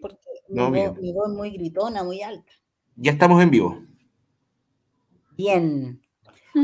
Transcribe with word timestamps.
porque 0.00 0.16
mi, 0.48 1.12
voz, 1.12 1.28
es 1.28 1.34
muy 1.34 1.50
gritona, 1.50 2.02
muy 2.02 2.22
alta. 2.22 2.52
Ya 2.96 3.12
estamos 3.12 3.42
en 3.42 3.50
vivo. 3.50 3.78
Bien. 5.36 6.00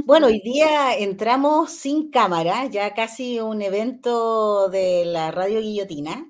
Bueno, 0.06 0.26
hoy 0.26 0.40
día 0.40 0.96
entramos 0.96 1.70
sin 1.70 2.10
cámara, 2.10 2.66
ya 2.66 2.94
casi 2.94 3.38
un 3.38 3.62
evento 3.62 4.68
de 4.68 5.04
la 5.04 5.30
Radio 5.30 5.60
Guillotina 5.60 6.28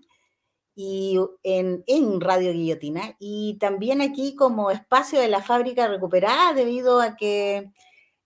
y 0.74 1.18
en, 1.42 1.82
en, 1.86 2.20
Radio 2.20 2.52
Guillotina 2.52 3.16
y 3.18 3.56
también 3.58 4.02
aquí 4.02 4.34
como 4.34 4.70
espacio 4.70 5.20
de 5.20 5.28
la 5.28 5.40
fábrica 5.40 5.88
recuperada 5.88 6.52
debido 6.52 7.00
a 7.00 7.16
que 7.16 7.70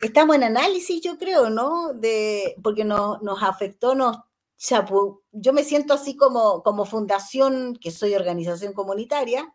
estamos 0.01 0.35
en 0.37 0.45
análisis, 0.45 1.03
yo 1.03 1.19
creo, 1.19 1.51
¿no? 1.51 1.93
De, 1.93 2.57
porque 2.63 2.85
nos, 2.85 3.23
nos 3.23 3.43
afectó, 3.43 3.95
nos 3.95 4.17
yo 5.33 5.53
me 5.53 5.63
siento 5.65 5.95
así 5.95 6.17
como, 6.17 6.63
como 6.63 6.85
fundación, 6.85 7.77
que 7.77 7.91
soy 7.91 8.15
organización 8.15 8.73
comunitaria, 8.73 9.55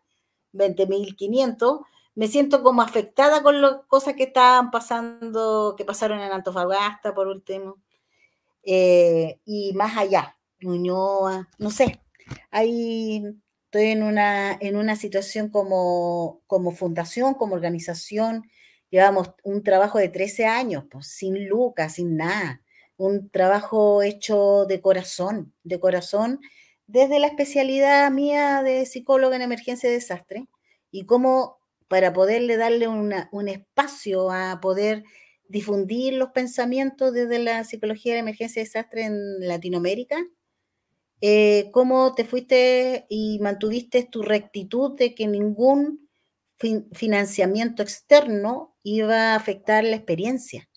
20.500, 0.52 1.84
me 2.14 2.28
siento 2.28 2.62
como 2.62 2.82
afectada 2.82 3.42
con 3.42 3.60
las 3.60 3.82
cosas 3.86 4.14
que 4.14 4.24
estaban 4.24 4.70
pasando, 4.70 5.74
que 5.76 5.84
pasaron 5.84 6.20
en 6.20 6.32
Antofagasta, 6.32 7.14
por 7.14 7.28
último, 7.28 7.82
eh, 8.62 9.40
y 9.44 9.74
más 9.74 9.96
allá, 9.96 10.36
Muñoa, 10.60 11.48
no 11.58 11.70
sé, 11.70 12.00
ahí 12.50 13.24
estoy 13.66 13.86
en 13.90 14.02
una, 14.04 14.52
en 14.54 14.76
una 14.76 14.96
situación 14.96 15.50
como, 15.50 16.40
como 16.46 16.70
fundación, 16.70 17.34
como 17.34 17.54
organización, 17.56 18.44
llevamos 18.90 19.32
un 19.42 19.62
trabajo 19.62 19.98
de 19.98 20.08
13 20.08 20.46
años, 20.46 20.84
pues, 20.90 21.08
sin 21.08 21.46
lucas, 21.48 21.94
sin 21.94 22.16
nada 22.16 22.63
un 22.96 23.30
trabajo 23.30 24.02
hecho 24.02 24.66
de 24.66 24.80
corazón, 24.80 25.52
de 25.62 25.80
corazón, 25.80 26.40
desde 26.86 27.18
la 27.18 27.26
especialidad 27.28 28.10
mía 28.10 28.62
de 28.62 28.86
psicóloga 28.86 29.36
en 29.36 29.42
emergencia 29.42 29.88
y 29.90 29.92
desastre, 29.92 30.48
y 30.90 31.06
cómo 31.06 31.58
para 31.88 32.12
poderle 32.12 32.56
darle 32.56 32.88
un 32.88 33.48
espacio 33.48 34.30
a 34.30 34.60
poder 34.60 35.04
difundir 35.48 36.14
los 36.14 36.30
pensamientos 36.30 37.12
desde 37.12 37.38
la 37.38 37.64
psicología 37.64 38.14
de 38.14 38.20
emergencia 38.20 38.60
y 38.60 38.64
desastre 38.64 39.04
en 39.04 39.46
Latinoamérica, 39.46 40.16
eh, 41.20 41.70
cómo 41.72 42.14
te 42.14 42.24
fuiste 42.24 43.06
y 43.08 43.38
mantuviste 43.40 44.02
tu 44.04 44.22
rectitud 44.22 44.96
de 44.96 45.14
que 45.14 45.26
ningún 45.26 46.08
financiamiento 46.92 47.82
externo 47.82 48.76
iba 48.82 49.32
a 49.32 49.34
afectar 49.34 49.84
la 49.84 49.96
experiencia. 49.96 50.68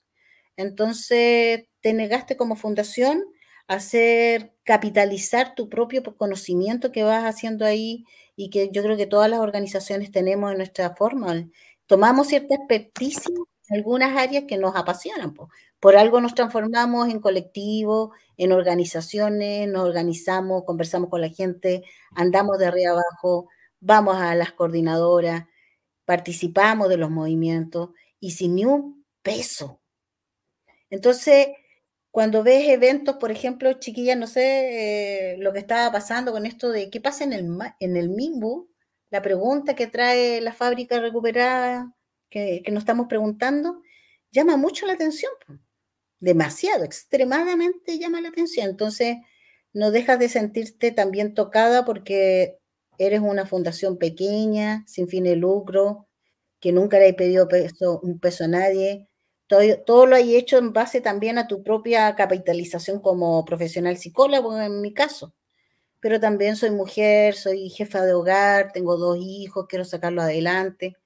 Entonces, 0.55 1.66
te 1.87 1.93
negaste 1.93 2.35
como 2.35 2.57
fundación 2.57 3.23
hacer 3.65 4.53
capitalizar 4.65 5.55
tu 5.55 5.69
propio 5.69 6.03
conocimiento 6.17 6.91
que 6.91 7.03
vas 7.03 7.23
haciendo 7.23 7.65
ahí 7.65 8.03
y 8.35 8.49
que 8.49 8.69
yo 8.73 8.83
creo 8.83 8.97
que 8.97 9.05
todas 9.05 9.29
las 9.29 9.39
organizaciones 9.39 10.11
tenemos 10.11 10.51
en 10.51 10.57
nuestra 10.57 10.97
forma. 10.97 11.47
Tomamos 11.85 12.27
cierta 12.27 12.55
experticia 12.55 13.33
en 13.69 13.77
algunas 13.77 14.17
áreas 14.17 14.43
que 14.49 14.57
nos 14.57 14.75
apasionan. 14.75 15.33
Por 15.79 15.95
algo 15.95 16.19
nos 16.19 16.35
transformamos 16.35 17.07
en 17.07 17.21
colectivo, 17.21 18.11
en 18.35 18.51
organizaciones, 18.51 19.69
nos 19.69 19.87
organizamos, 19.87 20.65
conversamos 20.65 21.09
con 21.09 21.21
la 21.21 21.29
gente, 21.29 21.85
andamos 22.11 22.57
de 22.59 22.65
arriba 22.65 22.91
abajo, 22.91 23.47
vamos 23.79 24.17
a 24.17 24.35
las 24.35 24.51
coordinadoras, 24.51 25.45
participamos 26.03 26.89
de 26.89 26.97
los 26.97 27.09
movimientos 27.09 27.91
y 28.19 28.31
sin 28.31 28.55
ni 28.55 28.65
un 28.65 29.05
peso. 29.21 29.79
Entonces, 30.89 31.47
cuando 32.17 32.41
ves 32.41 32.67
eventos, 32.69 33.17
por 33.17 33.29
ejemplo, 33.29 33.73
chiquillas, 33.73 34.17
no 34.17 34.25
sé 34.25 35.33
eh, 35.33 35.37
lo 35.37 35.53
que 35.53 35.59
estaba 35.59 35.91
pasando 35.91 36.31
con 36.31 36.47
esto 36.47 36.71
de 36.71 36.89
qué 36.89 36.99
pasa 36.99 37.23
en 37.23 37.31
el, 37.31 37.47
en 37.79 37.95
el 37.95 38.09
MIMBU, 38.09 38.71
la 39.11 39.21
pregunta 39.21 39.75
que 39.75 39.85
trae 39.85 40.41
la 40.41 40.51
fábrica 40.51 40.99
recuperada, 40.99 41.93
que, 42.31 42.63
nos 42.71 42.81
estamos 42.81 43.05
preguntando, 43.07 43.83
llama 44.31 44.57
mucho 44.57 44.87
la 44.87 44.93
atención, 44.93 45.31
demasiado, 46.19 46.85
extremadamente 46.85 47.99
llama 47.99 48.19
la 48.19 48.29
atención. 48.29 48.67
Entonces, 48.67 49.17
no 49.71 49.91
dejas 49.91 50.17
de 50.17 50.29
sentirte 50.29 50.91
también 50.91 51.35
tocada 51.35 51.85
porque 51.85 52.57
eres 52.97 53.19
una 53.19 53.45
fundación 53.45 53.99
pequeña, 53.99 54.83
sin 54.87 55.07
fin 55.07 55.25
de 55.25 55.35
lucro, 55.35 56.07
que 56.59 56.71
nunca 56.71 56.97
le 56.97 57.09
he 57.09 57.13
pedido 57.13 57.47
un 58.01 58.19
peso 58.19 58.45
a 58.45 58.47
nadie, 58.47 59.07
todo, 59.47 60.05
lo 60.05 60.15
hay 60.15 60.35
hecho 60.35 60.57
en 60.57 60.73
base 60.73 61.01
también 61.01 61.37
a 61.37 61.47
tu 61.47 61.63
propia 61.63 62.15
capitalización 62.15 62.99
como 62.99 63.45
profesional 63.45 63.97
psicólogo, 63.97 64.59
en 64.59 64.81
mi 64.81 64.93
caso. 64.93 65.33
Pero 65.99 66.19
también 66.19 66.55
soy 66.55 66.71
mujer, 66.71 67.35
soy 67.35 67.69
jefa 67.69 68.03
de 68.05 68.13
hogar, 68.13 68.71
tengo 68.73 68.97
dos 68.97 69.17
hijos, 69.19 69.67
quiero 69.69 69.85
sacarlos 69.85 70.25
adelante. 70.25 70.97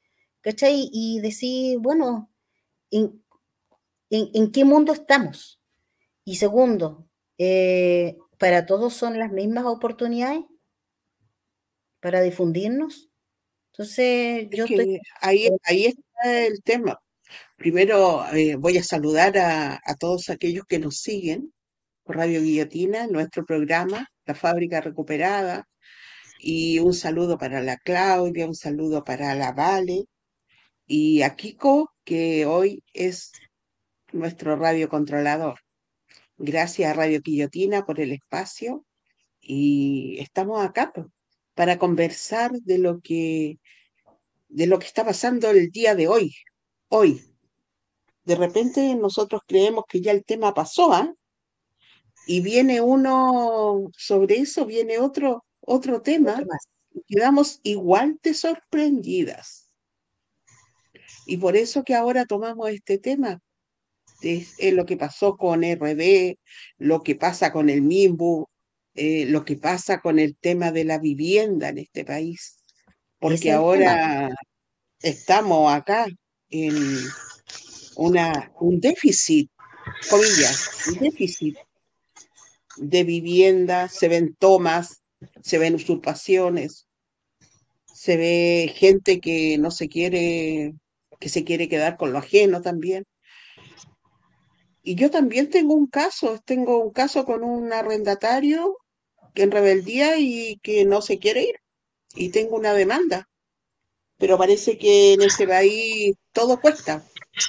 ¿Cachai? 0.42 0.90
Y 0.92 1.20
decir, 1.22 1.78
bueno, 1.80 2.32
¿en, 2.90 3.22
qué 4.52 4.66
mundo 4.66 4.94
estamos? 4.94 5.62
Y 6.26 6.36
segundo, 6.38 7.08
eh, 7.38 8.18
¿para 8.40 8.66
todos 8.66 8.94
son 8.94 9.20
las 9.20 9.32
mismas 9.32 9.66
oportunidades 9.66 10.44
para 12.00 12.22
difundirnos? 12.22 13.10
Entonces, 13.72 14.48
yo 14.52 14.66
estoy... 14.66 15.00
Ahí, 15.22 15.48
ahí 15.64 15.86
está 15.86 16.46
el 16.46 16.62
tema. 16.64 17.00
Primero 17.58 18.26
eh, 18.34 18.56
voy 18.56 18.78
a 18.78 18.84
saludar 18.84 19.38
a, 19.38 19.80
todos 20.00 20.30
aquellos 20.30 20.66
que 20.66 20.80
nos 20.80 20.98
siguen 21.00 21.54
por 22.04 22.18
Radio 22.18 22.42
Guillotina, 22.42 23.08
nuestro 23.08 23.46
programa, 23.46 24.08
La 24.26 24.36
Fábrica 24.36 24.82
Recuperada, 24.82 25.68
y 26.40 26.80
un 26.80 26.94
saludo 26.94 27.38
para 27.38 27.62
la 27.62 27.78
Claudia, 27.78 28.48
un 28.48 28.56
saludo 28.56 29.04
para 29.04 29.36
la 29.36 29.52
Vale, 29.54 30.06
y 30.88 31.22
a 31.22 31.36
Kiko, 31.36 31.92
que 32.04 32.46
hoy 32.46 32.84
es 32.94 33.32
nuestro 34.12 34.56
radio 34.56 34.90
controlador. 34.90 35.60
Gracias 36.38 36.92
a 36.92 36.94
Radio 36.96 37.22
Guillotina 37.22 37.86
por 37.86 38.00
el 38.00 38.12
espacio. 38.12 38.86
Y 39.40 40.18
estamos 40.20 40.64
acá 40.64 40.92
pues, 40.94 41.08
para 41.56 41.78
conversar 41.78 42.52
de 42.52 42.78
lo 42.78 43.00
que 43.02 43.60
de 44.50 44.68
lo 44.68 44.80
que 44.80 44.88
está 44.88 45.06
pasando 45.06 45.50
el 45.50 45.72
día 45.72 45.96
de 45.96 46.08
hoy, 46.08 46.36
hoy. 46.92 47.26
De 48.24 48.36
repente 48.36 48.94
nosotros 48.96 49.42
creemos 49.48 49.86
que 49.88 50.02
ya 50.02 50.12
el 50.12 50.24
tema 50.24 50.54
pasó, 50.54 50.94
¿ah? 50.94 51.14
Y 52.28 52.42
viene 52.42 52.82
uno 52.82 53.90
sobre 53.98 54.36
eso, 54.36 54.66
viene 54.66 55.00
otro, 55.00 55.44
otro 55.62 56.02
tema, 56.02 56.40
y 56.94 57.02
quedamos 57.08 57.60
igual 57.64 58.20
de 58.22 58.36
sorprendidas. 58.36 59.70
Y 61.26 61.38
por 61.38 61.56
eso 61.58 61.84
que 61.84 61.96
ahora 61.96 62.26
tomamos 62.26 62.70
este 62.70 63.00
tema, 63.00 63.42
es, 64.22 64.56
lo 64.74 64.86
que 64.86 64.98
pasó 64.98 65.36
con 65.36 65.64
RD, 65.64 66.38
lo 66.78 67.02
que 67.02 67.16
pasa 67.16 67.52
con 67.52 67.70
el 67.70 67.82
MIMBU, 67.82 68.48
eh, 68.94 69.26
lo 69.26 69.44
que 69.46 69.56
pasa 69.56 70.00
con 70.00 70.20
el 70.20 70.36
tema 70.38 70.72
de 70.72 70.84
la 70.84 71.00
vivienda 71.00 71.70
en 71.70 71.80
este 71.80 72.06
país. 72.06 72.58
Porque 73.20 73.52
ahora 73.52 74.30
estamos 75.00 75.74
acá 75.74 76.08
en 76.52 76.76
una, 77.96 78.52
un 78.60 78.80
déficit, 78.80 79.50
comillas, 80.10 80.88
un 80.88 81.00
déficit 81.00 81.58
de 82.78 83.04
vivienda, 83.04 83.90
se 83.90 84.08
ven 84.08 84.36
tomas, 84.38 85.02
se 85.42 85.58
ven 85.58 85.76
usurpaciones, 85.76 86.88
se 87.86 88.18
ve 88.18 88.74
gente 88.76 89.20
que 89.20 89.58
no 89.58 89.72
se 89.72 89.88
quiere, 89.88 90.74
que 91.20 91.30
se 91.30 91.44
quiere 91.44 91.70
quedar 91.70 91.98
con 91.98 92.12
lo 92.12 92.20
ajeno 92.20 92.62
también. 92.62 93.06
Y 94.84 94.96
yo 94.96 95.12
también 95.12 95.50
tengo 95.50 95.76
un 95.76 95.88
caso, 95.88 96.40
tengo 96.44 96.84
un 96.84 96.92
caso 96.92 97.26
con 97.26 97.44
un 97.44 97.72
arrendatario 97.72 98.78
que 99.36 99.44
en 99.44 99.52
rebeldía 99.52 100.18
y 100.18 100.60
que 100.64 100.86
no 100.86 101.02
se 101.02 101.20
quiere 101.20 101.44
ir. 101.44 101.56
Y 102.16 102.30
tengo 102.30 102.58
una 102.58 102.74
demanda 102.74 103.30
pero 104.22 104.38
parece 104.38 104.78
que 104.78 105.14
en 105.14 105.24
ese 105.24 105.48
país 105.48 106.16
todo 106.32 106.62
cuesta 106.62 107.04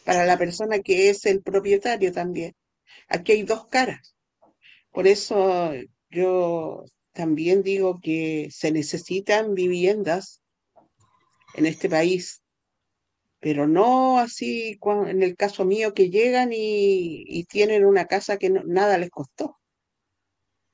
para 0.07 0.25
la 0.25 0.39
persona 0.39 0.79
que 0.79 1.11
es 1.11 1.27
el 1.27 1.43
propietario 1.43 2.13
también. 2.13 2.55
Aquí 3.09 3.33
hay 3.33 3.43
dos 3.43 3.67
caras. 3.67 4.17
Por 4.91 5.07
eso 5.07 5.73
yo 6.11 6.85
también 7.13 7.63
digo 7.63 8.01
que 8.03 8.49
se 8.51 8.73
necesitan 8.73 9.55
viviendas 9.55 10.43
en 11.55 11.67
este 11.67 11.91
país, 11.91 12.43
pero 13.39 13.69
no 13.69 14.19
así 14.19 14.79
en 15.09 15.23
el 15.23 15.37
caso 15.37 15.67
mío 15.67 15.93
que 15.93 16.09
llegan 16.09 16.53
y, 16.55 17.45
tienen 17.51 17.85
una 17.85 18.07
casa 18.07 18.39
que 18.39 18.49
nada 18.49 18.97
les 18.97 19.11
costó. 19.11 19.57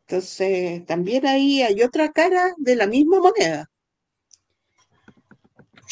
Entonces, 0.06 0.86
también 0.86 1.26
ahí 1.26 1.62
hay 1.62 1.82
otra 1.82 2.12
cara 2.12 2.54
de 2.56 2.76
la 2.76 2.86
misma 2.86 3.18
moneda. 3.18 3.68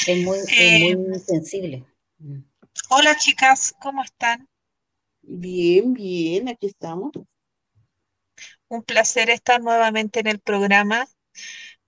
Es 0.06 0.24
muy, 0.24 0.38
eh, 0.56 0.96
sensible. 1.24 1.84
Mm. 2.18 2.40
Hola 2.90 3.16
chicas, 3.16 3.74
¿cómo 3.80 4.02
están? 4.02 4.48
Bien, 5.22 5.94
bien, 5.94 6.48
aquí 6.48 6.66
estamos. 6.66 7.12
Un 8.68 8.82
placer 8.82 9.30
estar 9.30 9.60
nuevamente 9.60 10.20
en 10.20 10.26
el 10.26 10.38
programa. 10.38 11.08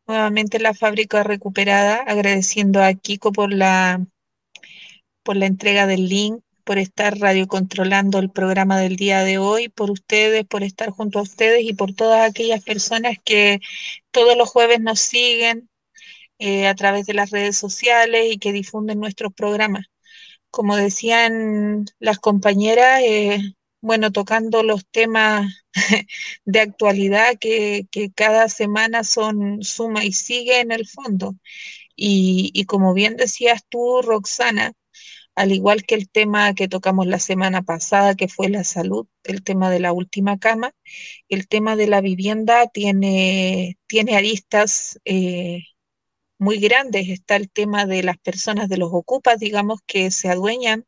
nuevamente 0.07 0.59
la 0.59 0.73
fábrica 0.73 1.23
recuperada, 1.23 1.97
agradeciendo 1.97 2.83
a 2.83 2.95
Kiko 2.95 3.31
por 3.31 3.53
la, 3.53 4.07
por 5.23 5.37
la 5.37 5.45
entrega 5.45 5.87
del 5.87 6.09
link, 6.09 6.43
por 6.65 6.79
estar 6.79 7.19
radiocontrolando 7.19 8.19
el 8.19 8.31
programa 8.31 8.79
del 8.79 8.97
día 8.97 9.21
de 9.21 9.37
hoy, 9.37 9.69
por 9.69 9.91
ustedes, 9.91 10.47
por 10.47 10.63
estar 10.63 10.91
junto 10.91 11.19
a 11.19 11.23
ustedes 11.23 11.63
y 11.63 11.75
por 11.75 11.95
todas 11.95 12.29
aquellas 12.29 12.65
personas 12.65 13.19
que 13.23 13.61
todos 14.11 14.37
los 14.37 14.49
jueves 14.49 14.81
nos 14.81 14.99
siguen 14.99 15.69
eh, 16.39 16.67
a 16.69 16.75
través 16.75 17.07
de 17.07 17.15
las 17.15 17.31
redes 17.31 17.57
sociales 17.57 18.27
y 18.33 18.39
que 18.39 18.53
difunden 18.53 19.01
nuestros 19.01 19.33
programas. 19.35 19.87
Como 20.51 20.77
decían 20.77 21.87
las 22.01 22.19
compañeras, 22.19 23.03
eh, 23.05 23.41
bueno, 23.81 24.13
tocando 24.13 24.63
los 24.63 24.87
temas 24.91 25.65
de 26.45 26.61
actualidad 26.61 27.37
que, 27.41 27.87
cada 28.15 28.49
semana 28.49 29.05
son 29.05 29.63
suma 29.63 30.05
y 30.05 30.13
sigue 30.13 30.61
en 30.61 30.73
el 30.73 30.87
fondo. 30.89 31.37
Y, 31.97 32.65
como 32.67 32.95
bien 32.95 33.17
decías 33.17 33.63
tú, 33.69 34.03
Roxana, 34.03 34.75
al 35.35 35.53
igual 35.53 35.85
que 35.85 35.95
el 35.97 36.09
tema 36.11 36.55
que 36.55 36.69
tocamos 36.69 37.07
la 37.07 37.19
semana 37.21 37.63
pasada, 37.63 38.15
que 38.17 38.29
fue 38.29 38.49
la 38.49 38.65
salud, 38.65 39.07
el 39.25 39.45
tema 39.45 39.71
de 39.71 39.81
la 39.81 39.93
última 39.93 40.39
cama, 40.39 40.73
el 41.29 41.49
tema 41.49 41.77
de 41.77 41.89
la 41.89 42.01
vivienda 42.01 42.69
tiene, 42.69 43.79
tiene 43.87 44.17
aristas 44.17 45.01
eh, 45.05 45.65
muy 46.39 46.59
grandes. 46.59 47.09
Está 47.09 47.37
el 47.37 47.51
tema 47.51 47.87
de 47.87 48.03
las 48.03 48.19
personas, 48.19 48.69
de 48.69 48.79
los 48.79 48.91
ocupas, 48.93 49.39
digamos, 49.39 49.81
que 49.87 50.11
se 50.11 50.29
adueñan 50.29 50.87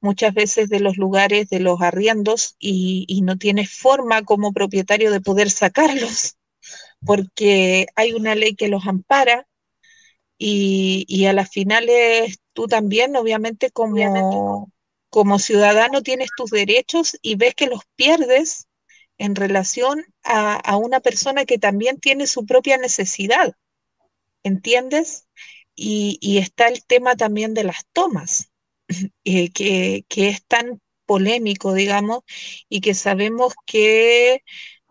muchas 0.00 0.34
veces 0.34 0.68
de 0.68 0.80
los 0.80 0.96
lugares 0.96 1.48
de 1.48 1.60
los 1.60 1.80
arriendos 1.82 2.56
y, 2.58 3.20
no 3.22 3.36
tienes 3.36 3.70
forma 3.70 4.22
como 4.22 4.52
propietario 4.52 5.10
de 5.10 5.20
poder 5.20 5.50
sacarlos, 5.50 6.36
porque 7.04 7.86
hay 7.96 8.12
una 8.14 8.34
ley 8.34 8.54
que 8.54 8.68
los 8.68 8.86
ampara 8.86 9.46
y, 10.38 11.24
a 11.26 11.32
las 11.32 11.50
finales 11.50 12.38
tú 12.54 12.66
también, 12.66 13.14
obviamente, 13.16 13.70
como, 13.70 14.72
como 15.10 15.38
ciudadano 15.38 16.02
tienes 16.02 16.30
tus 16.36 16.50
derechos 16.50 17.18
y 17.22 17.36
ves 17.36 17.54
que 17.54 17.66
los 17.66 17.82
pierdes 17.96 18.66
en 19.18 19.34
relación 19.34 20.02
a, 20.24 20.76
una 20.78 21.00
persona 21.00 21.44
que 21.44 21.58
también 21.58 22.00
tiene 22.00 22.26
su 22.26 22.46
propia 22.46 22.78
necesidad, 22.78 23.54
¿entiendes? 24.42 25.26
y 25.76 26.38
está 26.38 26.68
el 26.68 26.84
tema 26.84 27.16
también 27.16 27.54
de 27.54 27.64
las 27.64 27.86
tomas 27.94 28.50
eh, 29.24 29.50
que, 29.52 30.28
es 30.28 30.44
tan 30.46 30.80
polémico, 31.06 31.74
digamos, 31.74 32.22
y 32.68 32.80
que 32.80 32.94
sabemos 32.94 33.54
que 33.66 34.42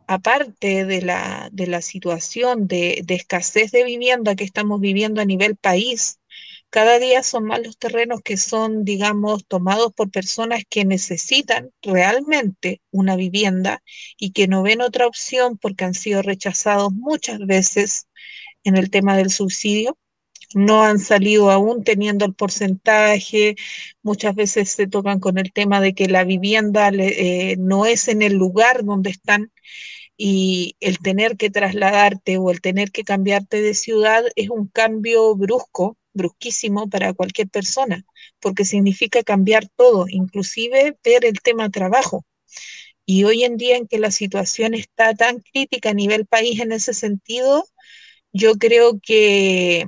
aparte 0.07 0.85
de 0.85 1.01
la, 1.01 1.49
de 1.51 1.67
la 1.67 1.81
situación 1.81 2.67
de, 2.67 3.03
escasez 3.07 3.71
de 3.71 3.83
vivienda 3.83 4.35
que 4.35 4.43
estamos 4.43 4.81
viviendo 4.81 5.21
a 5.21 5.25
nivel 5.25 5.55
país, 5.55 6.19
cada 6.69 6.99
día 6.99 7.23
son 7.23 7.45
más 7.45 7.61
los 7.63 7.77
terrenos 7.77 8.21
que 8.23 8.37
son, 8.37 8.85
digamos, 8.85 9.45
tomados 9.47 9.91
por 9.93 10.11
personas 10.11 10.63
que 10.69 10.85
necesitan 10.85 11.71
realmente 11.81 12.81
una 12.91 13.15
vivienda 13.15 13.81
y 14.17 14.31
que 14.31 14.47
no 14.47 14.61
ven 14.63 14.81
otra 14.81 15.07
opción 15.07 15.57
porque 15.57 15.85
han 15.85 15.95
sido 15.95 16.21
rechazados 16.21 16.91
muchas 16.93 17.39
veces 17.39 18.07
en 18.63 18.77
el 18.77 18.89
tema 18.89 19.17
del 19.17 19.29
subsidio 19.29 19.97
no 20.53 20.83
han 20.83 20.99
salido 20.99 21.51
aún 21.51 21.83
teniendo 21.83 22.25
el 22.25 22.33
porcentaje, 22.33 23.55
muchas 24.01 24.35
veces 24.35 24.69
se 24.71 24.87
tocan 24.87 25.19
con 25.19 25.37
el 25.37 25.51
tema 25.53 25.79
de 25.81 25.93
que 25.93 26.07
la 26.07 26.23
vivienda 26.23 26.89
eh, 26.89 27.55
no 27.59 27.85
es 27.85 28.07
en 28.07 28.21
el 28.21 28.33
lugar 28.33 28.83
donde 28.83 29.11
están 29.11 29.51
y 30.17 30.75
el 30.79 30.99
tener 30.99 31.37
que 31.37 31.49
trasladarte 31.49 32.37
o 32.37 32.51
el 32.51 32.61
tener 32.61 32.91
que 32.91 33.03
cambiarte 33.03 33.61
de 33.61 33.73
ciudad 33.73 34.23
es 34.35 34.49
un 34.49 34.67
cambio 34.67 35.35
brusco, 35.35 35.97
brusquísimo 36.13 36.89
para 36.89 37.13
cualquier 37.13 37.47
persona, 37.49 38.05
porque 38.39 38.65
significa 38.65 39.23
cambiar 39.23 39.67
todo, 39.75 40.05
inclusive 40.09 40.97
ver 41.03 41.25
el 41.25 41.39
tema 41.41 41.69
trabajo. 41.69 42.25
Y 43.05 43.23
hoy 43.23 43.43
en 43.43 43.57
día 43.57 43.77
en 43.77 43.87
que 43.87 43.97
la 43.97 44.11
situación 44.11 44.73
está 44.73 45.13
tan 45.13 45.39
crítica 45.39 45.91
a 45.91 45.93
nivel 45.93 46.25
país 46.25 46.59
en 46.59 46.71
ese 46.73 46.93
sentido, 46.93 47.65
yo 48.33 48.55
creo 48.55 48.99
que 49.01 49.85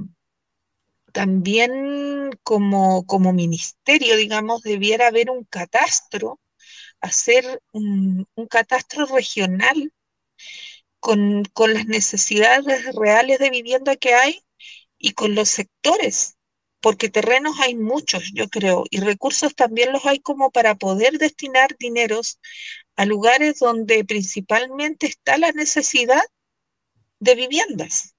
también 1.12 2.32
como, 2.44 3.06
como 3.06 3.34
ministerio, 3.34 4.18
digamos, 4.18 4.62
debiera 4.64 5.08
haber 5.08 5.30
un 5.30 5.44
catastro, 5.46 6.40
hacer 7.02 7.62
un, 7.72 8.28
catastro 8.50 9.06
regional 9.08 9.94
con, 11.00 11.44
con, 11.54 11.74
las 11.74 11.86
necesidades 11.88 12.96
reales 12.96 13.40
de 13.40 13.50
vivienda 13.50 13.96
que 13.96 14.14
hay 14.14 14.42
y 14.98 15.14
con 15.14 15.36
los 15.36 15.50
sectores, 15.50 16.38
porque 16.82 17.10
terrenos 17.10 17.60
hay 17.60 17.76
muchos, 17.76 18.32
yo 18.34 18.50
creo, 18.50 18.86
y 18.90 19.00
recursos 19.00 19.56
también 19.56 19.92
los 19.94 20.06
hay 20.06 20.20
como 20.20 20.52
para 20.52 20.76
poder 20.76 21.18
destinar 21.18 21.76
dineros 21.80 22.40
a 22.96 23.06
lugares 23.06 23.60
donde 23.60 24.06
principalmente 24.06 25.08
está 25.08 25.38
la 25.38 25.52
necesidad 25.52 26.22
de 27.20 27.36
viviendas 27.36 28.16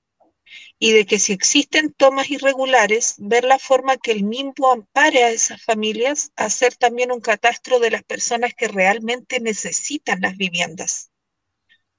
y 0.82 0.90
de 0.90 1.06
que 1.06 1.20
si 1.20 1.32
existen 1.32 1.92
tomas 1.92 2.28
irregulares, 2.28 3.14
ver 3.18 3.44
la 3.44 3.60
forma 3.60 3.98
que 3.98 4.10
el 4.10 4.24
MIMBO 4.24 4.72
ampare 4.72 5.22
a 5.22 5.30
esas 5.30 5.62
familias, 5.62 6.32
hacer 6.34 6.74
también 6.74 7.12
un 7.12 7.20
catastro 7.20 7.78
de 7.78 7.92
las 7.92 8.02
personas 8.02 8.52
que 8.52 8.66
realmente 8.66 9.38
necesitan 9.38 10.20
las 10.22 10.36
viviendas. 10.36 11.12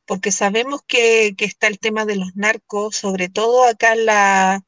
Porque 0.06 0.32
sabemos 0.32 0.82
que, 0.86 1.34
está 1.40 1.68
el 1.68 1.80
tema 1.80 2.06
de 2.06 2.18
los 2.18 2.36
narcos, 2.36 2.98
sobre 2.98 3.30
todo 3.30 3.64
acá 3.64 3.94
en, 3.94 4.06
la, 4.06 4.62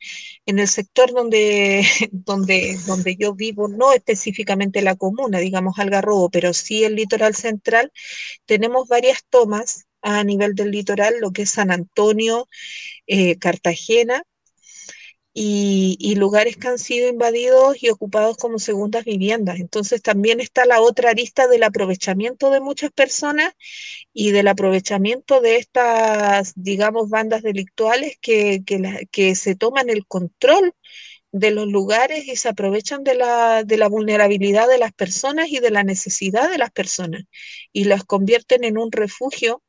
en 0.46 0.60
el 0.60 0.70
sector 0.70 1.12
donde, 1.12 1.86
donde, 2.14 2.80
donde 2.88 3.18
yo 3.18 3.34
vivo, 3.36 3.68
no 3.68 3.92
específicamente 3.92 4.82
la 4.82 4.96
comuna, 4.96 5.40
digamos 5.40 5.78
Algarrobo, 5.78 6.30
pero 6.30 6.54
sí 6.54 6.86
el 6.86 6.96
litoral 6.96 7.36
central, 7.36 7.92
tenemos 8.46 8.88
varias 8.88 9.26
tomas 9.30 9.85
a 10.06 10.24
nivel 10.24 10.56
del 10.56 10.72
litoral, 10.72 11.16
lo 11.20 11.32
que 11.32 11.44
es 11.44 11.52
San 11.52 11.72
Antonio, 11.72 12.48
eh, 13.08 13.38
Cartagena, 13.40 14.24
y, 15.34 16.16
lugares 16.16 16.58
que 16.58 16.68
han 16.70 16.80
sido 16.80 17.10
invadidos 17.10 17.84
y 17.84 17.90
ocupados 17.90 18.38
como 18.38 18.60
segundas 18.60 19.04
viviendas. 19.04 19.60
Entonces 19.60 20.02
también 20.02 20.40
está 20.40 20.66
la 20.66 20.80
otra 20.82 21.10
arista 21.10 21.48
del 21.48 21.64
aprovechamiento 21.64 22.52
de 22.52 22.62
muchas 22.62 22.92
personas 22.92 23.54
y 24.14 24.32
del 24.32 24.48
aprovechamiento 24.48 25.42
de 25.42 25.58
estas, 25.58 26.54
digamos, 26.56 27.10
bandas 27.10 27.44
delictuales 27.44 28.18
que, 28.22 28.64
que, 29.12 29.36
se 29.36 29.56
toman 29.56 29.90
el 29.90 30.06
control 30.08 30.74
de 31.32 31.52
los 31.52 31.68
lugares 31.68 32.28
y 32.28 32.36
se 32.38 32.50
aprovechan 32.50 33.04
de 33.04 33.16
la, 33.16 33.64
de 33.66 33.78
la 33.78 33.90
vulnerabilidad 33.90 34.70
de 34.70 34.78
las 34.78 34.94
personas 34.94 35.50
y 35.50 35.60
de 35.60 35.72
la 35.72 35.84
necesidad 35.84 36.50
de 36.50 36.60
las 36.60 36.72
personas 36.72 37.24
y 37.74 37.86
las 37.86 38.06
convierten 38.06 38.64
en 38.64 38.78
un 38.78 38.92
refugio 38.92 39.62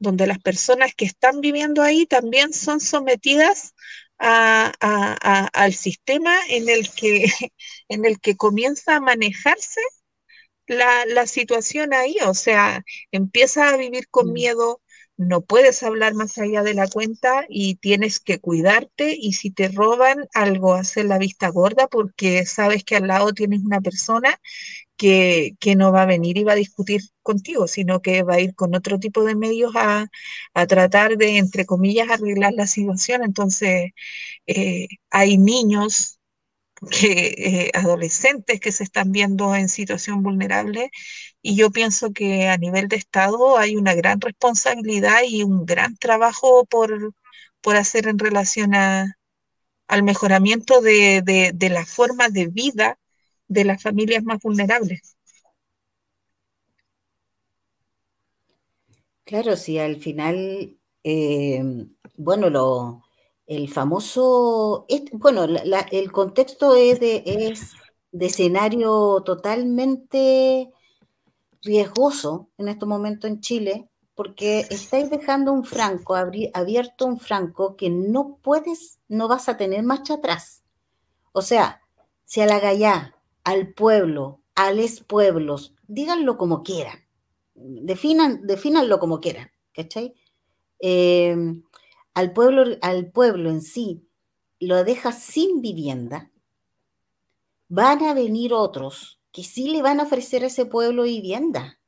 donde 0.00 0.26
las 0.26 0.40
personas 0.40 0.94
que 0.94 1.04
están 1.04 1.40
viviendo 1.40 1.82
ahí 1.82 2.06
también 2.06 2.52
son 2.52 2.80
sometidas 2.80 3.74
al 4.18 5.72
sistema 5.74 6.36
en 6.48 6.68
el, 6.68 6.90
que, 6.90 7.26
en 7.88 8.04
el 8.04 8.20
que 8.20 8.36
comienza 8.36 8.96
a 8.96 9.00
manejarse 9.00 9.80
la, 10.66 11.04
la, 11.06 11.26
situación 11.26 11.94
ahí, 11.94 12.16
o 12.26 12.34
sea, 12.34 12.84
empieza 13.10 13.68
a 13.68 13.76
vivir 13.76 14.08
con 14.08 14.28
mm. 14.28 14.32
miedo, 14.32 14.80
no 15.16 15.42
puedes 15.42 15.82
hablar 15.82 16.14
más 16.14 16.38
allá 16.38 16.62
de 16.62 16.74
la 16.74 16.88
cuenta 16.88 17.44
y 17.48 17.74
tienes 17.76 18.20
que 18.20 18.38
cuidarte 18.38 19.14
y 19.18 19.34
si 19.34 19.50
te 19.50 19.68
roban 19.68 20.28
algo, 20.32 20.74
hacer 20.74 21.06
la 21.06 21.18
vista 21.18 21.48
gorda 21.48 21.88
porque 21.88 22.46
sabes 22.46 22.84
que 22.84 22.96
al 22.96 23.08
lado 23.08 23.32
tienes 23.32 23.60
una 23.62 23.80
persona 23.80 24.40
que, 25.00 25.74
no 25.76 25.92
va 25.92 26.02
a 26.02 26.06
venir 26.06 26.36
y 26.38 26.44
va 26.44 26.52
a 26.52 26.56
discutir 26.56 27.02
contigo, 27.22 27.66
sino 27.68 28.02
que 28.02 28.22
va 28.22 28.34
a 28.34 28.40
ir 28.40 28.54
con 28.54 28.74
otro 28.74 28.98
tipo 28.98 29.24
de 29.24 29.34
medios 29.34 29.72
a, 29.76 30.08
tratar 30.68 31.16
de, 31.16 31.38
entre 31.38 31.66
comillas, 31.66 32.10
arreglar 32.10 32.52
la 32.54 32.66
situación. 32.66 33.22
Entonces, 33.24 33.92
eh, 34.46 34.88
hay 35.10 35.38
niños, 35.38 36.18
que, 36.90 37.34
eh, 37.38 37.70
adolescentes 37.74 38.60
que 38.60 38.72
se 38.72 38.84
están 38.84 39.12
viendo 39.12 39.54
en 39.54 39.68
situación 39.68 40.22
vulnerable 40.22 40.90
y 41.42 41.56
yo 41.56 41.70
pienso 41.70 42.12
que 42.12 42.48
a 42.48 42.56
nivel 42.58 42.88
de 42.88 42.96
Estado 42.96 43.58
hay 43.58 43.76
una 43.76 43.94
gran 43.94 44.20
responsabilidad 44.20 45.20
y 45.26 45.42
un 45.42 45.66
gran 45.66 45.96
trabajo 45.96 46.64
por, 46.66 47.14
por 47.62 47.76
hacer 47.76 48.08
en 48.08 48.18
relación 48.18 48.74
a, 48.74 49.14
al 49.88 50.02
mejoramiento 50.04 50.80
de, 50.82 51.22
de 51.54 51.70
la 51.70 51.86
forma 51.86 52.28
de 52.30 52.48
vida 52.48 52.99
de 53.50 53.66
las 53.66 53.82
familias 53.82 54.24
más 54.24 54.40
vulnerables. 54.42 55.16
Claro, 59.24 59.56
sí, 59.56 59.78
al 59.78 59.96
final, 59.96 60.76
eh, 61.04 61.62
bueno, 62.16 62.50
lo, 62.50 63.02
el 63.46 63.68
famoso, 63.68 64.86
bueno, 65.12 65.44
el 65.92 66.12
contexto 66.12 66.74
es 66.74 66.98
de, 67.00 67.22
es 67.26 67.72
de 68.12 68.26
escenario 68.26 69.22
totalmente 69.24 70.70
riesgoso 71.62 72.50
en 72.58 72.68
estos 72.68 72.88
momentos 72.88 73.30
en 73.30 73.40
Chile, 73.40 73.88
porque 74.14 74.66
estáis 74.70 75.10
dejando 75.10 75.52
un 75.52 75.64
franco, 75.64 76.16
abierto 76.16 77.06
un 77.06 77.20
franco 77.20 77.76
que 77.76 77.90
no 77.90 78.38
puedes, 78.42 79.00
no 79.08 79.28
vas 79.28 79.48
a 79.48 79.56
tener 79.58 79.82
marcha 79.84 80.14
atrás. 80.14 80.62
O 81.32 81.42
sea, 81.42 81.82
si 82.24 82.40
a 82.40 82.46
la 82.46 82.60
gallá, 82.60 83.16
al 83.44 83.72
pueblo, 83.74 84.40
a 84.54 84.72
los 84.72 85.00
pueblos, 85.00 85.74
díganlo 85.86 86.36
como 86.36 86.62
quieran, 86.62 86.98
definan, 87.54 88.46
defínanlo 88.46 88.98
como 88.98 89.20
quieran, 89.20 89.50
¿cachai? 89.72 90.14
Eh, 90.80 91.36
al, 92.14 92.32
pueblo, 92.32 92.76
al 92.82 93.10
pueblo 93.10 93.50
en 93.50 93.62
sí 93.62 94.06
lo 94.58 94.84
deja 94.84 95.12
sin 95.12 95.60
vivienda, 95.62 96.30
van 97.68 98.02
a 98.04 98.14
venir 98.14 98.52
otros 98.52 99.20
que 99.32 99.44
sí 99.44 99.70
le 99.70 99.82
van 99.82 100.00
a 100.00 100.04
ofrecer 100.04 100.42
a 100.42 100.48
ese 100.48 100.66
pueblo 100.66 101.04
vivienda 101.04 101.80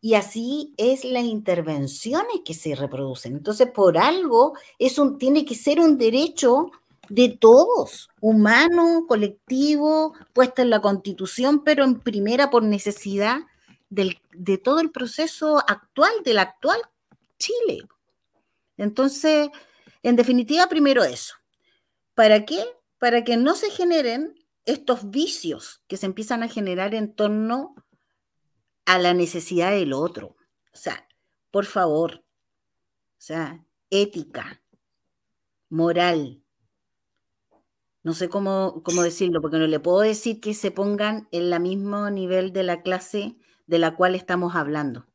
y 0.00 0.14
así 0.14 0.74
es 0.78 1.04
las 1.04 1.24
intervenciones 1.24 2.40
que 2.44 2.54
se 2.54 2.74
reproducen. 2.74 3.36
Entonces, 3.36 3.70
por 3.70 3.98
algo, 3.98 4.54
es 4.78 5.00
tiene 5.18 5.44
que 5.44 5.54
ser 5.54 5.78
un 5.80 5.98
derecho 5.98 6.70
de 7.10 7.28
todos, 7.28 8.08
humano, 8.20 9.04
colectivo, 9.06 10.14
puesta 10.32 10.62
en 10.62 10.70
la 10.70 10.80
constitución, 10.80 11.62
pero 11.64 11.84
en 11.84 12.00
primera 12.00 12.48
por 12.48 12.62
necesidad 12.62 13.40
de 13.90 14.58
todo 14.58 14.80
el 14.80 14.90
proceso 14.92 15.58
actual, 15.66 16.12
del 16.24 16.38
actual 16.38 16.80
Chile. 17.36 17.82
Entonces, 18.76 19.50
en 20.02 20.14
definitiva, 20.16 20.68
primero 20.68 21.02
eso. 21.02 21.34
¿Para 22.14 22.44
qué? 22.44 22.64
Para 22.98 23.24
que 23.24 23.36
no 23.36 23.56
se 23.56 23.70
generen 23.70 24.34
estos 24.64 25.10
vicios 25.10 25.82
que 25.88 25.96
se 25.96 26.06
empiezan 26.06 26.44
a 26.44 26.48
generar 26.48 26.94
en 26.94 27.12
torno 27.12 27.74
a 28.84 28.98
la 28.98 29.14
necesidad 29.14 29.72
del 29.72 29.92
otro. 29.92 30.36
O 30.72 30.76
sea, 30.76 31.08
por 31.50 31.64
favor, 31.64 32.22
o 32.22 33.20
sea, 33.20 33.64
ética, 33.90 34.62
moral. 35.68 36.42
No 38.02 38.14
sé 38.14 38.28
cómo, 38.28 38.82
cómo 38.82 39.02
decirlo, 39.02 39.40
porque 39.42 39.58
no 39.58 39.66
le 39.66 39.80
puedo 39.80 40.00
decir 40.00 40.40
que 40.40 40.54
se 40.54 40.70
pongan 40.70 41.28
en 41.32 41.52
el 41.52 41.60
mismo 41.60 42.08
nivel 42.10 42.52
de 42.52 42.62
la 42.62 42.82
clase 42.82 43.36
de 43.66 43.78
la 43.78 43.94
cual 43.94 44.14
estamos 44.14 44.56
hablando. 44.56 45.06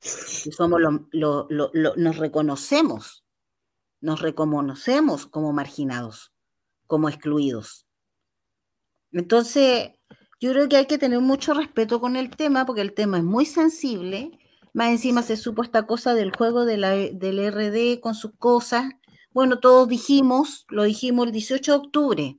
somos 0.00 0.80
nos 1.96 2.16
reconocemos, 2.16 3.24
nos 4.00 4.20
reconocemos 4.20 5.26
como 5.26 5.52
marginados, 5.52 6.32
como 6.86 7.08
excluidos. 7.08 7.86
Entonces, 9.12 9.92
yo 10.40 10.50
creo 10.50 10.68
que 10.68 10.76
hay 10.76 10.86
que 10.86 10.98
tener 10.98 11.20
mucho 11.20 11.54
respeto 11.54 12.00
con 12.00 12.16
el 12.16 12.30
tema, 12.30 12.66
porque 12.66 12.80
el 12.80 12.94
tema 12.94 13.18
es 13.18 13.24
muy 13.24 13.46
sensible. 13.46 14.36
Más 14.72 14.90
encima 14.90 15.22
se 15.22 15.36
supo 15.36 15.62
esta 15.62 15.86
cosa 15.86 16.14
del 16.14 16.34
juego 16.34 16.64
de 16.64 16.78
la, 16.78 16.90
del 16.90 17.38
RD 17.52 18.00
con 18.00 18.16
sus 18.16 18.32
cosas. 18.38 18.92
Bueno, 19.34 19.60
todos 19.60 19.88
dijimos, 19.88 20.66
lo 20.68 20.82
dijimos 20.82 21.26
el 21.26 21.32
18 21.32 21.72
de 21.72 21.78
octubre. 21.78 22.38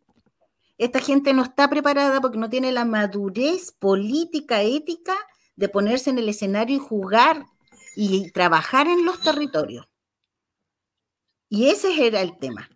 Esta 0.78 1.00
gente 1.00 1.34
no 1.34 1.44
está 1.44 1.70
preparada 1.70 2.22
porque 2.22 2.38
no 2.38 2.50
tiene 2.50 2.72
la 2.72 2.86
madurez 2.86 3.72
política, 3.72 4.62
ética 4.62 5.16
de 5.56 5.70
ponerse 5.70 6.12
en 6.12 6.20
el 6.20 6.30
escenario 6.30 6.76
y 6.76 6.80
jugar 6.80 7.46
y 7.96 8.32
trabajar 8.32 8.88
en 8.88 9.06
los 9.06 9.22
territorios. 9.22 9.88
Y 11.50 11.68
ese 11.70 12.06
era 12.06 12.22
el 12.22 12.38
tema. 12.38 12.70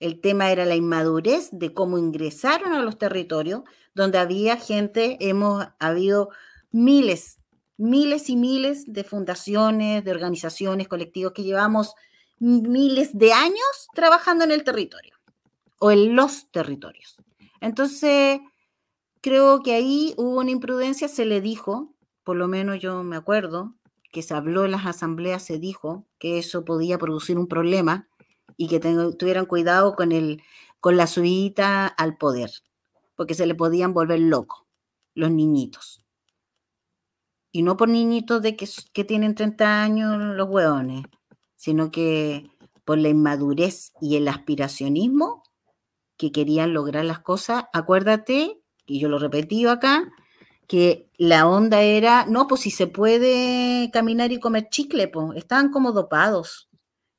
El 0.00 0.20
tema 0.20 0.50
era 0.50 0.64
la 0.64 0.76
inmadurez 0.76 1.50
de 1.52 1.74
cómo 1.74 1.98
ingresaron 1.98 2.72
a 2.72 2.82
los 2.82 2.98
territorios, 2.98 3.62
donde 3.94 4.18
había 4.18 4.56
gente, 4.56 5.16
hemos 5.20 5.66
habido 5.78 6.30
miles, 6.70 7.38
miles 7.76 8.30
y 8.30 8.36
miles 8.36 8.84
de 8.86 9.04
fundaciones, 9.04 10.04
de 10.04 10.10
organizaciones, 10.10 10.88
colectivos 10.88 11.32
que 11.32 11.42
llevamos 11.42 11.94
miles 12.40 13.16
de 13.16 13.32
años 13.32 13.88
trabajando 13.94 14.44
en 14.44 14.50
el 14.50 14.64
territorio 14.64 15.14
o 15.78 15.90
en 15.92 16.16
los 16.16 16.50
territorios. 16.50 17.16
Entonces, 17.60 18.40
creo 19.20 19.62
que 19.62 19.74
ahí 19.74 20.14
hubo 20.16 20.40
una 20.40 20.50
imprudencia, 20.50 21.06
se 21.08 21.24
le 21.24 21.40
dijo, 21.40 21.94
por 22.24 22.36
lo 22.36 22.48
menos 22.48 22.80
yo 22.80 23.02
me 23.04 23.16
acuerdo, 23.16 23.76
que 24.10 24.22
se 24.22 24.34
habló 24.34 24.64
en 24.64 24.72
las 24.72 24.86
asambleas, 24.86 25.44
se 25.44 25.58
dijo 25.58 26.06
que 26.18 26.38
eso 26.38 26.64
podía 26.64 26.98
producir 26.98 27.38
un 27.38 27.46
problema 27.46 28.08
y 28.56 28.66
que 28.66 28.80
tuvieran 28.80 29.46
cuidado 29.46 29.94
con, 29.94 30.10
el, 30.10 30.42
con 30.80 30.96
la 30.96 31.06
subida 31.06 31.86
al 31.86 32.16
poder 32.16 32.50
porque 33.20 33.34
se 33.34 33.44
le 33.44 33.54
podían 33.54 33.92
volver 33.92 34.18
locos 34.18 34.64
los 35.14 35.30
niñitos. 35.30 36.02
Y 37.52 37.60
no 37.60 37.76
por 37.76 37.90
niñitos 37.90 38.40
de 38.40 38.56
que, 38.56 38.66
que 38.94 39.04
tienen 39.04 39.34
30 39.34 39.82
años 39.82 40.16
los 40.16 40.48
hueones, 40.48 41.04
sino 41.60 41.90
que 41.90 42.50
por 42.86 42.96
la 42.96 43.10
inmadurez 43.10 43.92
y 44.00 44.16
el 44.16 44.28
aspiracionismo 44.28 45.42
que 46.16 46.32
querían 46.32 46.72
lograr 46.72 47.04
las 47.04 47.18
cosas. 47.20 47.64
Acuérdate, 47.74 48.62
y 48.86 48.98
yo 48.98 49.10
lo 49.10 49.18
repetí 49.18 49.66
acá, 49.66 50.10
que 50.66 51.10
la 51.18 51.46
onda 51.46 51.82
era, 51.82 52.24
no, 52.24 52.46
pues 52.46 52.62
si 52.62 52.70
se 52.70 52.86
puede 52.86 53.90
caminar 53.92 54.32
y 54.32 54.40
comer 54.40 54.68
chicle, 54.70 55.08
pues 55.08 55.36
estaban 55.36 55.70
como 55.70 55.92
dopados. 55.92 56.70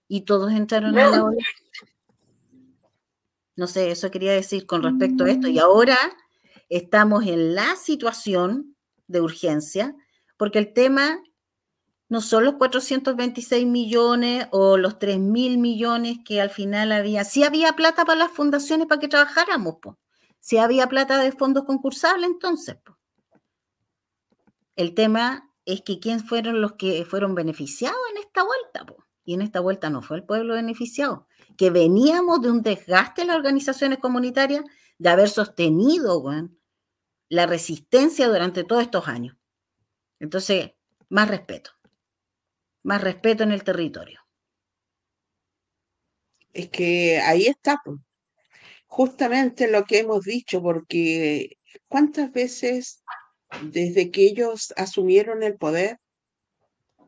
Y 0.08 0.22
todos 0.22 0.52
entraron 0.54 0.98
en 0.98 1.12
la 1.12 1.24
ola 1.24 1.38
no 3.62 3.68
sé, 3.68 3.92
eso 3.92 4.10
quería 4.10 4.32
decir 4.32 4.66
con 4.66 4.82
respecto 4.82 5.24
a 5.24 5.30
esto. 5.30 5.48
Y 5.48 5.58
mm. 5.58 5.60
ahora 5.60 5.98
estamos 6.68 7.28
en 7.28 7.54
la 7.54 7.76
situación 7.76 8.76
de 9.06 9.22
urgencia, 9.22 9.96
porque 10.36 10.58
el 10.58 10.74
tema 10.74 11.22
no 12.12 12.20
son 12.20 12.44
los 12.44 12.56
426 12.56 13.66
millones 13.66 14.46
o 14.52 14.76
los 14.76 15.00
3 15.00 15.18
mil 15.18 15.58
millones 15.58 16.18
que 16.26 16.42
al 16.42 16.50
final 16.50 16.92
había. 16.92 17.24
Sí 17.24 17.46
había 17.46 17.72
plata 17.78 18.04
para 18.04 18.20
las 18.20 18.32
fundaciones 18.32 18.88
para 18.88 19.00
que 19.00 19.08
trabajáramos, 19.08 19.78
pues. 19.82 19.96
Si 20.42 20.58
había 20.58 20.88
plata 20.88 21.24
de 21.24 21.32
fondos 21.32 21.64
concursables, 21.64 22.30
entonces. 22.30 22.76
pues. 22.84 22.98
El 24.76 24.94
tema 24.94 25.54
es 25.64 25.84
que 25.84 26.02
quién 26.02 26.20
fueron 26.20 26.60
los 26.60 26.74
que 26.74 27.06
fueron 27.06 27.34
beneficiados 27.34 27.98
en 28.12 28.18
esta 28.18 28.44
vuelta. 28.44 28.86
Y 29.24 29.34
en 29.34 29.42
esta 29.42 29.62
vuelta 29.62 29.90
no 29.90 30.02
fue 30.02 30.18
el 30.18 30.26
pueblo 30.26 30.56
beneficiado, 30.56 31.28
que 31.56 31.70
veníamos 31.70 32.42
de 32.42 32.52
un 32.52 32.62
desgaste 32.62 33.22
en 33.22 33.30
las 33.30 33.38
organizaciones 33.38 34.00
comunitarias 34.00 34.66
de 34.98 35.10
haber 35.10 35.30
sostenido 35.30 36.22
la 37.30 37.46
resistencia 37.46 38.28
durante 38.28 38.66
todos 38.66 38.82
estos 38.82 39.08
años. 39.08 39.38
Entonces, 40.20 40.72
más 41.08 41.30
respeto, 41.30 41.72
más 42.84 43.02
respeto 43.02 43.44
en 43.44 43.52
el 43.52 43.64
territorio. 43.64 44.20
Es 46.54 46.70
que 46.70 47.20
ahí 47.20 47.48
está, 47.48 47.82
justamente 48.88 49.70
lo 49.70 49.86
que 49.86 50.00
hemos 50.00 50.26
dicho, 50.26 50.62
porque 50.62 51.58
¿cuántas 51.88 52.32
veces 52.34 53.04
desde 53.64 54.12
que 54.12 54.26
ellos 54.26 54.74
asumieron 54.76 55.44
el 55.44 55.56
poder 55.56 55.98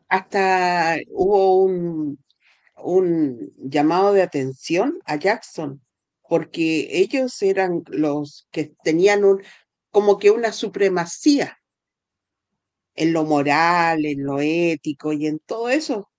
hasta 0.09 0.97
hubo 1.09 1.63
un, 1.63 2.19
llamado 3.57 4.13
de 4.13 4.21
atención 4.21 4.99
a 5.05 5.15
Jackson, 5.15 5.81
porque 6.27 6.87
ellos 6.91 7.41
eran 7.41 7.83
los 7.87 8.47
que 8.51 8.73
tenían 8.83 9.23
un, 9.23 9.41
como 9.89 10.19
que 10.19 10.31
una 10.31 10.51
supremacía 10.51 11.57
en 12.95 13.13
lo 13.13 13.25
moral, 13.25 14.05
en 14.05 14.23
lo 14.23 14.39
ético 14.41 15.13
y 15.13 15.27
en 15.27 15.39
todo 15.39 15.69
eso. 15.69 16.09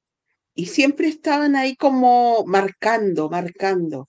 Y 0.54 0.66
siempre 0.66 1.08
estaban 1.08 1.56
ahí 1.56 1.76
como 1.76 2.44
marcando, 2.46 3.30
marcando. 3.30 4.08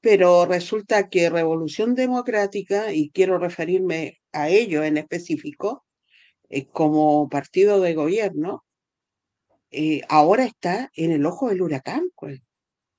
Pero 0.00 0.46
resulta 0.46 1.08
que 1.08 1.30
Revolución 1.30 1.94
Democrática, 1.94 2.92
y 2.92 3.10
quiero 3.10 3.38
referirme 3.38 4.18
a 4.32 4.48
ello 4.48 4.82
en 4.84 4.96
específico, 4.96 5.84
eh, 6.50 6.66
como 6.66 7.28
partido 7.28 7.80
de 7.80 7.94
gobierno, 7.94 8.64
eh, 9.70 10.02
ahora 10.08 10.44
está 10.44 10.90
en 10.94 11.12
el 11.12 11.26
ojo 11.26 11.48
del 11.48 11.62
huracán, 11.62 12.04
pues, 12.16 12.40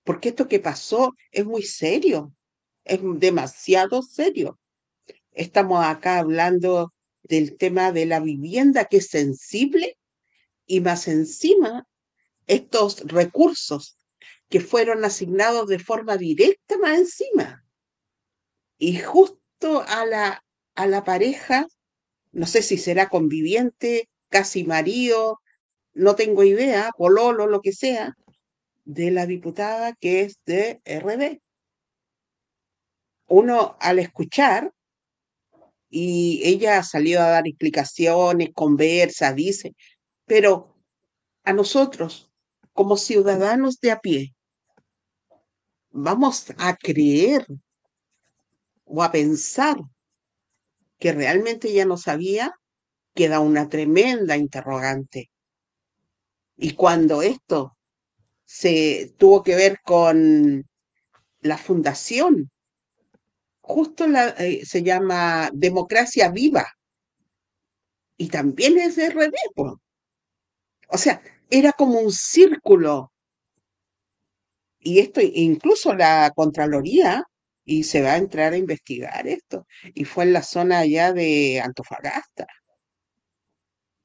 porque 0.04 0.30
esto 0.30 0.48
que 0.48 0.60
pasó 0.60 1.14
es 1.32 1.46
muy 1.46 1.64
serio, 1.64 2.34
es 2.86 3.00
demasiado 3.20 4.02
serio. 4.04 4.60
Estamos 5.34 5.86
acá 5.86 6.20
hablando 6.20 6.94
del 7.24 7.58
tema 7.58 7.92
de 7.92 8.06
la 8.06 8.20
vivienda 8.20 8.86
que 8.86 8.98
es 8.98 9.08
sensible 9.08 9.98
y 10.66 10.80
más 10.80 11.08
encima 11.08 11.88
estos 12.48 13.02
recursos 13.08 13.98
que 14.50 14.60
fueron 14.60 15.06
asignados 15.06 15.68
de 15.68 15.80
forma 15.80 16.18
directa 16.18 16.78
más 16.78 16.98
encima. 16.98 17.64
Y 18.78 19.00
justo 19.00 19.84
a 19.88 20.06
la, 20.06 20.44
a 20.76 20.88
la 20.88 21.04
pareja, 21.04 21.68
no 22.32 22.46
sé 22.48 22.62
si 22.62 22.78
será 22.78 23.10
conviviente, 23.10 24.10
casi 24.30 24.64
marido, 24.64 25.42
no 25.94 26.16
tengo 26.16 26.44
idea, 26.44 26.92
pololo, 26.98 27.48
lo 27.48 27.62
que 27.62 27.74
sea, 27.74 28.16
de 28.84 29.12
la 29.12 29.26
diputada 29.26 29.94
que 29.94 30.22
es 30.22 30.40
de 30.46 30.82
RD. 30.86 31.42
Uno 33.28 33.78
al 33.80 34.00
escuchar, 34.00 34.74
y 35.92 36.42
ella 36.46 36.80
ha 36.80 36.84
salido 36.84 37.22
a 37.22 37.28
dar 37.28 37.48
explicaciones, 37.48 38.50
conversa, 38.56 39.34
dice, 39.34 39.76
pero 40.26 40.78
a 41.44 41.52
nosotros 41.52 42.32
como 42.72 42.96
ciudadanos 42.96 43.80
de 43.82 43.92
a 43.92 44.00
pie, 44.00 44.34
vamos 45.92 46.46
a 46.58 46.76
creer 46.78 47.46
o 48.86 49.04
a 49.04 49.12
pensar 49.12 49.78
que 50.98 51.12
realmente 51.12 51.74
ya 51.74 51.84
no 51.84 51.98
sabía, 51.98 52.54
queda 53.14 53.42
una 53.42 53.68
tremenda 53.68 54.38
interrogante. 54.38 55.30
Y 56.56 56.76
cuando 56.76 57.22
esto 57.22 57.76
se 58.46 59.14
tuvo 59.18 59.44
que 59.44 59.56
ver 59.56 59.80
con 59.84 60.66
la 61.42 61.58
fundación, 61.58 62.50
justo 63.72 64.06
eh, 64.06 64.66
se 64.66 64.84
llama 64.84 65.50
Democracia 65.54 66.30
Viva, 66.30 66.68
y 68.18 68.28
también 68.28 68.78
es 68.78 68.96
de 68.96 69.10
RD, 69.10 69.34
o 70.90 70.98
sea, 70.98 71.22
era 71.50 71.72
como 71.74 72.00
un 72.00 72.12
círculo. 72.12 73.12
Y 74.80 75.00
esto, 75.00 75.22
incluso 75.22 75.94
la 75.94 76.32
Contraloría, 76.36 77.24
y 77.64 77.84
se 77.84 78.02
va 78.02 78.14
a 78.14 78.18
entrar 78.18 78.54
a 78.54 78.58
investigar 78.58 79.28
esto, 79.28 79.66
y 79.94 80.06
fue 80.06 80.26
en 80.26 80.34
la 80.34 80.44
zona 80.44 80.80
allá 80.80 81.14
de 81.14 81.62
Antofagasta. 81.62 82.48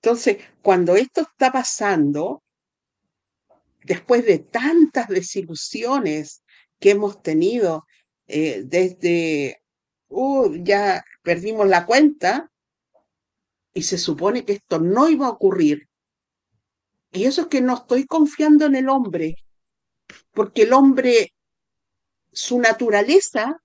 Entonces, 0.00 0.38
cuando 0.62 0.96
esto 0.96 1.22
está 1.22 1.50
pasando, 1.50 2.42
después 3.84 4.24
de 4.24 4.38
tantas 4.38 5.08
desilusiones 5.08 6.42
que 6.78 6.90
hemos 6.90 7.22
tenido 7.22 7.86
eh, 8.26 8.62
desde, 8.64 9.62
uh, 10.08 10.54
ya 10.62 11.04
perdimos 11.22 11.68
la 11.68 11.86
cuenta, 11.86 12.50
y 13.74 13.82
se 13.82 13.98
supone 13.98 14.44
que 14.44 14.54
esto 14.54 14.78
no 14.78 15.08
iba 15.08 15.26
a 15.26 15.30
ocurrir, 15.30 15.88
y 17.12 17.24
eso 17.24 17.42
es 17.42 17.46
que 17.48 17.60
no 17.60 17.74
estoy 17.74 18.06
confiando 18.06 18.66
en 18.66 18.76
el 18.76 18.88
hombre, 18.88 19.36
porque 20.32 20.62
el 20.62 20.72
hombre, 20.72 21.32
su 22.32 22.58
naturaleza 22.58 23.62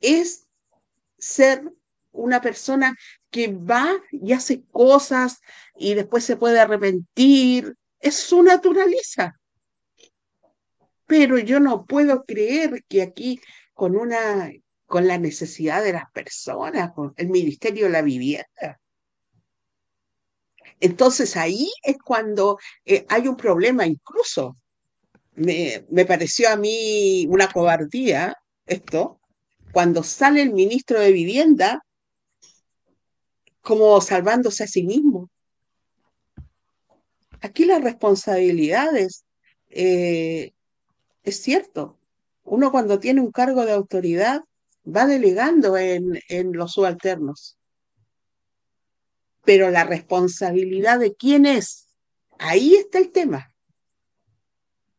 es 0.00 0.46
ser 1.18 1.72
una 2.12 2.40
persona 2.40 2.94
que 3.30 3.48
va 3.48 3.90
y 4.12 4.32
hace 4.32 4.62
cosas 4.70 5.40
y 5.76 5.94
después 5.94 6.24
se 6.24 6.36
puede 6.36 6.60
arrepentir. 6.60 7.74
Es 7.98 8.16
su 8.16 8.42
naturaleza. 8.42 9.34
Pero 11.06 11.38
yo 11.38 11.60
no 11.60 11.84
puedo 11.84 12.24
creer 12.24 12.84
que 12.88 13.02
aquí 13.02 13.40
con 13.72 13.96
una 13.96 14.50
con 14.86 15.06
la 15.08 15.18
necesidad 15.18 15.82
de 15.82 15.94
las 15.94 16.10
personas, 16.12 16.92
con 16.92 17.12
el 17.16 17.28
Ministerio 17.28 17.86
de 17.86 17.90
la 17.90 18.02
Vivienda, 18.02 18.80
entonces 20.80 21.36
ahí 21.36 21.70
es 21.82 21.96
cuando 21.98 22.58
eh, 22.84 23.06
hay 23.08 23.28
un 23.28 23.36
problema 23.36 23.86
incluso. 23.86 24.56
Me, 25.34 25.84
me 25.90 26.04
pareció 26.04 26.50
a 26.50 26.56
mí 26.56 27.26
una 27.28 27.48
cobardía 27.48 28.36
esto, 28.66 29.20
cuando 29.72 30.02
sale 30.02 30.42
el 30.42 30.52
ministro 30.52 31.00
de 31.00 31.12
Vivienda 31.12 31.84
como 33.60 34.00
salvándose 34.00 34.64
a 34.64 34.68
sí 34.68 34.84
mismo. 34.84 35.30
Aquí 37.40 37.64
las 37.64 37.82
responsabilidades, 37.82 39.24
eh, 39.68 40.53
es 41.24 41.42
cierto, 41.42 41.98
uno 42.44 42.70
cuando 42.70 42.98
tiene 43.00 43.20
un 43.20 43.32
cargo 43.32 43.64
de 43.64 43.72
autoridad 43.72 44.42
va 44.86 45.06
delegando 45.06 45.76
en, 45.76 46.20
en 46.28 46.52
los 46.52 46.72
subalternos 46.72 47.58
pero 49.44 49.70
la 49.70 49.84
responsabilidad 49.84 50.98
de 50.98 51.14
quién 51.14 51.46
es, 51.46 51.88
ahí 52.38 52.74
está 52.74 52.98
el 52.98 53.12
tema. 53.12 53.50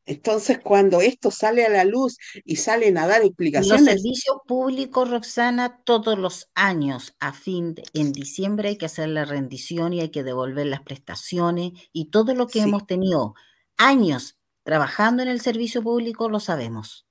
Entonces, 0.08 0.60
cuando 0.60 1.02
esto 1.02 1.32
sale 1.32 1.66
a 1.66 1.70
la 1.70 1.84
luz 1.84 2.18
y 2.44 2.58
salen 2.58 3.00
a 3.00 3.08
dar 3.08 3.24
explicaciones. 3.24 3.82
Los 3.82 3.90
servicios 3.90 4.38
públicos, 4.48 5.10
Roxana, 5.10 5.82
todos 5.84 6.20
los 6.20 6.48
años, 6.54 7.16
a 7.20 7.34
fin 7.34 7.74
de, 7.74 7.84
en 7.94 8.12
diciembre 8.12 8.70
hay 8.70 8.78
que 8.78 8.86
hacer 8.86 9.10
la 9.10 9.26
rendición 9.26 9.94
y 9.94 10.02
hay 10.02 10.10
que 10.10 10.24
devolver 10.24 10.68
las 10.68 10.82
prestaciones 10.82 11.72
y 11.92 12.12
todo 12.12 12.36
lo 12.36 12.46
que 12.46 12.60
sí. 12.60 12.68
hemos 12.68 12.86
tenido 12.86 13.34
años 13.78 14.35
trabajando 14.66 15.22
en 15.22 15.30
el 15.30 15.40
servicio 15.40 15.82
público 15.84 16.28
lo 16.28 16.40
sabemos. 16.40 17.06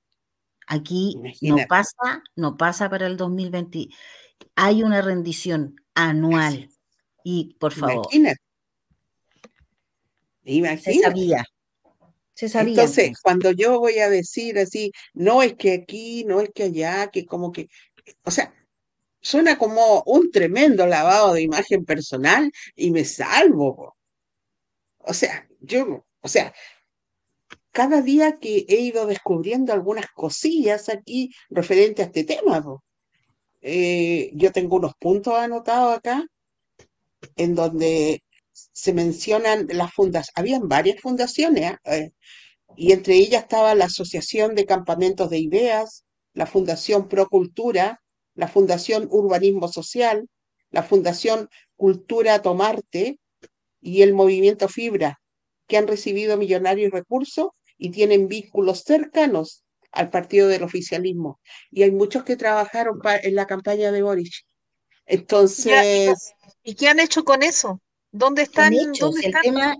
Aquí 0.67 1.13
Imagínate. 1.15 1.61
no 1.61 1.67
pasa, 1.67 2.23
no 2.35 2.57
pasa 2.57 2.89
para 2.89 3.07
el 3.07 3.15
2020. 3.15 3.87
Hay 4.55 4.83
una 4.83 5.01
rendición 5.01 5.75
anual. 5.93 6.69
Y 7.23 7.55
por 7.57 7.71
favor. 7.71 8.07
Imagínate. 8.11 8.41
Imagínate. 10.43 10.93
Se 10.93 10.99
sabía. 11.01 11.45
Se 12.33 12.49
sabía. 12.49 12.71
Entonces, 12.71 12.97
entonces, 12.97 13.21
cuando 13.23 13.51
yo 13.51 13.79
voy 13.79 13.99
a 13.99 14.09
decir 14.09 14.59
así, 14.59 14.91
no 15.13 15.41
es 15.41 15.55
que 15.55 15.73
aquí, 15.73 16.25
no 16.25 16.41
es 16.41 16.49
que 16.53 16.63
allá, 16.63 17.07
que 17.07 17.25
como 17.25 17.53
que, 17.53 17.69
o 18.23 18.31
sea, 18.31 18.53
suena 19.21 19.57
como 19.57 20.03
un 20.05 20.29
tremendo 20.29 20.85
lavado 20.85 21.33
de 21.33 21.41
imagen 21.41 21.85
personal 21.85 22.51
y 22.75 22.91
me 22.91 23.05
salvo. 23.05 23.95
O 24.99 25.13
sea, 25.13 25.47
yo, 25.61 26.05
o 26.19 26.27
sea, 26.27 26.53
cada 27.75 28.01
día 28.01 28.37
que 28.39 28.65
he 28.69 28.77
ido 28.77 29.05
descubriendo 29.05 29.73
algunas 29.73 30.07
cosillas 30.11 30.87
aquí 30.87 31.31
referente 31.49 32.01
a 32.01 32.05
este 32.05 32.23
tema, 32.23 32.63
eh, 33.61 34.31
yo 34.33 34.53
tengo 34.53 34.77
unos 34.77 34.93
puntos 34.97 35.33
anotados 35.33 35.97
acá 35.97 36.25
en 37.35 37.53
donde 37.53 38.23
se 38.53 38.93
mencionan 38.93 39.67
las 39.67 39.91
fundaciones, 39.91 40.31
habían 40.35 40.69
varias 40.69 41.01
fundaciones, 41.01 41.73
eh, 41.83 42.11
y 42.77 42.93
entre 42.93 43.15
ellas 43.15 43.43
estaba 43.43 43.75
la 43.75 43.85
Asociación 43.85 44.55
de 44.55 44.65
Campamentos 44.65 45.29
de 45.29 45.39
Ideas, 45.39 46.05
la 46.33 46.45
Fundación 46.45 47.09
Procultura, 47.09 48.01
la 48.35 48.47
Fundación 48.47 49.09
Urbanismo 49.11 49.67
Social, 49.67 50.29
la 50.71 50.83
Fundación 50.83 51.49
Cultura 51.75 52.41
Tomarte 52.41 53.19
y 53.81 54.01
el 54.01 54.13
Movimiento 54.13 54.69
Fibra, 54.69 55.19
que 55.67 55.75
han 55.75 55.87
recibido 55.87 56.37
millonarios 56.37 56.93
recursos 56.93 57.49
y 57.77 57.91
tienen 57.91 58.27
vínculos 58.27 58.83
cercanos 58.83 59.63
al 59.91 60.09
partido 60.09 60.47
del 60.47 60.63
oficialismo. 60.63 61.39
Y 61.71 61.83
hay 61.83 61.91
muchos 61.91 62.23
que 62.23 62.35
trabajaron 62.35 62.99
en 63.03 63.35
la 63.35 63.47
campaña 63.47 63.91
de 63.91 64.01
Boric. 64.01 64.33
Entonces... 65.05 66.33
¿Y 66.63 66.75
qué 66.75 66.87
han 66.87 66.99
hecho 66.99 67.23
con 67.23 67.43
eso? 67.43 67.81
¿Dónde 68.11 68.43
están? 68.43 68.73
Hechos, 68.73 68.99
¿dónde 68.99 69.21
el 69.21 69.25
están? 69.27 69.41
tema, 69.43 69.77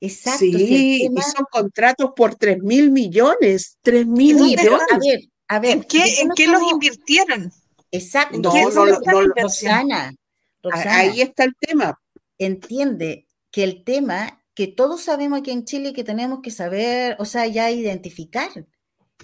exacto. 0.00 0.40
Sí, 0.40 0.52
si 0.52 1.06
el 1.06 1.14
tema, 1.14 1.20
y 1.26 1.30
son 1.36 1.46
contratos 1.50 2.10
por 2.14 2.34
3 2.34 2.58
mil 2.58 2.90
millones, 2.90 3.78
3 3.82 4.06
mil 4.06 4.36
millones. 4.36 4.80
a 4.92 4.98
ver, 4.98 5.20
a 5.48 5.58
ver. 5.60 5.70
¿En 5.70 5.84
qué, 5.84 6.20
¿en 6.20 6.30
qué 6.36 6.48
los 6.48 6.60
invirtieron? 6.70 7.52
Exacto. 7.90 8.38
No, 8.38 8.52
¿Qué 8.52 8.62
no, 8.62 8.70
no, 8.70 8.86
no? 8.86 9.22
Roxana, 9.36 10.14
Roxana, 10.62 10.96
Ahí 10.96 11.20
está 11.20 11.44
el 11.44 11.54
tema. 11.58 11.98
entiende 12.36 13.26
que 13.50 13.64
el 13.64 13.84
tema 13.84 14.37
que 14.58 14.66
todos 14.66 15.02
sabemos 15.02 15.38
aquí 15.38 15.52
en 15.52 15.64
Chile 15.64 15.92
que 15.92 16.02
tenemos 16.02 16.40
que 16.42 16.50
saber, 16.50 17.14
o 17.20 17.24
sea, 17.24 17.46
ya 17.46 17.70
identificar. 17.70 18.50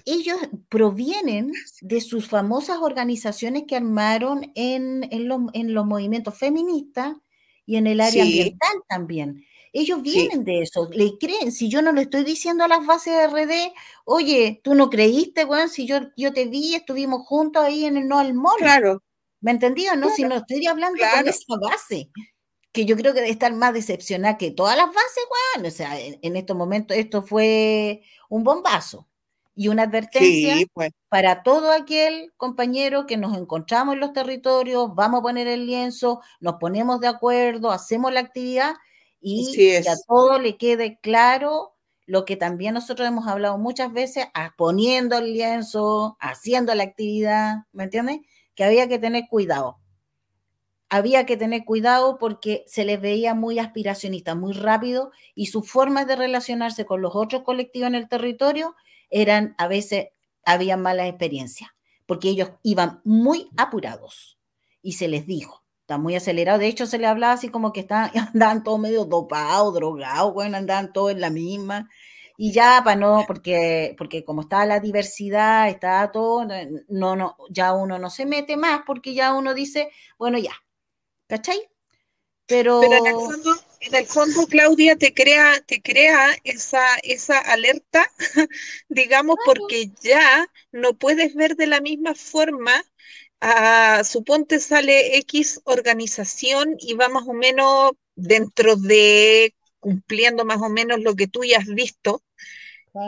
Ellos 0.05 0.37
provienen 0.69 1.51
de 1.81 1.99
sus 1.99 2.29
famosas 2.29 2.77
organizaciones 2.77 3.63
que 3.67 3.75
armaron 3.75 4.53
en, 4.55 5.05
en, 5.11 5.27
los, 5.27 5.41
en 5.51 5.73
los 5.73 5.85
movimientos 5.85 6.37
feministas 6.37 7.17
y 7.65 7.75
en 7.75 7.85
el 7.85 7.99
área 7.99 8.23
Sí. 8.23 8.29
ambiental 8.29 8.75
también. 8.87 9.43
Ellos 9.73 9.99
Sí. 10.05 10.11
vienen 10.11 10.45
de 10.45 10.61
eso, 10.61 10.87
le 10.93 11.17
creen. 11.19 11.51
Si 11.51 11.67
yo 11.67 11.81
no 11.81 11.91
le 11.91 12.03
estoy 12.03 12.23
diciendo 12.23 12.63
a 12.63 12.69
las 12.69 12.85
bases 12.85 13.11
de 13.15 13.23
RD, 13.25 13.73
oye, 14.05 14.61
tú 14.63 14.73
no 14.73 14.89
creíste, 14.89 15.43
weón, 15.43 15.67
si 15.67 15.85
yo, 15.85 15.97
yo 16.15 16.31
te 16.31 16.45
vi, 16.45 16.75
estuvimos 16.75 17.23
juntos 17.27 17.61
ahí 17.61 17.83
en 17.83 17.97
el 17.97 18.07
No 18.07 18.19
al 18.19 18.33
Mall. 18.35 18.55
Claro, 18.59 19.03
¿Me 19.41 19.51
entendido? 19.51 19.97
No, 19.97 20.09
si 20.11 20.21
Claro, 20.21 20.35
no 20.35 20.41
estoy 20.41 20.65
hablando 20.65 20.97
claro. 20.97 21.17
con 21.17 21.27
esa 21.27 21.55
base, 21.61 22.09
que 22.75 22.85
yo 22.85 22.97
creo 22.97 23.13
que 23.13 23.21
debe 23.21 23.31
estar 23.31 23.53
más 23.53 23.73
decepcionada 23.73 24.37
que 24.37 24.51
todas 24.51 24.75
las 24.75 24.87
bases, 24.87 25.23
weón. 25.55 25.65
O 25.65 25.71
sea, 25.71 25.99
en, 25.99 26.19
en 26.21 26.35
estos 26.35 26.55
momentos 26.57 26.95
esto 26.97 27.23
fue 27.23 28.03
un 28.29 28.43
bombazo 28.43 29.07
y 29.55 29.69
una 29.69 29.83
advertencia 29.83 30.55
sí, 30.55 30.67
pues, 30.73 30.91
para 31.07 31.41
todo 31.41 31.71
aquel 31.71 32.33
compañero 32.35 33.05
que 33.05 33.15
nos 33.15 33.37
encontramos 33.37 33.93
en 33.93 34.01
los 34.01 34.11
territorios, 34.11 34.93
vamos 34.93 35.19
a 35.19 35.23
poner 35.23 35.47
el 35.47 35.65
lienzo, 35.65 36.21
nos 36.41 36.55
ponemos 36.55 36.99
de 36.99 37.07
acuerdo, 37.07 37.71
hacemos 37.71 38.11
la 38.11 38.19
actividad 38.19 38.73
y 39.21 39.55
que 39.55 39.77
a 39.77 39.95
todo 40.05 40.37
le 40.39 40.57
quede 40.57 40.99
claro 41.01 41.73
lo 42.05 42.25
que 42.25 42.35
también 42.35 42.73
nosotros 42.73 43.07
hemos 43.07 43.27
hablado 43.27 43.57
muchas 43.57 43.93
veces, 43.93 44.27
poniendo 44.57 45.17
el 45.17 45.33
lienzo, 45.33 46.17
haciendo 46.19 46.75
la 46.75 46.83
actividad, 46.83 47.59
¿me 47.71 47.85
entiendes? 47.85 48.19
Que 48.53 48.65
había 48.65 48.89
que 48.89 48.99
tener 48.99 49.23
cuidado. 49.29 49.79
Había 50.95 51.25
que 51.25 51.35
tener 51.35 51.65
cuidado 51.65 52.17
porque 52.17 52.63
se 52.67 52.85
les 52.85 53.01
veía 53.01 53.33
muy 53.33 53.59
aspiracionistas, 53.59 54.37
muy 54.37 54.53
rápido 54.53 55.11
y 55.35 55.47
sus 55.47 55.69
formas 55.69 56.07
de 56.07 56.15
relacionarse 56.15 56.85
con 56.85 57.01
los 57.01 57.15
otros 57.15 57.43
colectivos 57.43 57.87
en 57.87 57.95
el 57.95 58.07
territorio 58.07 58.75
eran 59.09 59.55
a 59.57 59.67
veces, 59.67 60.07
habían 60.45 60.81
malas 60.81 61.07
experiencias, 61.07 61.69
porque 62.05 62.29
ellos 62.29 62.51
iban 62.63 63.01
muy 63.03 63.49
apurados 63.57 64.39
y 64.81 64.93
se 64.93 65.07
les 65.07 65.25
dijo, 65.27 65.65
Está 65.81 65.99
muy 65.99 66.15
acelerado. 66.15 66.57
De 66.57 66.65
hecho, 66.65 66.87
se 66.87 66.97
le 66.97 67.05
hablaba 67.05 67.33
así 67.33 67.49
como 67.49 67.71
que 67.71 67.81
están, 67.81 68.09
andaban 68.33 68.63
todos 68.63 68.79
medio 68.79 69.05
dopados, 69.05 69.71
drogados, 69.75 70.33
bueno, 70.33 70.57
andaban 70.57 70.91
todos 70.91 71.11
en 71.11 71.21
la 71.21 71.29
misma. 71.29 71.89
Y 72.37 72.51
ya, 72.51 72.81
para 72.83 72.99
no, 72.99 73.23
porque, 73.27 73.93
porque 73.95 74.25
como 74.25 74.41
está 74.41 74.65
la 74.65 74.79
diversidad, 74.79 75.69
está 75.69 76.11
todo, 76.11 76.45
no, 76.89 77.15
no, 77.15 77.37
ya 77.51 77.73
uno 77.73 77.99
no 77.99 78.09
se 78.09 78.25
mete 78.25 78.57
más 78.57 78.81
porque 78.85 79.13
ya 79.13 79.33
uno 79.35 79.53
dice, 79.53 79.91
bueno, 80.17 80.39
ya, 80.39 80.51
¿cachai? 81.27 81.67
Pero, 82.47 82.83
en, 82.83 83.07
el 83.07 83.13
fondo, 83.13 83.55
en 83.79 83.95
el 83.95 84.05
fondo, 84.05 84.45
Claudia, 84.47 84.95
te 84.95 85.13
crea, 85.13 85.59
te 85.65 85.81
crea 85.81 86.35
esa, 86.43 86.85
esa 87.01 87.39
alerta, 87.39 88.07
digamos, 88.89 89.37
porque 89.45 89.89
ya 90.01 90.47
no 90.71 90.93
puedes 90.93 91.33
ver 91.33 91.55
de 91.55 91.65
la 91.65 91.81
misma 91.81 92.13
forma 92.13 92.83
a, 93.41 94.03
suponte 94.03 94.59
sale 94.59 95.17
X 95.17 95.61
organización 95.65 96.75
y 96.79 96.93
va 96.93 97.09
más 97.09 97.27
o 97.27 97.33
menos 97.33 97.93
dentro 98.15 98.75
de 98.75 99.55
cumpliendo 99.79 100.45
más 100.45 100.61
o 100.61 100.69
menos 100.69 101.01
lo 101.01 101.15
que 101.15 101.27
tú 101.27 101.43
ya 101.43 101.57
has 101.59 101.67
visto 101.67 102.23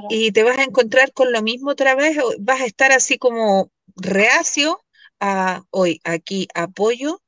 y 0.10 0.32
te 0.32 0.43
vas 0.43 0.58
a 0.58 0.63
encontrar 0.63 1.13
con 1.13 1.32
lo 1.32 1.41
mismo 1.41 1.71
otra 1.71 1.95
vez, 1.95 2.17
vas 2.39 2.62
a 2.62 2.65
estar 2.65 2.91
así 2.91 3.17
como 3.17 3.71
reacio 3.95 4.84
a 5.19 5.63
hoy 5.71 6.01
aquí 6.03 6.47
apoyo, 6.53 7.21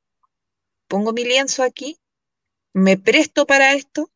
pongo 0.90 1.14
mi 1.14 1.24
lienzo 1.24 1.64
aquí, 1.64 1.98
me 2.74 2.98
presto 2.98 3.46
para 3.46 3.74
esto. 3.74 4.12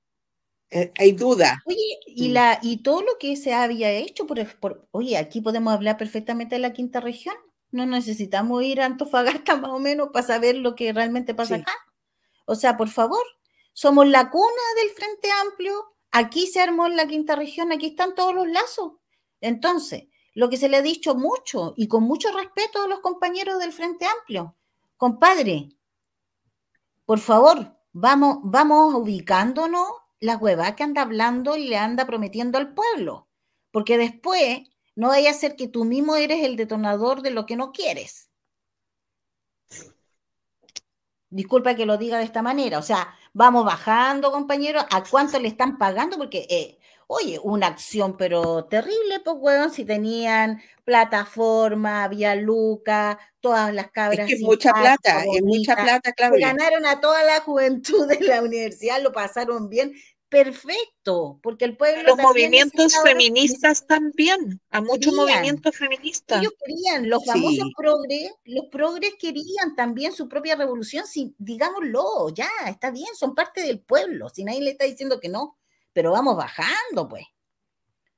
Eh, 0.69 0.91
hay 0.97 1.11
duda. 1.11 1.61
Oye, 1.65 1.99
y, 2.07 2.29
la, 2.29 2.59
y 2.61 2.77
todo 2.77 3.03
lo 3.03 3.17
que 3.19 3.35
se 3.37 3.53
había 3.53 3.91
hecho, 3.91 4.25
por, 4.25 4.43
por, 4.59 4.87
oye, 4.91 5.17
aquí 5.17 5.39
podemos 5.39 5.71
hablar 5.71 5.97
perfectamente 5.97 6.55
de 6.55 6.61
la 6.61 6.73
quinta 6.73 6.99
región. 6.99 7.35
No 7.71 7.85
necesitamos 7.85 8.63
ir 8.63 8.81
a 8.81 8.85
Antofagasta 8.85 9.55
más 9.61 9.71
o 9.71 9.79
menos 9.79 10.09
para 10.11 10.25
saber 10.25 10.57
lo 10.57 10.75
que 10.75 10.91
realmente 10.91 11.33
pasa 11.33 11.55
acá. 11.55 11.73
O 12.45 12.55
sea, 12.55 12.75
por 12.75 12.89
favor, 12.89 13.23
somos 13.71 14.07
la 14.07 14.29
cuna 14.29 14.63
del 14.81 14.89
Frente 14.89 15.29
Amplio, 15.45 15.95
aquí 16.11 16.47
se 16.47 16.59
armó 16.59 16.87
en 16.87 16.97
la 16.97 17.07
quinta 17.07 17.35
región, 17.35 17.71
aquí 17.71 17.87
están 17.87 18.15
todos 18.15 18.33
los 18.33 18.47
lazos. 18.47 18.93
Entonces, 19.41 20.05
lo 20.33 20.49
que 20.49 20.57
se 20.57 20.69
le 20.69 20.77
ha 20.77 20.81
dicho 20.81 21.15
mucho 21.15 21.73
y 21.77 21.87
con 21.87 22.03
mucho 22.03 22.31
respeto 22.31 22.81
a 22.81 22.87
los 22.87 22.99
compañeros 22.99 23.59
del 23.59 23.71
Frente 23.71 24.05
Amplio, 24.05 24.55
compadre, 24.97 25.69
por 27.05 27.19
favor, 27.19 27.77
vamos, 27.91 28.39
vamos 28.43 28.93
ubicándonos 28.95 29.87
la 30.19 30.37
hueva 30.37 30.75
que 30.75 30.83
anda 30.83 31.01
hablando 31.01 31.57
y 31.57 31.67
le 31.67 31.77
anda 31.77 32.05
prometiendo 32.05 32.57
al 32.57 32.73
pueblo, 32.73 33.27
porque 33.71 33.97
después 33.97 34.61
no 34.95 35.09
vaya 35.09 35.31
a 35.31 35.33
ser 35.33 35.55
que 35.55 35.67
tú 35.67 35.85
mismo 35.85 36.15
eres 36.15 36.43
el 36.43 36.55
detonador 36.55 37.21
de 37.21 37.31
lo 37.31 37.45
que 37.45 37.55
no 37.55 37.71
quieres. 37.71 38.29
Disculpa 41.29 41.75
que 41.75 41.85
lo 41.85 41.97
diga 41.97 42.19
de 42.19 42.25
esta 42.25 42.41
manera, 42.43 42.77
o 42.77 42.83
sea, 42.83 43.15
vamos 43.33 43.65
bajando, 43.65 44.31
compañeros, 44.31 44.85
¿a 44.91 45.03
cuánto 45.03 45.39
le 45.39 45.47
están 45.47 45.77
pagando? 45.77 46.17
Porque, 46.17 46.45
eh, 46.49 46.79
oye, 47.07 47.39
una 47.43 47.67
acción 47.67 48.17
pero 48.17 48.65
terrible, 48.65 49.19
pues, 49.23 49.35
weón, 49.39 49.71
si 49.71 49.85
tenían 49.85 50.61
plataforma, 50.83 52.07
Vía 52.07 52.35
Luca, 52.35 53.19
todas 53.39 53.73
las 53.73 53.91
cabras. 53.91 54.29
Es 54.29 54.39
que 54.39 54.45
mucha 54.45 54.71
plata, 54.73 55.23
es 55.33 55.43
mucha 55.43 55.75
plata, 55.75 56.11
claro. 56.13 56.35
Ganaron 56.39 56.85
a 56.85 56.99
toda 56.99 57.23
la 57.23 57.39
juventud 57.41 58.07
de 58.07 58.19
la 58.21 58.41
universidad, 58.41 59.01
lo 59.01 59.11
pasaron 59.11 59.69
bien, 59.69 59.93
perfecto, 60.33 61.39
porque 61.43 61.63
el 61.63 61.77
pueblo. 61.77 62.01
Los 62.03 62.17
movimientos 62.17 62.95
feministas 63.03 63.85
también, 63.85 64.59
a 64.71 64.81
muchos 64.81 65.13
movimientos 65.13 65.75
feministas. 65.77 66.41
Ellos 66.41 66.53
querían, 66.65 67.07
los 67.07 67.23
famosos 67.23 67.69
progres, 67.77 68.31
los 68.45 68.65
progres 68.71 69.13
querían 69.19 69.75
también 69.75 70.11
su 70.11 70.27
propia 70.27 70.55
revolución, 70.55 71.05
si, 71.05 71.35
digámoslo, 71.37 72.29
ya, 72.29 72.49
está 72.67 72.89
bien, 72.89 73.13
son 73.15 73.35
parte 73.35 73.61
del 73.61 73.79
pueblo, 73.79 74.29
si 74.29 74.43
nadie 74.43 74.61
le 74.61 74.71
está 74.71 74.85
diciendo 74.85 75.19
que 75.19 75.29
no, 75.29 75.55
pero 75.93 76.11
vamos 76.11 76.35
bajando, 76.35 77.07
pues. 77.07 77.25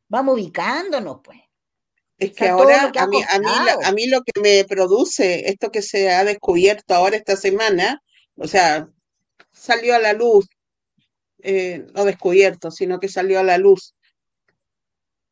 Vamos 0.08 0.36
ubicándonos, 0.36 1.20
pues. 1.24 1.40
Es 2.18 2.32
que 2.32 2.48
ahora 2.48 2.92
a, 2.96 3.08
mí, 3.08 3.22
a, 3.30 3.40
mí, 3.40 3.48
a 3.84 3.92
mí 3.92 4.08
lo 4.08 4.22
que 4.22 4.40
me 4.40 4.64
produce 4.64 5.50
esto 5.50 5.70
que 5.70 5.82
se 5.82 6.10
ha 6.12 6.24
descubierto 6.24 6.96
ahora 6.96 7.18
esta 7.18 7.36
semana, 7.36 8.02
o 8.38 8.48
sea, 8.48 8.88
salió 9.52 9.96
a 9.96 10.00
la 10.00 10.14
luz 10.14 10.48
eh, 11.48 11.86
no 11.94 12.06
descubierto, 12.06 12.72
sino 12.72 13.00
que 13.00 13.08
salió 13.08 13.40
a 13.40 13.44
la 13.44 13.60
luz. 13.60 13.94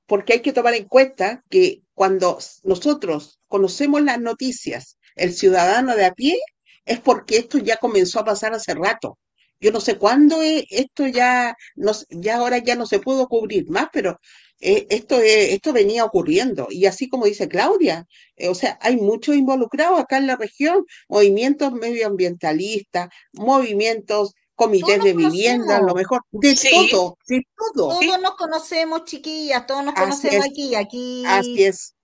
Porque 0.05 0.33
hay 0.33 0.41
que 0.41 0.53
tomar 0.53 0.75
en 0.75 0.87
cuenta 0.87 1.41
que 1.49 1.81
cuando 1.95 2.37
nosotros 2.61 3.39
conocemos 3.47 4.03
las 4.03 4.19
noticias, 4.19 4.99
el 5.15 5.33
ciudadano 5.33 5.95
de 5.95 6.05
a 6.05 6.13
pie, 6.13 6.37
es 6.85 6.99
porque 6.99 7.37
esto 7.37 7.57
ya 7.57 7.77
comenzó 7.77 8.19
a 8.19 8.25
pasar 8.25 8.53
hace 8.53 8.75
rato. 8.75 9.17
Yo 9.63 9.71
no 9.71 9.79
sé 9.79 9.97
cuándo 9.97 10.41
esto 10.41 11.07
ya, 11.07 11.55
no, 11.75 11.93
ya 12.09 12.35
ahora 12.35 12.57
ya 12.57 12.75
no 12.75 12.85
se 12.85 12.99
pudo 12.99 13.29
cubrir 13.29 13.69
más, 13.69 13.87
pero 13.93 14.19
eh, 14.59 14.87
esto, 14.89 15.21
esto 15.21 15.71
venía 15.71 16.03
ocurriendo. 16.03 16.67
Y 16.69 16.85
así 16.85 17.07
como 17.07 17.25
dice 17.25 17.47
Claudia, 17.47 18.05
eh, 18.35 18.49
o 18.49 18.55
sea, 18.55 18.77
hay 18.81 18.97
muchos 18.97 19.37
involucrados 19.37 20.01
acá 20.01 20.17
en 20.17 20.27
la 20.27 20.35
región, 20.35 20.85
movimientos 21.07 21.71
medioambientalistas, 21.71 23.07
movimientos 23.31 24.33
comités 24.53 25.01
de 25.01 25.13
vivienda, 25.13 25.77
a 25.77 25.81
lo 25.81 25.95
mejor, 25.95 26.23
de 26.31 26.55
todo, 26.55 27.17
de 27.25 27.47
todo. 27.55 27.99
Todos 28.01 28.21
nos 28.21 28.35
conocemos, 28.35 29.05
chiquillas, 29.05 29.65
todos 29.65 29.85
nos 29.85 29.93
conocemos 29.93 30.45
aquí, 30.45 30.75
aquí. 30.75 31.23
Así 31.25 31.63
es. 31.63 31.95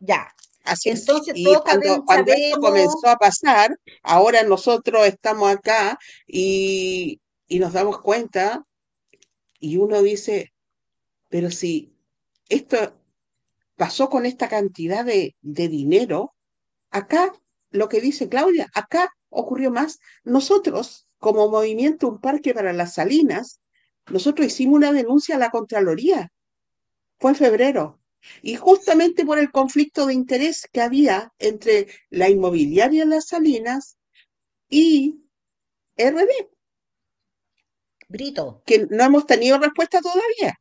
Ya. 0.00 0.28
Así 0.64 0.90
Entonces, 0.90 1.34
es. 1.34 1.40
Y 1.40 1.54
cuando, 1.64 2.04
cuando 2.04 2.32
esto 2.32 2.60
comenzó 2.60 3.08
a 3.08 3.16
pasar, 3.16 3.76
ahora 4.02 4.42
nosotros 4.42 5.06
estamos 5.06 5.50
acá 5.50 5.98
y, 6.26 7.20
y 7.48 7.58
nos 7.58 7.72
damos 7.72 8.00
cuenta 8.00 8.64
y 9.58 9.76
uno 9.76 10.02
dice, 10.02 10.52
pero 11.28 11.50
si 11.50 11.94
esto 12.48 12.94
pasó 13.76 14.10
con 14.10 14.26
esta 14.26 14.48
cantidad 14.48 15.04
de, 15.04 15.36
de 15.40 15.68
dinero, 15.68 16.34
acá, 16.90 17.32
lo 17.70 17.88
que 17.88 18.00
dice 18.00 18.28
Claudia, 18.28 18.68
acá 18.74 19.08
ocurrió 19.28 19.70
más. 19.70 20.00
Nosotros 20.24 21.06
como 21.18 21.48
movimiento 21.48 22.08
Un 22.08 22.20
Parque 22.20 22.54
para 22.54 22.72
las 22.72 22.94
Salinas, 22.94 23.60
nosotros 24.10 24.46
hicimos 24.46 24.76
una 24.76 24.92
denuncia 24.92 25.36
a 25.36 25.38
la 25.38 25.50
Contraloría. 25.50 26.32
Fue 27.18 27.30
en 27.30 27.36
febrero. 27.36 27.99
Y 28.42 28.56
justamente 28.56 29.24
por 29.24 29.38
el 29.38 29.50
conflicto 29.50 30.06
de 30.06 30.14
interés 30.14 30.68
que 30.72 30.80
había 30.80 31.32
entre 31.38 31.88
la 32.10 32.28
inmobiliaria 32.28 33.04
Las 33.04 33.28
Salinas 33.28 33.96
y 34.68 35.22
RD. 35.96 36.48
Brito. 38.08 38.62
Que 38.66 38.86
no 38.90 39.04
hemos 39.04 39.26
tenido 39.26 39.58
respuesta 39.58 40.00
todavía. 40.00 40.60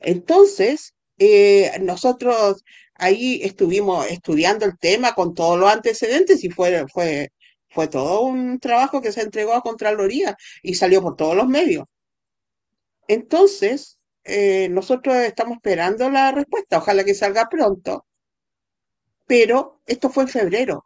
Entonces, 0.00 0.94
eh, 1.18 1.72
nosotros 1.80 2.64
ahí 2.94 3.40
estuvimos 3.42 4.06
estudiando 4.10 4.64
el 4.64 4.78
tema 4.78 5.14
con 5.14 5.34
todos 5.34 5.58
los 5.58 5.70
antecedentes 5.70 6.44
y 6.44 6.50
fue, 6.50 6.86
fue 6.88 7.30
fue 7.72 7.88
todo 7.88 8.22
un 8.22 8.58
trabajo 8.60 9.00
que 9.00 9.12
se 9.12 9.22
entregó 9.22 9.54
a 9.54 9.62
Contraloría 9.62 10.36
y 10.62 10.74
salió 10.74 11.02
por 11.02 11.16
todos 11.16 11.34
los 11.34 11.48
medios. 11.48 11.88
Entonces, 13.08 13.98
eh, 14.24 14.68
nosotros 14.70 15.16
estamos 15.16 15.56
esperando 15.56 16.10
la 16.10 16.32
respuesta, 16.32 16.78
ojalá 16.78 17.04
que 17.04 17.14
salga 17.14 17.48
pronto, 17.48 18.06
pero 19.26 19.80
esto 19.86 20.10
fue 20.10 20.24
en 20.24 20.28
febrero. 20.28 20.84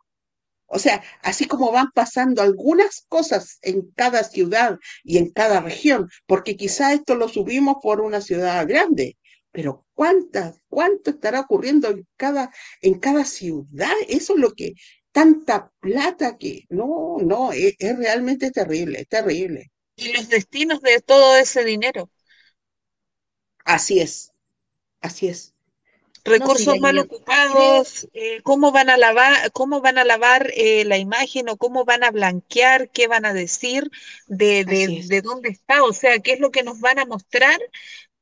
O 0.66 0.78
sea, 0.78 1.02
así 1.22 1.46
como 1.46 1.70
van 1.72 1.90
pasando 1.94 2.42
algunas 2.42 3.04
cosas 3.08 3.58
en 3.62 3.90
cada 3.92 4.24
ciudad 4.24 4.78
y 5.04 5.18
en 5.18 5.30
cada 5.30 5.60
región, 5.60 6.08
porque 6.26 6.56
quizá 6.56 6.92
esto 6.92 7.14
lo 7.14 7.28
subimos 7.28 7.76
por 7.82 8.00
una 8.00 8.20
ciudad 8.20 8.66
grande, 8.66 9.16
pero 9.52 9.86
¿cuántas, 9.94 10.58
cuánto 10.68 11.10
estará 11.10 11.40
ocurriendo 11.40 11.88
en 11.88 12.06
cada, 12.16 12.50
en 12.82 12.98
cada 12.98 13.24
ciudad? 13.24 13.92
Eso 14.08 14.34
es 14.34 14.40
lo 14.40 14.52
que 14.52 14.74
tanta 15.12 15.72
plata 15.80 16.36
que 16.36 16.64
no, 16.68 17.16
no, 17.22 17.52
es, 17.52 17.74
realmente 17.78 18.50
terrible, 18.50 19.00
es 19.00 19.08
terrible. 19.08 19.70
Y 19.96 20.12
los 20.12 20.28
destinos 20.28 20.82
de 20.82 21.00
todo 21.00 21.38
ese 21.38 21.64
dinero. 21.64 22.10
Así 23.66 23.98
es, 23.98 24.32
así 25.00 25.26
es. 25.26 25.52
Recursos 26.24 26.78
mal 26.80 26.98
ocupados, 26.98 28.08
eh, 28.12 28.40
cómo 28.42 28.72
van 28.72 28.90
a 28.90 28.96
lavar, 28.96 29.52
cómo 29.52 29.80
van 29.80 29.98
a 29.98 30.04
lavar 30.04 30.50
eh, 30.56 30.84
la 30.84 30.98
imagen 30.98 31.48
o 31.48 31.56
cómo 31.56 31.84
van 31.84 32.02
a 32.02 32.10
blanquear, 32.10 32.90
qué 32.90 33.06
van 33.06 33.24
a 33.26 33.32
decir 33.32 33.90
de, 34.26 34.64
de, 34.64 35.20
dónde 35.20 35.50
está, 35.50 35.84
o 35.84 35.92
sea, 35.92 36.18
qué 36.20 36.32
es 36.32 36.40
lo 36.40 36.50
que 36.50 36.64
nos 36.64 36.80
van 36.80 36.98
a 36.98 37.04
mostrar 37.06 37.60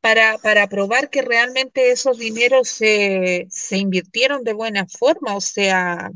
para, 0.01 0.37
para 0.39 0.67
probar 0.67 1.09
que 1.09 1.23
realmente 1.23 1.93
esos 1.93 2.19
dineros 2.19 2.69
se, 2.69 3.47
se 3.51 3.79
invirtieron 3.79 4.45
de 4.45 4.53
buena 4.53 4.87
forma, 4.87 5.35
o 5.35 5.41
sea, 5.41 6.11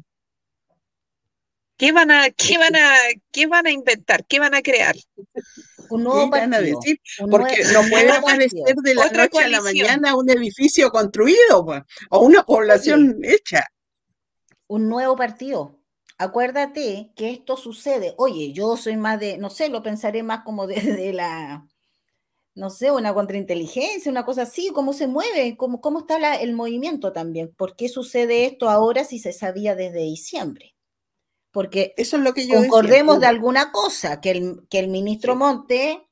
¿Qué 1.78 1.92
van 1.92 2.10
a, 2.10 2.28
qué 2.30 2.58
van 2.58 2.74
a, 2.74 2.92
qué 3.30 3.46
van 3.46 3.66
a 3.68 3.70
inventar? 3.70 4.26
¿Qué 4.26 4.40
van 4.40 4.52
a 4.52 4.62
crear? 4.62 4.96
Un 5.90 6.02
nuevo 6.02 6.28
van 6.28 6.52
a 6.52 6.60
decir? 6.60 7.00
Porque 7.30 7.62
no 7.72 7.88
puede 7.88 8.10
aparecer 8.10 8.74
de 8.82 8.94
la 8.96 9.08
noche 9.10 9.44
a 9.44 9.48
la 9.48 9.62
mañana 9.62 10.16
un 10.16 10.28
edificio 10.28 10.90
construido 10.90 11.64
pues, 11.64 11.82
o 12.10 12.18
una 12.18 12.42
población 12.42 13.20
hecha. 13.22 13.64
Un 14.66 14.88
nuevo 14.88 15.14
partido. 15.14 15.78
acuérdate 16.18 17.12
que 17.14 17.30
esto 17.30 17.56
sucede. 17.56 18.12
Oye, 18.18 18.52
yo 18.52 18.76
soy 18.76 18.96
más 18.96 19.20
de, 19.20 19.38
no 19.38 19.48
sé, 19.48 19.68
lo 19.68 19.80
pensaré 19.80 20.24
más 20.24 20.42
como 20.44 20.66
de, 20.66 21.12
la, 21.12 21.64
no 22.56 22.70
sé, 22.70 22.90
una 22.90 23.14
contrainteligencia, 23.14 24.10
una 24.10 24.24
cosa 24.24 24.42
así, 24.42 24.72
cómo 24.74 24.92
se 24.92 25.06
mueve, 25.06 25.56
cómo, 25.56 25.80
cómo 25.80 26.00
está 26.00 26.34
el 26.34 26.54
movimiento 26.54 27.12
también. 27.12 27.54
¿Por 27.56 27.76
qué 27.76 27.88
sucede 27.88 28.46
esto 28.46 28.68
ahora 28.68 29.04
si 29.04 29.20
se 29.20 29.32
sabía 29.32 29.76
desde 29.76 30.00
diciembre? 30.00 30.74
Porque 31.50 31.94
Eso 31.96 32.16
es 32.16 32.22
lo 32.22 32.34
que 32.34 32.46
yo 32.46 32.56
concordemos 32.58 33.20
de 33.20 33.26
alguna 33.26 33.72
cosa, 33.72 34.20
que 34.20 34.30
el, 34.30 34.66
que 34.68 34.78
el 34.78 34.88
ministro 34.88 35.34
Monte, 35.34 36.06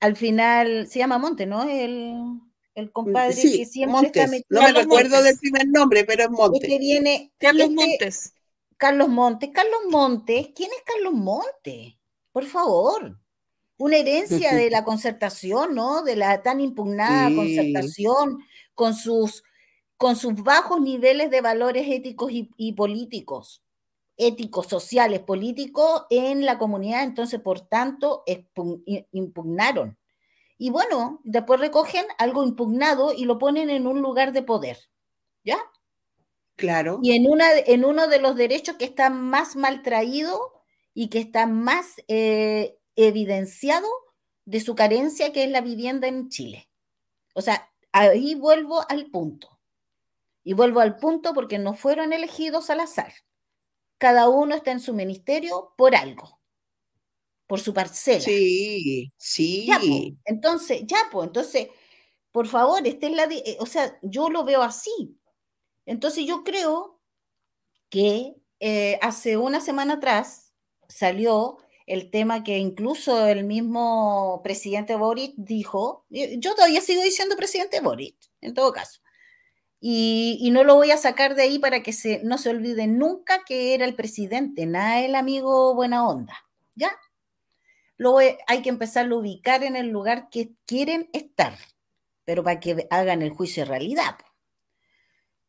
al 0.00 0.16
final, 0.16 0.86
se 0.88 0.98
llama 0.98 1.18
Monte, 1.18 1.46
¿no? 1.46 1.64
El, 1.64 2.40
el 2.74 2.92
compadre 2.92 3.34
que 3.34 3.64
siempre 3.64 4.06
está 4.06 4.26
metido. 4.26 4.60
No 4.60 4.62
me 4.62 4.72
recuerdo 4.72 5.22
del 5.22 5.38
primer 5.38 5.66
nombre, 5.68 6.04
pero 6.04 6.24
es 6.24 6.30
Montes. 6.30 6.62
Este 6.62 6.78
viene, 6.78 7.32
Carlos 7.38 7.70
este 7.70 7.74
Montes. 7.74 8.34
Carlos 8.76 9.08
Montes. 9.08 9.50
Carlos 9.54 9.80
Montes, 9.90 10.48
¿quién 10.54 10.70
es 10.70 10.82
Carlos 10.84 11.14
Montes? 11.14 11.94
Por 12.32 12.44
favor. 12.44 13.18
Una 13.78 13.96
herencia 13.96 14.54
de 14.54 14.70
la 14.70 14.84
concertación, 14.84 15.74
¿no? 15.74 16.02
De 16.02 16.16
la 16.16 16.42
tan 16.42 16.60
impugnada 16.60 17.34
concertación, 17.34 18.38
con 18.74 18.94
sus, 18.94 19.42
con 19.96 20.16
sus 20.16 20.42
bajos 20.42 20.80
niveles 20.80 21.30
de 21.30 21.40
valores 21.40 21.86
éticos 21.88 22.30
y 22.32 22.72
políticos 22.72 23.62
éticos, 24.16 24.66
sociales, 24.66 25.20
políticos 25.20 26.06
en 26.10 26.44
la 26.44 26.58
comunidad, 26.58 27.02
entonces, 27.02 27.40
por 27.40 27.60
tanto, 27.60 28.24
impugnaron 29.12 29.98
y 30.58 30.70
bueno, 30.70 31.20
después 31.24 31.60
recogen 31.60 32.04
algo 32.18 32.42
impugnado 32.44 33.12
y 33.12 33.24
lo 33.24 33.38
ponen 33.38 33.68
en 33.70 33.86
un 33.86 34.00
lugar 34.00 34.32
de 34.32 34.42
poder. 34.42 34.78
¿Ya? 35.44 35.58
Claro. 36.56 36.98
Y 37.02 37.14
en, 37.14 37.30
una, 37.30 37.46
en 37.52 37.84
uno 37.84 38.08
de 38.08 38.20
los 38.20 38.36
derechos 38.36 38.76
que 38.76 38.86
está 38.86 39.10
más 39.10 39.56
mal 39.56 39.82
traído 39.82 40.52
y 40.94 41.08
que 41.08 41.18
está 41.18 41.46
más 41.46 41.96
eh, 42.08 42.78
evidenciado 42.96 43.86
de 44.46 44.60
su 44.60 44.74
carencia, 44.74 45.32
que 45.32 45.44
es 45.44 45.50
la 45.50 45.60
vivienda 45.60 46.08
en 46.08 46.30
Chile. 46.30 46.70
O 47.34 47.42
sea, 47.42 47.70
ahí 47.92 48.34
vuelvo 48.34 48.82
al 48.88 49.06
punto. 49.10 49.60
Y 50.42 50.54
vuelvo 50.54 50.80
al 50.80 50.96
punto 50.96 51.34
porque 51.34 51.58
no 51.58 51.74
fueron 51.74 52.12
elegidos 52.12 52.70
al 52.70 52.80
azar. 52.80 53.12
Cada 53.98 54.28
uno 54.28 54.54
está 54.54 54.72
en 54.72 54.80
su 54.80 54.92
ministerio 54.92 55.74
por 55.76 55.94
algo 55.94 56.36
por 57.46 57.60
su 57.60 57.72
parcela. 57.72 58.20
Sí, 58.20 59.12
sí. 59.16 59.68
entonces, 60.24 60.82
ya, 60.86 60.98
pues, 61.10 61.28
entonces, 61.28 61.68
por 62.32 62.48
favor, 62.48 62.86
esté 62.86 63.06
en 63.06 63.16
la, 63.16 63.24
eh, 63.24 63.56
o 63.60 63.66
sea, 63.66 63.98
yo 64.02 64.28
lo 64.28 64.44
veo 64.44 64.62
así. 64.62 65.16
Entonces 65.86 66.26
yo 66.26 66.42
creo 66.42 67.00
que 67.88 68.34
eh, 68.60 68.98
hace 69.00 69.36
una 69.36 69.60
semana 69.60 69.94
atrás 69.94 70.52
salió 70.88 71.58
el 71.86 72.10
tema 72.10 72.42
que 72.42 72.58
incluso 72.58 73.26
el 73.28 73.44
mismo 73.44 74.40
presidente 74.42 74.96
Boric 74.96 75.34
dijo, 75.36 76.04
yo 76.10 76.54
todavía 76.56 76.80
sigo 76.80 77.02
diciendo 77.02 77.36
presidente 77.36 77.80
Boric, 77.80 78.16
en 78.40 78.54
todo 78.54 78.72
caso, 78.72 79.00
y, 79.80 80.50
no 80.52 80.64
lo 80.64 80.74
voy 80.74 80.90
a 80.90 80.96
sacar 80.96 81.34
de 81.34 81.42
ahí 81.42 81.58
para 81.58 81.82
que 81.82 81.92
no 82.24 82.38
se 82.38 82.50
olvide 82.50 82.86
nunca 82.86 83.44
que 83.44 83.74
era 83.74 83.84
el 83.84 83.94
presidente, 83.94 84.66
nada 84.66 85.00
el 85.00 85.14
amigo 85.14 85.74
buena 85.74 86.08
onda, 86.08 86.34
¿ya? 86.74 86.90
lo 87.98 88.18
hay 88.18 88.62
que 88.62 88.68
empezar 88.68 89.06
a 89.06 89.14
ubicar 89.14 89.64
en 89.64 89.76
el 89.76 89.88
lugar 89.88 90.28
que 90.30 90.52
quieren 90.66 91.08
estar, 91.12 91.56
pero 92.24 92.44
para 92.44 92.60
que 92.60 92.86
hagan 92.90 93.22
el 93.22 93.30
juicio 93.30 93.64
de 93.64 93.70
realidad. 93.70 94.16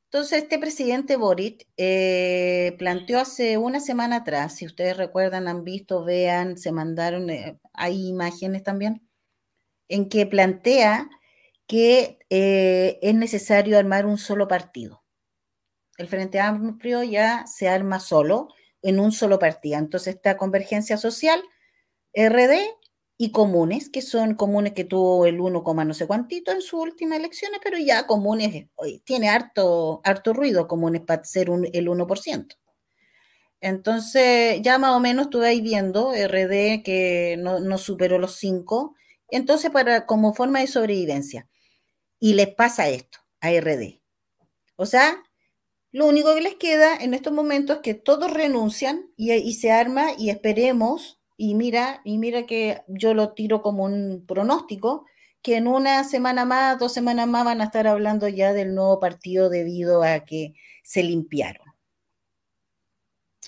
Entonces, 0.05 0.43
este 0.43 0.57
presidente 0.57 1.17
Boric 1.17 1.67
eh, 1.75 2.75
planteó 2.77 3.19
hace 3.19 3.57
una 3.57 3.81
semana 3.81 4.17
atrás, 4.17 4.55
si 4.55 4.65
ustedes 4.65 4.95
recuerdan, 4.95 5.49
han 5.49 5.65
visto, 5.65 6.05
vean, 6.05 6.57
se 6.57 6.71
mandaron, 6.71 7.29
eh, 7.29 7.59
hay 7.73 8.07
imágenes 8.07 8.63
también, 8.63 9.05
en 9.89 10.07
que 10.07 10.25
plantea 10.25 11.09
que 11.67 12.19
eh, 12.29 12.99
es 13.01 13.15
necesario 13.15 13.77
armar 13.77 14.05
un 14.05 14.17
solo 14.17 14.47
partido. 14.47 15.03
El 15.97 16.07
Frente 16.07 16.39
Amplio 16.39 17.03
ya 17.03 17.45
se 17.47 17.67
arma 17.67 17.99
solo, 17.99 18.49
en 18.81 18.99
un 18.99 19.11
solo 19.11 19.39
partido. 19.39 19.77
Entonces, 19.77 20.15
esta 20.15 20.37
convergencia 20.37 20.97
social 20.97 21.41
RD 22.13 22.53
y 23.17 23.31
comunes, 23.31 23.89
que 23.89 24.01
son 24.01 24.35
comunes 24.35 24.73
que 24.73 24.83
tuvo 24.85 25.25
el 25.25 25.39
1, 25.39 25.63
no 25.85 25.93
sé 25.93 26.07
cuántito 26.07 26.51
en 26.51 26.61
sus 26.61 26.81
últimas 26.81 27.19
elecciones, 27.19 27.59
pero 27.63 27.77
ya 27.77 28.05
comunes, 28.05 28.67
tiene 29.03 29.29
harto, 29.29 30.01
harto 30.03 30.33
ruido 30.33 30.67
comunes 30.67 31.01
para 31.01 31.23
ser 31.23 31.49
el 31.49 31.87
1%. 31.87 32.55
Entonces, 33.59 34.61
ya 34.61 34.77
más 34.77 34.91
o 34.91 34.99
menos 34.99 35.25
estuve 35.25 35.47
ahí 35.47 35.61
viendo 35.61 36.13
RD 36.13 36.83
que 36.83 37.37
no, 37.39 37.77
superó 37.79 38.19
los 38.19 38.35
5, 38.35 38.95
entonces 39.29 39.71
para, 39.71 40.05
como 40.05 40.33
forma 40.33 40.59
de 40.59 40.67
sobrevivencia. 40.67 41.47
Y 42.19 42.33
les 42.33 42.47
pasa 42.47 42.89
esto 42.89 43.19
a 43.41 43.51
RD. 43.51 44.01
O 44.75 44.85
sea, 44.85 45.23
lo 45.91 46.07
único 46.07 46.33
que 46.35 46.41
les 46.41 46.55
queda 46.55 46.95
en 46.95 47.13
estos 47.13 47.33
momentos 47.33 47.77
es 47.77 47.81
que 47.81 47.93
todos 47.93 48.31
renuncian 48.31 49.11
y, 49.15 49.33
y 49.33 49.53
se 49.53 49.71
arma 49.71 50.11
y 50.17 50.29
esperemos 50.29 51.19
y 51.37 51.53
mira, 51.55 52.01
y 52.03 52.17
mira 52.17 52.45
que 52.47 52.81
yo 52.87 53.13
lo 53.13 53.33
tiro 53.33 53.61
como 53.61 53.83
un 53.85 54.25
pronóstico, 54.27 55.05
que 55.41 55.55
en 55.55 55.67
una 55.67 56.03
semana 56.03 56.45
más, 56.45 56.79
dos 56.79 56.93
semanas 56.93 57.27
más 57.27 57.45
van 57.45 57.61
a 57.61 57.65
estar 57.65 57.87
hablando 57.87 58.27
ya 58.27 58.53
del 58.53 58.73
nuevo 58.73 58.99
partido 58.99 59.49
debido 59.49 60.03
a 60.03 60.25
que 60.25 60.55
se 60.83 61.03
limpiaron. 61.03 61.66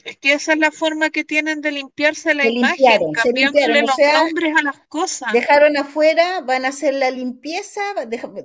Es 0.04 0.18
que 0.18 0.34
esa 0.34 0.54
es 0.54 0.60
la 0.60 0.72
forma 0.72 1.10
que 1.10 1.24
tienen 1.24 1.62
de 1.62 1.72
limpiarse 1.72 2.34
la 2.34 2.48
imagen, 2.48 3.12
cambiándole 3.14 3.82
los 3.82 3.98
nombres 4.14 4.54
a 4.58 4.64
las 4.64 4.80
cosas. 4.88 5.34
Dejaron 5.34 5.78
afuera, 5.78 6.42
van 6.42 6.66
a 6.66 6.70
hacer 6.70 6.94
la 6.94 7.12
limpieza, 7.12 7.82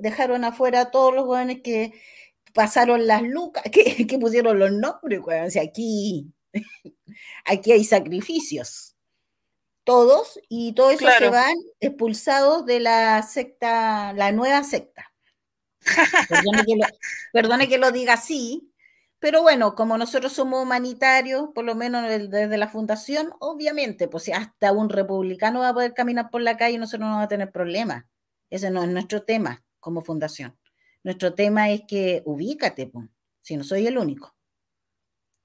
dejaron 0.00 0.44
afuera 0.44 0.82
a 0.82 0.90
todos 0.90 1.14
los 1.14 1.24
jóvenes 1.24 1.60
que 1.62 1.92
pasaron 2.52 3.06
las 3.06 3.22
lucas, 3.22 3.64
que, 3.72 4.18
pusieron 4.18 4.58
los 4.58 4.72
nombres, 4.72 5.20
o 5.20 5.50
sea, 5.50 5.62
aquí, 5.62 6.32
aquí 7.44 7.72
hay 7.72 7.84
sacrificios 7.84 8.94
todos, 9.84 10.40
y 10.48 10.72
todo 10.72 10.90
eso 10.90 11.06
se 11.18 11.28
van 11.28 11.54
expulsados 11.78 12.64
de 12.64 12.80
la 12.80 13.22
secta, 13.22 14.12
la 14.14 14.32
nueva 14.32 14.64
secta. 14.64 15.12
Perdone 17.32 17.68
que, 17.68 17.76
lo, 17.76 17.92
diga 17.92 18.14
así, 18.14 18.72
pero 19.24 19.40
bueno, 19.40 19.74
como 19.74 19.96
nosotros 19.96 20.34
somos 20.34 20.62
humanitarios, 20.62 21.48
por 21.54 21.64
lo 21.64 21.74
menos 21.74 22.06
desde 22.06 22.58
la 22.58 22.68
fundación, 22.68 23.32
obviamente, 23.40 24.06
pues 24.06 24.24
si 24.24 24.32
hasta 24.32 24.70
un 24.70 24.90
republicano 24.90 25.60
va 25.60 25.70
a 25.70 25.72
poder 25.72 25.94
caminar 25.94 26.28
por 26.28 26.42
la 26.42 26.58
calle, 26.58 26.76
nosotros 26.76 27.00
no 27.00 27.12
vamos 27.12 27.24
a 27.24 27.28
tener 27.28 27.50
problemas. 27.50 28.04
Ese 28.50 28.70
no 28.70 28.82
es 28.82 28.90
nuestro 28.90 29.22
tema 29.22 29.64
como 29.80 30.02
fundación. 30.02 30.58
Nuestro 31.02 31.32
tema 31.32 31.70
es 31.70 31.84
que 31.88 32.20
ubícate, 32.26 32.92
si 33.40 33.56
no 33.56 33.64
soy 33.64 33.86
el 33.86 33.96
único, 33.96 34.36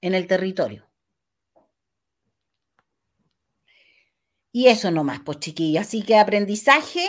en 0.02 0.12
el 0.12 0.26
territorio. 0.26 0.86
Y 4.52 4.66
eso 4.66 4.90
nomás, 4.90 5.20
pues 5.24 5.40
chiquillos. 5.40 5.86
Así 5.86 6.02
que 6.02 6.18
aprendizaje 6.18 7.08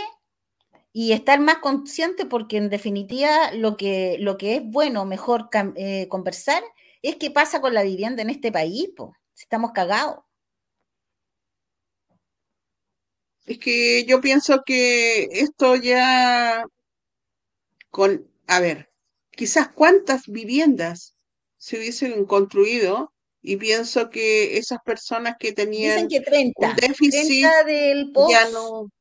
y 0.93 1.13
estar 1.13 1.39
más 1.39 1.60
consciente 1.60 2.25
porque 2.25 2.58
en 2.58 2.69
definitiva 2.69 3.54
lo 3.54 3.77
que, 3.77 4.17
lo 4.19 4.38
que 4.38 4.56
es 4.56 4.62
bueno, 4.63 5.06
mejor 5.06 5.49
eh, 5.75 6.08
conversar, 6.10 6.63
es 7.01 7.15
qué 7.15 7.32
pasa 7.32 7.62
con 7.62 7.73
la 7.73 7.84
vivienda 7.84 8.21
en 8.21 8.30
este 8.30 8.51
país, 8.51 8.89
pues. 8.95 9.12
Estamos 9.36 9.71
cagados. 9.71 10.19
Es 13.45 13.58
que 13.58 14.06
yo 14.06 14.21
pienso 14.21 14.62
que 14.63 15.23
esto 15.32 15.75
ya 15.75 16.63
con, 17.89 18.30
a 18.47 18.60
ver, 18.60 18.91
quizás 19.32 19.69
cuántas 19.69 20.27
viviendas 20.27 21.15
se 21.58 21.77
hubiesen 21.77 22.25
construido 22.25 23.13
y 23.41 23.58
pienso 23.58 24.12
que 24.12 24.58
esas 24.58 24.77
personas 24.86 25.38
que 25.39 25.54
tenían 25.54 26.08
que 26.08 26.21
30, 26.21 26.69
un 26.69 26.75
déficit 26.75 27.47
del 27.65 28.12
post, 28.12 28.32
ya 28.32 28.49
no 28.51 28.91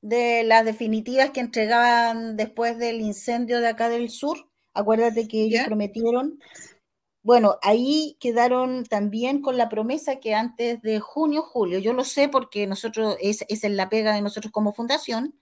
de 0.00 0.44
las 0.44 0.64
definitivas 0.64 1.30
que 1.30 1.40
entregaban 1.40 2.36
después 2.36 2.78
del 2.78 3.00
incendio 3.00 3.60
de 3.60 3.68
acá 3.68 3.88
del 3.88 4.10
sur, 4.10 4.48
acuérdate 4.74 5.26
que 5.28 5.42
ellos 5.42 5.62
prometieron. 5.66 6.38
Bueno, 7.22 7.56
ahí 7.62 8.16
quedaron 8.20 8.84
también 8.84 9.42
con 9.42 9.56
la 9.58 9.68
promesa 9.68 10.16
que 10.16 10.34
antes 10.34 10.80
de 10.82 11.00
junio, 11.00 11.42
julio, 11.42 11.78
yo 11.78 11.92
lo 11.92 12.04
sé 12.04 12.28
porque 12.28 12.66
nosotros, 12.66 13.16
es, 13.20 13.44
es 13.48 13.64
la 13.64 13.88
pega 13.88 14.14
de 14.14 14.22
nosotros 14.22 14.52
como 14.52 14.72
fundación, 14.72 15.34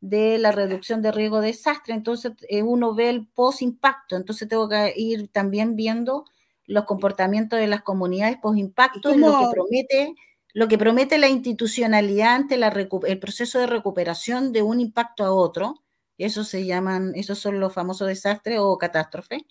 de 0.00 0.38
la 0.38 0.52
reducción 0.52 1.02
de 1.02 1.10
riesgo 1.10 1.40
de 1.40 1.48
desastre, 1.48 1.92
entonces 1.92 2.32
eh, 2.48 2.62
uno 2.62 2.94
ve 2.94 3.10
el 3.10 3.26
post-impacto, 3.26 4.16
entonces 4.16 4.48
tengo 4.48 4.68
que 4.68 4.94
ir 4.96 5.28
también 5.28 5.74
viendo 5.74 6.24
los 6.66 6.84
comportamientos 6.84 7.58
de 7.58 7.66
las 7.66 7.82
comunidades 7.82 8.38
post-impacto 8.40 9.14
lo 9.16 9.38
que 9.38 9.46
promete 9.52 10.14
lo 10.54 10.68
que 10.68 10.78
promete 10.78 11.18
la 11.18 11.28
institucionalidad 11.28 12.34
ante 12.34 12.56
la 12.56 12.68
el 12.68 13.18
proceso 13.18 13.58
de 13.58 13.66
recuperación 13.66 14.52
de 14.52 14.62
un 14.62 14.80
impacto 14.80 15.24
a 15.24 15.32
otro, 15.32 15.74
eso 16.18 16.42
se 16.44 16.66
llaman, 16.66 17.12
esos 17.14 17.38
son 17.38 17.60
los 17.60 17.72
famosos 17.72 18.08
desastres 18.08 18.58
o 18.60 18.76
catástrofes. 18.76 19.42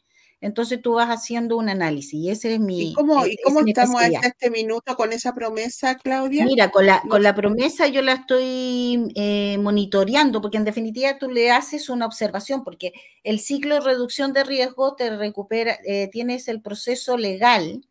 entonces 0.42 0.82
tú 0.82 0.94
vas 0.94 1.10
haciendo 1.10 1.58
un 1.58 1.70
análisis 1.70 2.14
y 2.14 2.30
ese 2.30 2.54
es 2.56 2.60
mi... 2.60 2.92
¿Y 2.92 2.94
cómo, 2.94 3.26
e- 3.26 3.34
y 3.34 3.38
cómo 3.42 3.60
esa 3.60 3.62
es 3.62 3.66
mi 3.66 3.72
estamos 3.72 4.02
hasta 4.02 4.28
este 4.28 4.50
minuto 4.52 4.96
con 4.96 5.14
esa 5.14 5.34
promesa, 5.34 5.96
Claudia? 5.96 6.46
Mira, 6.46 6.70
con 6.70 6.86
la, 6.86 7.02
con 7.10 7.24
la 7.24 7.34
promesa 7.34 7.88
yo 7.88 8.02
la 8.02 8.14
estoy 8.14 9.12
eh, 9.16 9.58
monitoreando, 9.60 10.42
porque 10.42 10.58
en 10.58 10.66
definitiva 10.66 11.18
tú 11.18 11.32
le 11.32 11.52
haces 11.52 11.90
una 11.90 12.06
observación, 12.06 12.64
porque 12.64 12.92
el 13.24 13.40
ciclo 13.40 13.76
de 13.76 13.82
reducción 13.82 14.34
de 14.34 14.44
riesgo 14.44 14.96
te 14.96 15.16
recupera, 15.16 15.80
eh, 15.86 16.10
tienes 16.12 16.48
el 16.50 16.62
proceso 16.62 17.18
legal, 17.18 17.88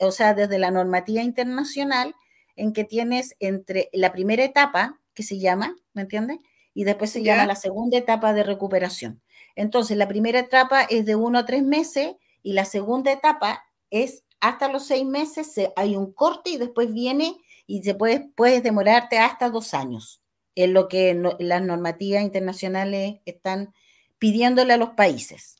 o 0.00 0.10
sea, 0.10 0.34
desde 0.34 0.58
la 0.58 0.70
normativa 0.70 1.22
internacional, 1.22 2.14
en 2.56 2.72
que 2.72 2.84
tienes 2.84 3.36
entre 3.40 3.88
la 3.92 4.12
primera 4.12 4.44
etapa, 4.44 5.00
que 5.14 5.22
se 5.22 5.38
llama, 5.38 5.76
¿me 5.92 6.02
entiendes? 6.02 6.38
Y 6.74 6.84
después 6.84 7.10
se 7.10 7.22
llama 7.22 7.42
la 7.48 7.56
segunda 7.56 7.98
etapa 7.98 8.32
de 8.32 8.42
recuperación. 8.44 9.20
Entonces, 9.56 9.96
la 9.96 10.08
primera 10.08 10.38
etapa 10.38 10.82
es 10.82 11.04
de 11.04 11.16
uno 11.16 11.38
a 11.40 11.46
tres 11.46 11.62
meses 11.64 12.14
y 12.42 12.52
la 12.52 12.64
segunda 12.64 13.10
etapa 13.12 13.64
es 13.90 14.24
hasta 14.40 14.68
los 14.68 14.86
seis 14.86 15.04
meses, 15.04 15.52
se- 15.52 15.72
hay 15.76 15.96
un 15.96 16.12
corte 16.12 16.50
y 16.50 16.56
después 16.56 16.92
viene 16.92 17.36
y 17.66 17.82
se 17.82 17.94
puede, 17.94 18.30
puedes 18.34 18.62
demorarte 18.62 19.18
hasta 19.18 19.50
dos 19.50 19.74
años. 19.74 20.22
Es 20.54 20.70
lo 20.70 20.88
que 20.88 21.14
no- 21.14 21.36
las 21.38 21.60
normativas 21.62 22.22
internacionales 22.22 23.20
están 23.26 23.74
pidiéndole 24.18 24.72
a 24.72 24.76
los 24.78 24.90
países. 24.90 25.56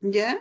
¿Ya? 0.00 0.38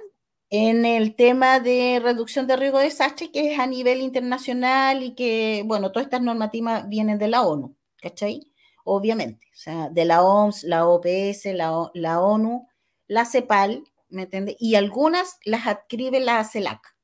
En 0.50 0.86
el 0.86 1.16
tema 1.16 1.60
de 1.60 2.00
reducción 2.02 2.48
de 2.48 2.56
riesgo 2.56 2.78
de 2.80 2.86
desastre, 2.86 3.32
que 3.32 3.54
es 3.54 3.60
a 3.60 3.68
nivel 3.68 4.02
internacional 4.02 5.04
y 5.04 5.16
que, 5.16 5.64
bueno, 5.66 5.92
todas 5.92 6.06
estas 6.08 6.22
normativas 6.22 6.88
vienen 6.88 7.18
de 7.18 7.28
la 7.28 7.42
ONU, 7.44 7.76
¿cachai? 8.02 8.52
Obviamente, 8.86 9.48
o 9.54 9.58
sea, 9.58 9.90
de 9.90 10.06
la 10.06 10.24
OMS, 10.24 10.68
la 10.68 10.88
OPS, 10.88 11.54
la, 11.54 11.78
O- 11.78 11.92
la 11.96 12.22
ONU, 12.22 12.68
la 13.08 13.26
CEPAL, 13.26 13.84
¿me 14.10 14.24
entiendes? 14.24 14.56
Y 14.60 14.76
algunas 14.76 15.40
las 15.46 15.66
adscribe 15.68 16.20
la 16.20 16.44
CELAC, 16.44 16.96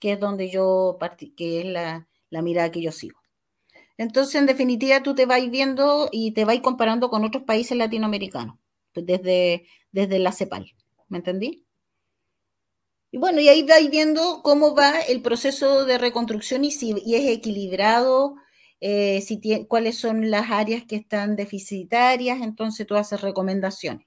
que 0.00 0.12
es 0.12 0.20
donde 0.20 0.50
yo, 0.50 0.98
parti- 1.00 1.34
que 1.36 1.60
es 1.60 1.66
la, 1.66 2.08
la 2.30 2.42
mirada 2.42 2.70
que 2.72 2.82
yo 2.82 2.92
sigo. 2.92 3.20
Entonces, 3.98 4.36
en 4.36 4.46
definitiva, 4.46 5.02
tú 5.02 5.14
te 5.14 5.26
vas 5.26 5.48
viendo 5.50 6.08
y 6.12 6.32
te 6.32 6.44
vas 6.44 6.60
comparando 6.60 7.10
con 7.10 7.24
otros 7.24 7.44
países 7.44 7.76
latinoamericanos, 7.78 8.56
pues 8.94 9.06
desde, 9.06 9.66
desde 9.92 10.18
la 10.20 10.32
CEPAL, 10.32 10.72
¿me 11.08 11.18
entendí? 11.18 11.64
Y 13.14 13.18
bueno, 13.18 13.40
y 13.42 13.48
ahí 13.50 13.62
vais 13.64 13.90
viendo 13.90 14.40
cómo 14.42 14.74
va 14.74 15.00
el 15.00 15.20
proceso 15.20 15.84
de 15.84 15.98
reconstrucción 15.98 16.64
y 16.64 16.70
si 16.70 16.94
y 17.04 17.14
es 17.16 17.30
equilibrado, 17.30 18.36
eh, 18.80 19.20
si 19.20 19.38
cuáles 19.68 19.98
son 19.98 20.30
las 20.30 20.50
áreas 20.50 20.84
que 20.88 20.96
están 20.96 21.36
deficitarias, 21.36 22.40
entonces 22.40 22.86
tú 22.86 22.96
haces 22.96 23.20
recomendaciones. 23.20 24.06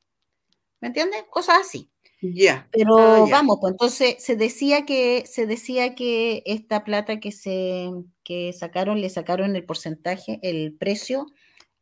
¿Me 0.82 0.90
entiendes? 0.90 1.24
Cosas 1.32 1.58
así. 1.62 1.92
Ya. 2.22 2.68
Pero 2.72 2.98
Ah, 2.98 3.26
vamos, 3.30 3.58
pues 3.62 3.72
entonces 3.74 4.16
se 4.20 4.36
decía 4.36 4.86
que 4.86 5.26
se 5.28 5.46
decía 5.48 5.96
que 5.96 6.44
esta 6.46 6.84
plata 6.84 7.20
que 7.20 7.32
se 7.32 7.90
que 8.24 8.54
sacaron, 8.54 9.02
le 9.02 9.10
sacaron 9.10 9.56
el 9.56 9.66
porcentaje, 9.66 10.40
el 10.42 10.76
precio 10.78 11.28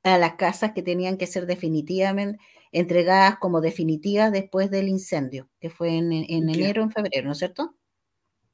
a 0.03 0.17
las 0.17 0.35
casas 0.35 0.73
que 0.73 0.83
tenían 0.83 1.17
que 1.17 1.27
ser 1.27 1.45
definitivamente 1.47 2.39
entregadas 2.73 3.37
como 3.39 3.61
definitivas 3.61 4.31
después 4.31 4.69
del 4.69 4.89
incendio, 4.89 5.49
que 5.61 5.69
fue 5.69 5.95
en, 5.95 6.11
en 6.11 6.49
enero, 6.49 6.83
en 6.83 6.91
febrero, 6.91 7.27
¿no 7.27 7.31
es 7.33 7.37
cierto? 7.39 7.75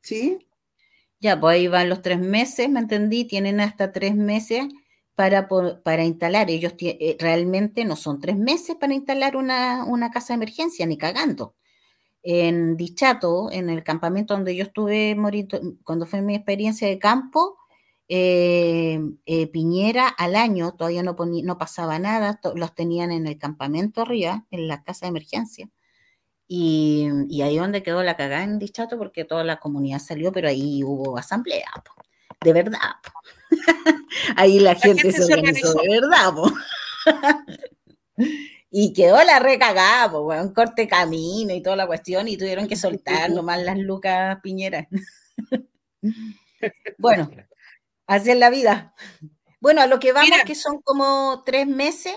¿Sí? 0.02 0.40
Ya, 1.20 1.40
pues 1.40 1.56
ahí 1.56 1.68
van 1.68 1.90
los 1.90 2.02
tres 2.02 2.20
meses, 2.20 2.70
¿me 2.70 2.80
entendí? 2.80 3.26
Tienen 3.26 3.60
hasta 3.60 3.92
tres 3.92 4.16
meses 4.16 4.66
para, 5.16 5.48
para 5.84 6.06
instalar. 6.06 6.50
Ellos 6.50 6.74
eh, 6.80 7.18
realmente 7.20 7.84
no 7.86 7.96
son 7.98 8.22
tres 8.22 8.38
meses 8.38 8.78
para 8.78 8.94
instalar 8.94 9.36
una, 9.36 9.84
una 9.86 10.12
casa 10.12 10.34
de 10.34 10.36
emergencia, 10.36 10.86
ni 10.86 10.98
cagando. 10.98 11.56
En 12.24 12.78
Dichato, 12.78 13.52
en 13.52 13.70
el 13.70 13.84
campamento 13.84 14.34
donde 14.34 14.56
yo 14.56 14.64
estuve 14.64 15.16
morito- 15.16 15.62
cuando 15.84 16.06
fue 16.06 16.22
mi 16.22 16.36
experiencia 16.36 16.88
de 16.88 17.00
campo, 17.00 17.58
eh, 18.10 19.00
eh, 19.26 19.48
Piñera 19.48 20.08
al 20.08 20.36
año 20.36 20.74
todavía 20.74 21.04
no, 21.04 21.15
ponía- 21.15 21.43
no 21.45 21.58
pasaba 21.58 22.00
nada, 22.00 22.39
los 22.56 22.76
tenían 22.76 23.12
en 23.12 23.28
el 23.28 23.38
campamento 23.38 24.02
arriba, 24.02 24.45
en 24.52 24.67
la 24.67 24.84
casa 24.84 25.06
de 25.06 25.12
emergencia. 25.12 25.69
Y, 26.48 27.08
y 27.30 27.43
ahí 27.43 27.58
donde 27.58 27.84
quedó 27.84 28.02
la 28.04 28.17
cagada 28.17 28.43
en 28.43 28.58
Dichato, 28.58 28.98
porque 28.98 29.24
toda 29.24 29.43
la 29.43 29.60
comunidad 29.60 30.00
salió, 30.00 30.32
pero 30.32 30.50
ahí 30.50 30.84
hubo 30.84 31.17
asamblea, 31.17 31.69
po, 31.86 31.93
de 32.43 32.54
verdad. 32.54 32.80
po. 33.04 33.12
ahí 34.36 34.60
la 34.60 34.74
gente, 34.76 35.04
gente 35.04 35.22
se 35.24 35.32
organizó 35.34 35.69
organizó. 35.69 35.82
de 35.84 36.02
verdad. 36.02 36.34
po. 36.34 36.52
y 38.72 38.93
quedó 38.93 39.24
la 39.24 39.38
recagada, 39.39 40.19
weón, 40.19 40.52
corte 40.54 40.88
camino 40.88 41.54
y 41.54 41.62
toda 41.62 41.76
la 41.76 41.86
cuestión, 41.88 42.28
y 42.28 42.38
tuvieron 42.38 42.67
que 42.67 42.76
soltar 42.76 43.30
nomás 43.32 43.62
las 43.62 43.78
lucas 43.78 44.39
piñeras. 44.41 44.88
bueno, 46.98 47.30
así 48.10 48.32
es 48.32 48.38
la 48.38 48.50
vida. 48.50 48.93
Bueno, 49.62 49.82
a 49.82 49.88
lo 49.88 50.00
que 50.00 50.12
vamos, 50.13 50.30
Mira. 50.30 50.43
que 50.43 50.56
son 50.56 50.82
como 50.82 51.43
tres 51.45 51.67
meses, 51.67 52.15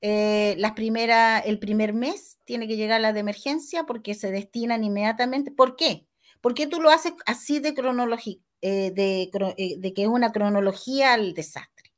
eh, 0.00 0.54
las 0.58 0.72
primeras, 0.72 1.44
el 1.46 1.58
primer 1.58 1.92
mes 1.94 2.38
tiene 2.44 2.68
que 2.68 2.76
llegar 2.76 3.00
la 3.00 3.12
de 3.12 3.20
emergencia 3.20 3.84
porque 3.84 4.14
se 4.14 4.30
destinan 4.30 4.84
inmediatamente. 4.84 5.50
¿Por 5.50 5.76
qué? 5.76 6.06
Porque 6.40 6.66
tú 6.66 6.80
lo 6.80 6.90
haces 6.90 7.12
así 7.26 7.58
de 7.58 7.74
cronológico, 7.74 8.44
eh, 8.60 8.92
de, 8.94 9.30
eh, 9.56 9.76
de 9.78 9.94
que 9.94 10.02
es 10.02 10.08
una 10.08 10.32
cronología 10.32 11.14
al 11.14 11.34
desastre. 11.34 11.92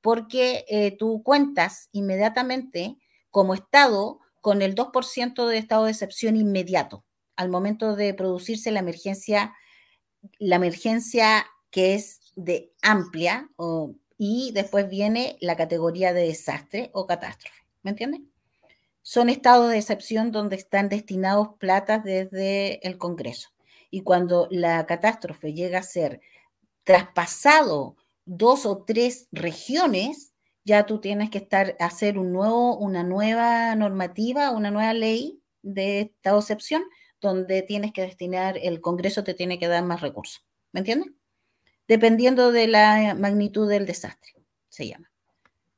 Porque 0.00 0.64
eh, 0.68 0.96
tú 0.96 1.22
cuentas 1.22 1.88
inmediatamente 1.92 2.96
como 3.30 3.54
Estado 3.54 4.20
con 4.40 4.62
el 4.62 4.74
2% 4.74 5.46
de 5.46 5.58
estado 5.58 5.84
de 5.84 5.90
excepción 5.90 6.36
inmediato 6.36 7.04
al 7.36 7.48
momento 7.50 7.94
de 7.94 8.14
producirse 8.14 8.72
la 8.72 8.80
emergencia, 8.80 9.54
la 10.38 10.56
emergencia 10.56 11.46
que 11.70 11.94
es 11.94 12.27
de 12.38 12.72
amplia 12.82 13.50
y 14.16 14.52
después 14.52 14.88
viene 14.88 15.36
la 15.40 15.56
categoría 15.56 16.12
de 16.12 16.28
desastre 16.28 16.90
o 16.92 17.06
catástrofe. 17.06 17.64
¿Me 17.82 17.90
entiendes? 17.90 18.20
Son 19.02 19.28
estados 19.28 19.70
de 19.70 19.78
excepción 19.78 20.30
donde 20.30 20.56
están 20.56 20.88
destinados 20.88 21.48
platas 21.58 22.04
desde 22.04 22.86
el 22.86 22.96
Congreso. 22.96 23.48
Y 23.90 24.02
cuando 24.02 24.46
la 24.50 24.86
catástrofe 24.86 25.52
llega 25.52 25.80
a 25.80 25.82
ser 25.82 26.20
traspasado 26.84 27.96
dos 28.24 28.66
o 28.66 28.84
tres 28.84 29.26
regiones, 29.32 30.32
ya 30.64 30.86
tú 30.86 31.00
tienes 31.00 31.30
que 31.30 31.38
estar, 31.38 31.76
hacer 31.80 32.18
un 32.18 32.32
nuevo, 32.32 32.76
una 32.76 33.02
nueva 33.02 33.74
normativa, 33.74 34.50
una 34.50 34.70
nueva 34.70 34.92
ley 34.92 35.42
de 35.62 36.00
estado 36.00 36.36
de 36.36 36.42
excepción, 36.42 36.82
donde 37.20 37.62
tienes 37.62 37.92
que 37.92 38.02
destinar, 38.02 38.58
el 38.58 38.80
Congreso 38.80 39.24
te 39.24 39.34
tiene 39.34 39.58
que 39.58 39.66
dar 39.66 39.84
más 39.84 40.02
recursos. 40.02 40.44
¿Me 40.72 40.80
entiendes? 40.80 41.17
Dependiendo 41.88 42.52
de 42.52 42.68
la 42.68 43.16
magnitud 43.18 43.68
del 43.68 43.86
desastre, 43.86 44.34
se 44.68 44.86
llama. 44.86 45.10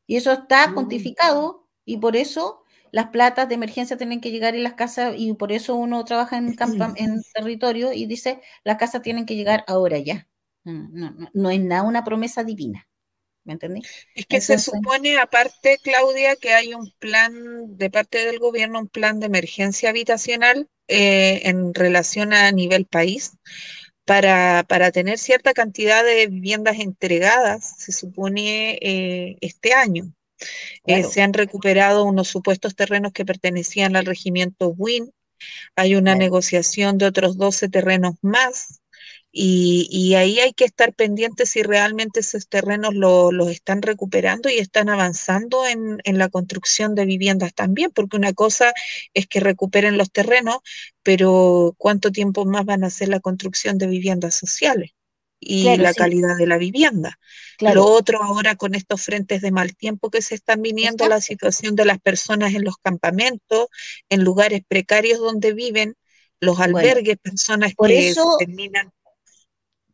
Y 0.07 0.17
eso 0.17 0.33
está 0.33 0.69
Mm. 0.69 0.75
cuantificado 0.75 1.69
y 1.85 1.97
por 1.99 2.17
eso 2.17 2.65
las 2.91 3.09
platas 3.09 3.49
de 3.49 3.55
emergencia 3.55 3.97
tienen 3.97 4.21
que 4.21 4.33
llegar 4.33 4.57
en 4.57 4.65
las 4.65 4.75
casas 4.75 5.15
y 5.17 5.33
por 5.35 5.53
eso 5.53 5.77
uno 5.77 6.05
trabaja 6.05 6.37
en, 6.97 7.23
territorio 7.33 7.93
y 7.93 8.07
dice, 8.07 8.41
las 8.65 8.77
casas 8.77 9.03
tienen 9.03 9.25
que 9.25 9.37
llegar 9.37 9.65
ahora 9.69 9.99
ya. 9.99 10.27
No, 10.65 11.17
no, 11.33 11.51
es 11.51 11.61
nada 11.61 11.83
una 11.83 12.05
promesa 12.05 12.45
divina. 12.45 12.87
¿Me 13.45 13.55
entendí? 13.55 13.81
Es 14.15 14.27
que 14.27 14.41
se 14.43 14.59
supone, 14.59 15.19
aparte, 15.19 15.79
Claudia, 15.83 16.37
que 16.37 16.53
hay 16.53 16.75
un 16.75 16.93
plan 16.99 17.79
de 17.79 17.89
parte 17.89 18.27
del 18.27 18.39
gobierno, 18.39 18.81
un 18.81 18.89
plan 18.89 19.19
de 19.19 19.27
emergencia 19.27 19.89
habitacional 19.89 20.69
eh, 20.89 21.41
en 21.45 21.73
relación 21.73 22.35
a 22.35 22.53
nivel 22.53 22.85
país 22.85 23.33
para, 24.11 24.65
para 24.67 24.91
tener 24.91 25.19
cierta 25.19 25.55
cantidad 25.55 26.03
de 26.03 26.27
viviendas 26.27 26.81
entregadas, 26.81 27.77
se 27.79 27.93
supone, 27.93 28.77
eh, 28.83 29.37
este 29.41 29.73
año. 29.73 30.13
Eh, 30.85 31.05
se 31.05 31.23
han 31.23 31.33
recuperado 31.33 32.03
unos 32.05 32.27
supuestos 32.27 32.75
terrenos 32.75 33.13
que 33.13 33.25
pertenecían 33.25 33.95
al 33.95 34.07
regimiento 34.07 34.75
WIN. 34.77 35.13
Hay 35.77 35.95
una 35.95 36.11
Claro. 36.15 36.19
negociación 36.19 36.99
de 36.99 37.07
otros 37.07 37.37
12 37.37 37.69
terrenos 37.69 38.17
más. 38.21 38.81
Y, 39.33 39.89
y 39.91 40.15
ahí 40.17 40.41
hay 40.41 40.53
que 40.53 40.65
estar 40.65 40.93
pendientes 40.95 41.51
si 41.51 41.63
realmente 41.63 42.21
esos 42.21 42.49
terrenos 42.49 42.95
lo- 42.95 43.31
los 43.33 43.49
están 43.51 43.81
recuperando 43.83 44.49
y 44.51 44.59
están 44.59 44.89
avanzando 44.89 45.67
en, 45.67 45.99
en 46.05 46.19
la 46.19 46.29
construcción 46.29 46.95
de 46.97 47.05
viviendas 47.07 47.55
también, 47.55 47.91
porque 47.93 48.17
una 48.17 48.33
cosa 48.33 48.73
es 49.15 49.27
que 49.29 49.39
recuperen 49.41 49.97
los 49.99 50.11
terrenos, 50.11 50.59
pero 51.03 51.75
¿cuánto 51.79 52.11
tiempo 52.13 52.45
más 52.45 52.65
van 52.65 52.83
a 52.85 52.89
hacer 52.89 53.09
la 53.09 53.21
construcción 53.21 53.79
de 53.79 53.87
viviendas 53.87 54.35
sociales 54.35 54.91
y 55.39 55.77
Claro, 55.77 55.79
la 55.79 55.95
sí. 55.95 55.95
calidad 55.95 56.37
de 56.37 56.47
la 56.47 56.59
vivienda? 56.59 57.19
Lo 57.65 57.85
otro 57.87 58.23
ahora 58.23 58.57
con 58.57 58.75
estos 58.75 59.03
frentes 59.03 59.43
de 59.43 59.53
mal 59.53 59.77
tiempo 59.77 60.11
que 60.11 60.23
se 60.23 60.35
están 60.35 60.63
viniendo, 60.63 61.07
la 61.07 61.21
situación 61.21 61.77
de 61.77 61.85
las 61.85 62.01
personas 62.01 62.55
en 62.55 62.65
los 62.65 62.77
campamentos, 62.83 63.67
en 64.09 64.25
lugares 64.25 64.63
precarios 64.67 65.19
donde 65.21 65.53
viven, 65.53 65.95
los 66.41 66.59
Bueno, 66.63 66.97
albergues, 66.99 67.19
personas 67.19 67.75
por 67.77 67.91
que 67.91 67.93
eso- 67.93 68.31
terminan 68.37 68.91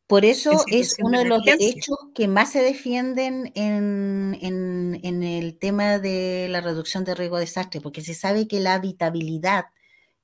Por 0.07 0.25
eso 0.25 0.65
es 0.71 0.97
uno 1.03 1.19
de 1.19 1.25
de 1.25 1.31
los 1.31 1.43
derechos 1.45 1.97
que 2.15 2.29
más 2.29 2.53
se 2.53 2.63
defienden 2.63 3.51
en, 3.57 4.39
en- 4.41 5.01
en 5.03 5.23
el 5.25 5.59
tema 5.59 5.99
de 5.99 6.47
la 6.49 6.61
reducción 6.61 7.05
de 7.05 7.15
riesgo 7.17 7.37
de 7.37 7.43
desastre, 7.47 7.81
porque 7.81 8.03
se 8.03 8.15
sabe 8.15 8.47
que 8.47 8.61
la 8.61 8.75
habitabilidad 8.75 9.67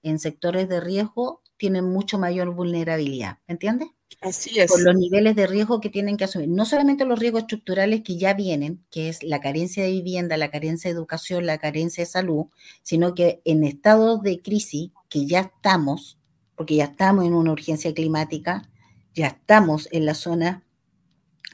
en 0.03 0.19
sectores 0.21 0.69
de 0.69 0.81
riesgo 0.81 1.43
tienen 1.57 1.85
mucho 1.85 2.19
mayor 2.19 2.55
vulnerabilidad, 2.55 3.39
¿entiendes? 3.49 3.89
Así 4.21 4.61
es. 4.61 4.71
Por 4.71 4.83
los 4.83 4.95
niveles 4.95 5.35
de 5.35 5.47
riesgo 5.49 5.81
que 5.81 5.91
tienen 5.91 6.17
que 6.17 6.25
asumir. 6.25 6.49
No 6.49 6.65
solamente 6.65 7.05
los 7.05 7.19
riesgos 7.19 7.43
estructurales 7.43 8.03
que 8.03 8.17
ya 8.19 8.35
vienen, 8.35 8.85
que 8.91 9.09
es 9.09 9.23
la 9.25 9.41
carencia 9.41 9.83
de 9.83 9.91
vivienda, 9.91 10.37
la 10.37 10.51
carencia 10.51 10.91
de 10.91 10.97
educación, 10.97 11.45
la 11.47 11.59
carencia 11.59 12.03
de 12.05 12.11
salud, 12.11 12.47
sino 12.83 13.15
que 13.15 13.41
en 13.45 13.65
estados 13.65 14.23
de 14.23 14.41
crisis 14.41 14.91
que 15.09 15.27
ya 15.27 15.41
estamos, 15.41 16.19
porque 16.57 16.77
ya 16.77 16.85
estamos 16.85 17.25
en 17.25 17.35
una 17.35 17.51
urgencia 17.53 17.93
climática, 17.95 18.69
ya 19.15 19.29
estamos 19.29 19.89
en 19.93 20.07
la 20.07 20.15
zona, 20.15 20.65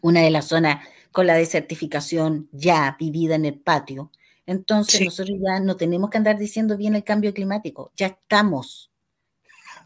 una 0.03 0.23
de 0.23 0.31
las 0.31 0.47
zonas 0.47 0.87
con 1.13 1.27
la 1.27 1.35
desertificación 1.35 2.49
ya 2.53 2.97
vivida 2.99 3.35
en 3.35 3.45
el 3.45 3.59
patio. 3.59 4.11
Entonces 4.47 5.03
nosotros 5.03 5.39
ya 5.41 5.61
no 5.61 5.77
tenemos 5.77 6.11
que 6.11 6.19
andar 6.19 6.39
diciendo 6.39 6.77
bien 6.77 6.95
el 6.95 7.05
cambio 7.05 7.35
climático, 7.35 7.93
ya 7.97 8.07
estamos. 8.07 8.91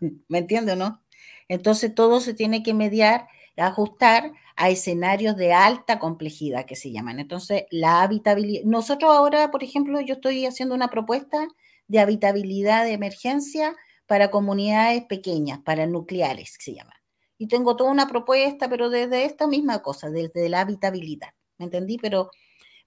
¿Me 0.28 0.38
entiende 0.38 0.72
o 0.72 0.76
no? 0.76 1.02
Entonces 1.48 1.94
todo 1.94 2.20
se 2.20 2.34
tiene 2.34 2.62
que 2.62 2.74
mediar, 2.74 3.26
ajustar 3.56 4.32
a 4.56 4.70
escenarios 4.70 5.36
de 5.36 5.52
alta 5.52 5.98
complejidad 5.98 6.66
que 6.66 6.76
se 6.76 6.92
llaman. 6.92 7.18
Entonces, 7.18 7.64
la 7.70 8.02
habitabilidad. 8.02 8.64
Nosotros 8.64 9.10
ahora, 9.10 9.50
por 9.50 9.64
ejemplo, 9.64 10.00
yo 10.00 10.14
estoy 10.14 10.46
haciendo 10.46 10.74
una 10.74 10.88
propuesta 10.88 11.48
de 11.88 12.00
habitabilidad 12.00 12.84
de 12.84 12.92
emergencia 12.92 13.74
para 14.06 14.30
comunidades 14.30 15.04
pequeñas, 15.04 15.60
para 15.60 15.86
nucleares, 15.86 16.56
que 16.58 16.64
se 16.64 16.74
llama. 16.74 17.01
Y 17.42 17.48
tengo 17.48 17.74
toda 17.74 17.90
una 17.90 18.06
propuesta, 18.06 18.68
pero 18.68 18.88
desde 18.88 19.24
esta 19.24 19.48
misma 19.48 19.82
cosa, 19.82 20.10
desde 20.10 20.48
la 20.48 20.60
habitabilidad. 20.60 21.30
¿Me 21.58 21.64
entendí? 21.64 21.98
Pero, 21.98 22.30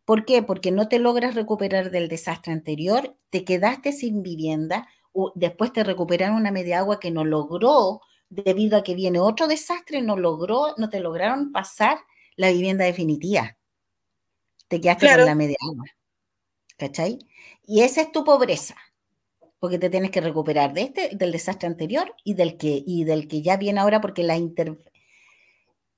¿por 0.06 0.24
qué? 0.24 0.44
Porque 0.44 0.72
no 0.72 0.88
te 0.88 0.98
logras 0.98 1.36
recuperar 1.36 1.92
del 1.92 2.08
desastre 2.08 2.54
anterior, 2.54 3.18
te 3.32 3.44
quedaste 3.44 3.92
sin 3.92 4.24
vivienda, 4.24 4.88
después 5.34 5.74
te 5.74 5.84
recuperaron 5.84 6.38
una 6.38 6.52
media 6.52 6.80
agua 6.80 7.02
que 7.02 7.12
no 7.12 7.26
logró, 7.26 8.00
debido 8.30 8.78
a 8.78 8.84
que 8.84 8.96
viene 8.96 9.20
otro 9.20 9.50
desastre, 9.50 10.02
no 10.02 10.16
logró, 10.16 10.74
no 10.78 10.90
te 10.90 11.02
lograron 11.02 11.52
pasar 11.52 11.98
la 12.38 12.50
vivienda 12.50 12.86
definitiva. 12.86 13.58
Te 14.70 14.80
quedaste 14.80 15.14
con 15.18 15.26
la 15.26 15.36
media 15.36 15.58
agua. 15.70 15.84
¿Cachai? 16.78 17.20
Y 17.66 17.82
esa 17.82 18.00
es 18.00 18.14
tu 18.14 18.24
pobreza 18.24 18.78
porque 19.66 19.80
te 19.80 19.90
tienes 19.90 20.12
que 20.12 20.22
recuperar 20.22 20.74
de 20.74 20.84
este, 20.84 21.16
del 21.16 21.32
desastre 21.32 21.66
anterior 21.66 22.14
y 22.24 22.36
del 22.36 22.56
que, 22.56 22.84
y 22.86 23.04
del 23.04 23.28
que 23.28 23.42
ya 23.42 23.58
viene 23.58 23.80
ahora, 23.80 24.00
porque 24.00 24.22
la 24.22 24.36
en 24.36 24.78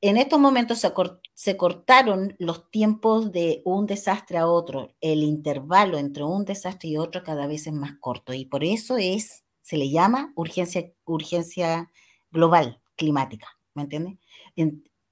estos 0.02 0.40
momentos 0.40 0.80
se, 0.80 0.94
se, 1.34 1.58
cortaron 1.58 2.34
los 2.40 2.72
tiempos 2.72 3.34
de 3.34 3.62
un 3.66 3.86
desastre 3.86 4.38
a 4.38 4.48
otro, 4.48 4.96
el 5.02 5.22
intervalo 5.22 5.98
entre 5.98 6.24
un 6.24 6.46
desastre 6.46 6.88
y 6.88 6.98
otro 6.98 7.24
cada 7.24 7.46
vez 7.46 7.68
es 7.68 7.74
más 7.74 7.98
corto 8.00 8.34
y 8.34 8.46
por 8.46 8.64
eso 8.64 8.96
es, 8.96 9.44
se 9.62 9.76
le 9.76 9.90
llama 9.90 10.32
urgencia, 10.38 10.90
urgencia 11.04 11.92
global 12.32 12.80
climática, 12.96 13.50
¿me 13.74 13.82
entiendes? 13.82 14.18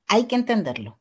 hay 0.07 0.27
que 0.27 0.35
entenderlo. 0.35 0.97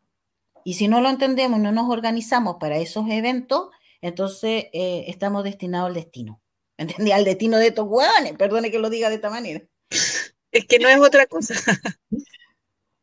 Y 0.64 0.74
si 0.74 0.88
no 0.88 1.00
lo 1.00 1.08
entendemos 1.08 1.60
y 1.60 1.62
no 1.62 1.70
nos 1.70 1.88
organizamos 1.88 2.56
para 2.58 2.78
esos 2.78 3.08
eventos, 3.08 3.68
entonces 4.00 4.64
eh, 4.72 5.04
estamos 5.06 5.44
destinados 5.44 5.86
al 5.86 5.94
destino. 5.94 6.40
¿Entendí? 6.76 7.12
Al 7.12 7.24
destino 7.24 7.58
de 7.58 7.68
estos 7.68 7.86
hueones, 7.88 8.32
perdone 8.36 8.70
que 8.70 8.78
lo 8.78 8.90
diga 8.90 9.08
de 9.08 9.16
esta 9.16 9.30
manera. 9.30 9.62
Es 10.50 10.66
que 10.66 10.78
no 10.78 10.88
es 10.88 10.98
otra 10.98 11.26
cosa. 11.26 11.54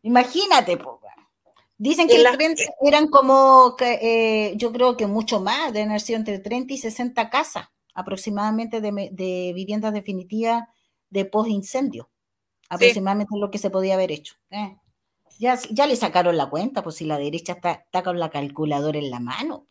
Imagínate, 0.02 0.78
po. 0.78 1.00
Dicen 1.78 2.08
que 2.08 2.24
eran 2.82 3.08
como, 3.08 3.76
eh, 3.80 4.54
yo 4.56 4.72
creo 4.72 4.96
que 4.96 5.08
mucho 5.08 5.42
más, 5.42 5.74
de 5.74 5.82
haber 5.82 6.00
sido 6.00 6.20
entre 6.20 6.38
30 6.38 6.74
y 6.74 6.78
60 6.78 7.30
casas 7.32 7.70
aproximadamente 7.94 8.82
de, 8.82 9.52
viviendas 9.56 9.92
definitivas 9.92 10.64
de 11.10 11.26
post-incendio. 11.26 12.10
Aproximadamente 12.70 13.36
lo 13.38 13.50
que 13.50 13.58
se 13.58 13.72
podía 13.72 13.96
haber 13.96 14.12
hecho. 14.12 14.36
Eh. 14.52 14.78
Ya, 15.40 15.60
ya 15.72 15.88
le 15.88 15.96
sacaron 15.96 16.38
la 16.38 16.50
cuenta, 16.50 16.84
pues 16.84 16.98
si 16.98 17.06
la 17.06 17.18
derecha 17.18 17.54
está, 17.54 17.72
está 17.72 18.04
con 18.04 18.20
la 18.20 18.30
calculadora 18.30 19.00
en 19.00 19.10
la 19.10 19.20
mano 19.20 19.66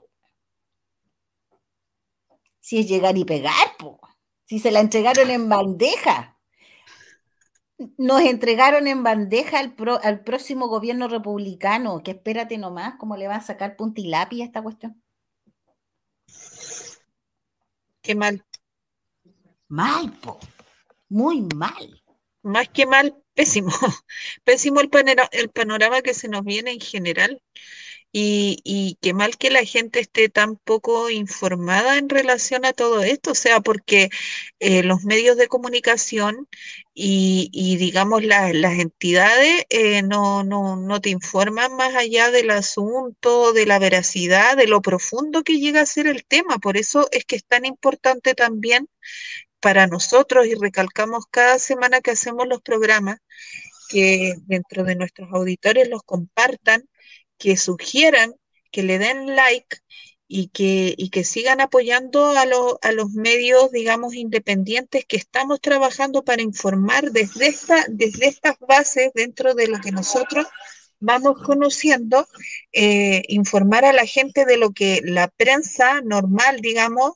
si 2.60 2.78
es 2.78 2.86
llegar 2.86 3.18
y 3.18 3.24
pegar, 3.24 3.69
si 4.50 4.58
se 4.58 4.72
la 4.72 4.80
entregaron 4.80 5.30
en 5.30 5.48
bandeja. 5.48 6.36
Nos 7.96 8.22
entregaron 8.22 8.88
en 8.88 9.04
bandeja 9.04 9.60
al, 9.60 9.76
al 10.02 10.24
próximo 10.24 10.66
gobierno 10.66 11.06
republicano, 11.06 12.02
que 12.02 12.10
espérate 12.10 12.58
nomás, 12.58 12.94
cómo 12.98 13.16
le 13.16 13.28
va 13.28 13.36
a 13.36 13.42
sacar 13.42 13.76
puntilapi 13.76 14.42
a 14.42 14.46
esta 14.46 14.60
cuestión. 14.60 15.00
Qué 18.02 18.16
mal. 18.16 18.44
Mal, 19.68 20.18
po. 20.18 20.40
Muy 21.08 21.42
mal. 21.54 22.02
Más 22.42 22.68
que 22.70 22.86
mal, 22.86 23.22
pésimo. 23.34 23.70
Pésimo 24.42 24.80
el, 24.80 24.90
el 25.30 25.50
panorama 25.50 26.02
que 26.02 26.12
se 26.12 26.26
nos 26.26 26.42
viene 26.42 26.72
en 26.72 26.80
general. 26.80 27.40
Y, 28.12 28.98
qué 29.00 29.14
mal 29.14 29.36
que 29.38 29.50
la 29.50 29.64
gente 29.64 30.00
esté 30.00 30.28
tan 30.28 30.56
poco 30.56 31.10
informada 31.10 31.96
en 31.96 32.08
relación 32.08 32.64
a 32.64 32.72
todo 32.72 33.02
esto, 33.02 33.32
o 33.32 33.34
sea, 33.36 33.60
porque 33.60 34.10
eh, 34.58 34.82
los 34.82 35.04
medios 35.04 35.36
de 35.36 35.46
comunicación 35.48 36.48
y, 36.92 37.76
digamos 37.78 38.24
las 38.24 38.78
entidades 38.78 39.64
eh, 39.70 40.02
no, 40.02 40.42
no, 40.44 40.76
no 40.76 41.00
te 41.00 41.10
informan 41.10 41.74
más 41.76 41.94
allá 41.94 42.30
del 42.30 42.50
asunto, 42.50 43.52
de 43.52 43.66
la 43.66 43.78
veracidad, 43.78 44.56
de 44.56 44.66
lo 44.66 44.82
profundo 44.82 45.42
que 45.44 45.58
llega 45.58 45.80
a 45.82 45.86
ser 45.86 46.06
el 46.06 46.24
tema. 46.24 46.58
Por 46.58 46.76
eso 46.76 47.08
es 47.12 47.24
que 47.24 47.36
es 47.36 47.44
tan 47.44 47.64
importante 47.64 48.34
también 48.34 48.88
para 49.60 49.86
nosotros, 49.86 50.46
y 50.46 50.54
recalcamos 50.54 51.26
cada 51.30 51.58
semana 51.58 52.00
que 52.00 52.12
hacemos 52.12 52.48
los 52.48 52.62
programas, 52.62 53.18
que 53.88 54.34
dentro 54.46 54.84
de 54.84 54.96
nuestros 54.96 55.30
auditores 55.32 55.88
los 55.88 56.02
compartan 56.04 56.89
que 57.40 57.56
sugieran, 57.56 58.34
que 58.70 58.84
le 58.84 58.98
den 58.98 59.34
like 59.34 59.78
y 60.28 60.48
que, 60.48 60.94
y 60.96 61.10
que 61.10 61.24
sigan 61.24 61.60
apoyando 61.60 62.26
a, 62.26 62.42
a, 62.42 62.92
los 62.92 63.10
medios, 63.10 63.72
digamos, 63.72 64.14
independientes 64.14 65.04
que 65.04 65.16
estamos 65.16 65.60
trabajando 65.60 66.22
para 66.22 66.42
informar 66.42 67.10
desde, 67.10 67.48
esta, 67.48 67.84
desde 67.88 68.28
estas 68.28 68.56
bases 68.60 69.10
dentro 69.14 69.54
de 69.54 69.66
lo 69.66 69.80
que 69.80 69.90
nosotros 69.90 70.46
vamos 71.00 71.42
conociendo, 71.44 72.28
eh, 72.72 73.22
informar 73.28 73.84
a 73.84 73.92
la 73.92 74.06
gente 74.06 74.44
de 74.44 74.58
lo 74.58 74.70
que 74.72 75.00
la 75.02 75.28
prensa 75.28 76.00
normal, 76.02 76.60
digamos, 76.60 77.14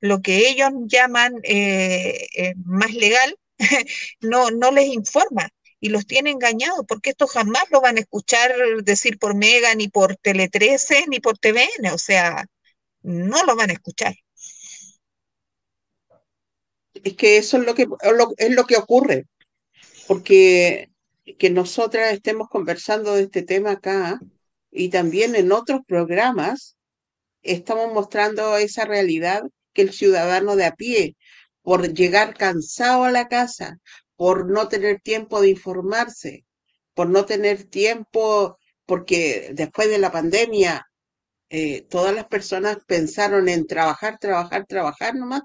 lo 0.00 0.22
que 0.22 0.48
ellos 0.48 0.70
llaman 0.86 1.34
eh, 1.44 2.26
eh, 2.36 2.54
más 2.64 2.92
legal, 2.94 3.36
no, 4.20 4.50
no 4.50 4.72
les 4.72 4.88
informa 4.88 5.50
y 5.80 5.90
los 5.90 6.06
tiene 6.06 6.30
engañados, 6.30 6.84
porque 6.88 7.10
esto 7.10 7.26
jamás 7.26 7.64
lo 7.70 7.80
van 7.80 7.96
a 7.96 8.00
escuchar 8.00 8.52
decir 8.82 9.18
por 9.18 9.34
Mega, 9.34 9.74
ni 9.74 9.88
por 9.88 10.16
Tele 10.16 10.48
13, 10.48 11.06
ni 11.08 11.20
por 11.20 11.38
TVN, 11.38 11.90
o 11.92 11.98
sea, 11.98 12.46
no 13.02 13.44
lo 13.44 13.56
van 13.56 13.70
a 13.70 13.74
escuchar. 13.74 14.14
Es 16.94 17.14
que 17.14 17.36
eso 17.36 17.58
es 17.58 17.64
lo 17.64 17.74
que, 17.74 17.86
es 18.38 18.50
lo 18.54 18.64
que 18.64 18.76
ocurre, 18.76 19.26
porque 20.06 20.90
que 21.38 21.50
nosotras 21.50 22.12
estemos 22.12 22.48
conversando 22.48 23.14
de 23.14 23.24
este 23.24 23.42
tema 23.42 23.72
acá 23.72 24.20
y 24.70 24.90
también 24.90 25.34
en 25.34 25.52
otros 25.52 25.80
programas, 25.86 26.76
estamos 27.42 27.92
mostrando 27.92 28.56
esa 28.56 28.84
realidad 28.84 29.42
que 29.72 29.82
el 29.82 29.92
ciudadano 29.92 30.56
de 30.56 30.66
a 30.66 30.74
pie, 30.74 31.16
por 31.62 31.92
llegar 31.92 32.34
cansado 32.34 33.04
a 33.04 33.10
la 33.10 33.28
casa, 33.28 33.78
por 34.16 34.50
no 34.50 34.68
tener 34.68 35.00
tiempo 35.00 35.40
de 35.40 35.50
informarse, 35.50 36.46
por 36.94 37.08
no 37.08 37.24
tener 37.26 37.64
tiempo, 37.64 38.58
porque 38.86 39.50
después 39.54 39.88
de 39.90 39.98
la 39.98 40.12
pandemia 40.12 40.86
eh, 41.50 41.82
todas 41.82 42.14
las 42.14 42.26
personas 42.26 42.78
pensaron 42.86 43.48
en 43.48 43.66
trabajar, 43.66 44.18
trabajar, 44.18 44.66
trabajar 44.66 45.14
nomás 45.14 45.42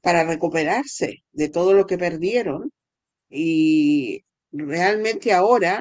para 0.00 0.24
recuperarse 0.24 1.24
de 1.32 1.48
todo 1.48 1.74
lo 1.74 1.86
que 1.86 1.98
perdieron. 1.98 2.72
Y 3.28 4.24
realmente 4.52 5.32
ahora 5.32 5.80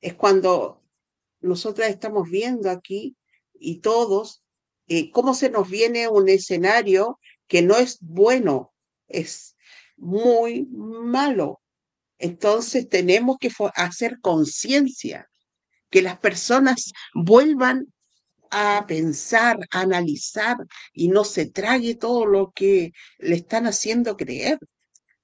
es 0.00 0.14
cuando 0.14 0.82
nosotras 1.40 1.90
estamos 1.90 2.28
viendo 2.30 2.70
aquí 2.70 3.16
y 3.54 3.80
todos 3.80 4.42
eh, 4.88 5.10
cómo 5.10 5.34
se 5.34 5.50
nos 5.50 5.68
viene 5.70 6.08
un 6.08 6.28
escenario 6.28 7.18
que 7.46 7.62
no 7.62 7.76
es 7.76 7.98
bueno, 8.00 8.72
es 9.08 9.53
muy 9.96 10.66
malo. 10.70 11.60
Entonces 12.18 12.88
tenemos 12.88 13.36
que 13.38 13.50
hacer 13.74 14.20
conciencia, 14.20 15.28
que 15.90 16.02
las 16.02 16.18
personas 16.18 16.92
vuelvan 17.14 17.86
a 18.50 18.84
pensar, 18.86 19.58
a 19.70 19.80
analizar 19.80 20.56
y 20.92 21.08
no 21.08 21.24
se 21.24 21.46
trague 21.46 21.96
todo 21.96 22.26
lo 22.26 22.52
que 22.52 22.92
le 23.18 23.36
están 23.36 23.66
haciendo 23.66 24.16
creer. 24.16 24.58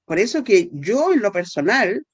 Por 0.05 0.19
eso 0.19 0.43
que 0.43 0.69
yo 0.73 1.13
en 1.13 1.23
lo 1.23 1.31
personal, 1.31 2.05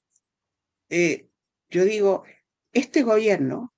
eh, 0.89 1.27
yo 1.69 1.85
digo, 1.85 2.23
este 2.71 3.01
gobierno 3.01 3.73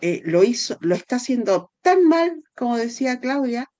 eh, 0.00 0.22
lo 0.24 0.42
hizo, 0.42 0.78
lo 0.80 0.94
está 0.94 1.16
haciendo 1.16 1.72
tan 1.82 2.04
mal, 2.04 2.42
como 2.56 2.78
decía 2.78 3.20
Claudia, 3.20 3.70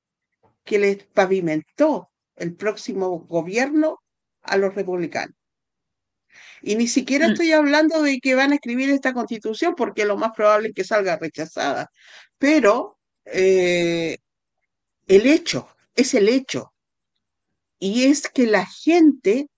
que 0.64 0.78
les 0.78 1.04
pavimentó 1.06 2.09
el 2.40 2.54
próximo 2.56 3.20
gobierno 3.20 4.00
a 4.42 4.56
los 4.56 4.74
republicanos. 4.74 5.36
Y 6.62 6.76
ni 6.76 6.88
siquiera 6.88 7.28
Mm. 7.28 7.32
estoy 7.32 7.52
hablando 7.52 8.02
de 8.02 8.18
que 8.18 8.34
van 8.34 8.52
a 8.52 8.56
escribir 8.56 8.90
esta 8.90 9.12
constitución, 9.12 9.74
porque 9.76 10.04
lo 10.04 10.16
más 10.16 10.32
probable 10.34 10.68
es 10.68 10.74
que 10.74 10.84
salga 10.84 11.16
rechazada. 11.16 11.90
Pero 12.38 12.98
eh, 13.26 14.18
el 15.06 15.26
hecho, 15.26 15.68
es 15.94 16.14
el 16.14 16.28
hecho. 16.28 16.72
Y 17.78 18.04
es 18.04 18.28
que 18.28 18.46
la 18.46 18.66
gente, 18.66 19.48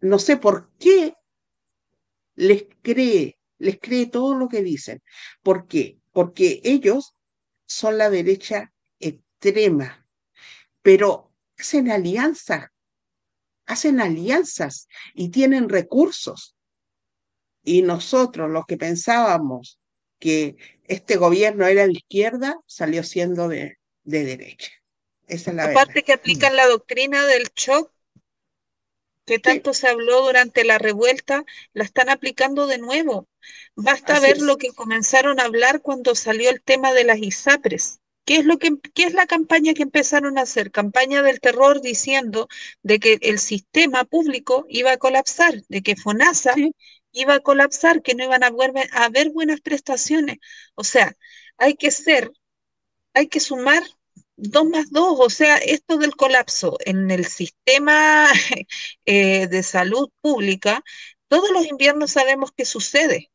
no 0.00 0.18
sé 0.18 0.36
por 0.36 0.70
qué, 0.78 1.14
les 2.36 2.66
cree, 2.82 3.38
les 3.58 3.78
cree 3.78 4.06
todo 4.06 4.34
lo 4.34 4.48
que 4.48 4.62
dicen. 4.62 5.02
¿Por 5.42 5.66
qué? 5.66 5.98
Porque 6.12 6.60
ellos 6.64 7.12
son 7.66 7.98
la 7.98 8.10
derecha 8.10 8.72
extrema, 8.98 10.06
pero 10.82 11.29
hacen 11.60 11.90
alianzas, 11.90 12.68
hacen 13.66 14.00
alianzas 14.00 14.88
y 15.14 15.30
tienen 15.30 15.68
recursos. 15.68 16.56
Y 17.62 17.82
nosotros, 17.82 18.50
los 18.50 18.66
que 18.66 18.76
pensábamos 18.76 19.78
que 20.18 20.56
este 20.84 21.16
gobierno 21.16 21.66
era 21.66 21.86
de 21.86 21.92
izquierda, 21.92 22.58
salió 22.66 23.02
siendo 23.04 23.48
de, 23.48 23.78
de 24.04 24.24
derecha. 24.24 24.70
Esa 25.26 25.50
es 25.50 25.56
la 25.56 25.64
Aparte 25.64 25.94
verdad. 25.94 26.06
que 26.06 26.12
aplican 26.12 26.56
la 26.56 26.66
doctrina 26.66 27.26
del 27.26 27.48
shock, 27.54 27.92
que 29.26 29.38
tanto 29.38 29.74
se 29.74 29.86
habló 29.88 30.22
durante 30.22 30.64
la 30.64 30.78
revuelta, 30.78 31.44
la 31.72 31.84
están 31.84 32.08
aplicando 32.08 32.66
de 32.66 32.78
nuevo. 32.78 33.28
Basta 33.76 34.14
Así 34.14 34.22
ver 34.22 34.36
es. 34.36 34.42
lo 34.42 34.56
que 34.56 34.72
comenzaron 34.72 35.38
a 35.40 35.44
hablar 35.44 35.82
cuando 35.82 36.14
salió 36.14 36.50
el 36.50 36.60
tema 36.62 36.92
de 36.92 37.04
las 37.04 37.18
ISAPRES. 37.18 37.99
¿Qué 38.24 38.36
es 38.36 38.44
lo 38.44 38.58
que, 38.58 38.70
qué 38.94 39.04
es 39.04 39.14
la 39.14 39.26
campaña 39.26 39.74
que 39.74 39.82
empezaron 39.82 40.38
a 40.38 40.42
hacer? 40.42 40.70
Campaña 40.70 41.22
del 41.22 41.40
terror 41.40 41.80
diciendo 41.80 42.48
de 42.82 43.00
que 43.00 43.18
el 43.22 43.38
sistema 43.38 44.04
público 44.04 44.66
iba 44.68 44.92
a 44.92 44.98
colapsar, 44.98 45.62
de 45.68 45.82
que 45.82 45.96
FONASA 45.96 46.54
Sí. 46.54 46.72
iba 47.12 47.34
a 47.34 47.40
colapsar, 47.40 48.02
que 48.02 48.14
no 48.14 48.24
iban 48.24 48.44
a 48.44 48.48
haber, 48.48 48.72
a 48.92 49.04
haber 49.06 49.30
buenas 49.30 49.60
prestaciones. 49.60 50.38
O 50.76 50.84
sea, 50.84 51.16
hay 51.58 51.74
que 51.74 51.90
ser, 51.90 52.30
hay 53.14 53.28
que 53.28 53.40
sumar 53.40 53.82
dos 54.36 54.64
más 54.66 54.90
dos, 54.90 55.16
o 55.20 55.30
sea, 55.30 55.56
esto 55.58 55.98
del 55.98 56.16
colapso 56.16 56.76
en 56.84 57.10
el 57.10 57.26
sistema 57.26 58.28
eh, 59.06 59.46
de 59.48 59.62
salud 59.62 60.10
pública, 60.20 60.82
todos 61.28 61.50
los 61.50 61.66
inviernos 61.66 62.12
sabemos 62.12 62.52
que 62.52 62.64
sucede. 62.64 63.30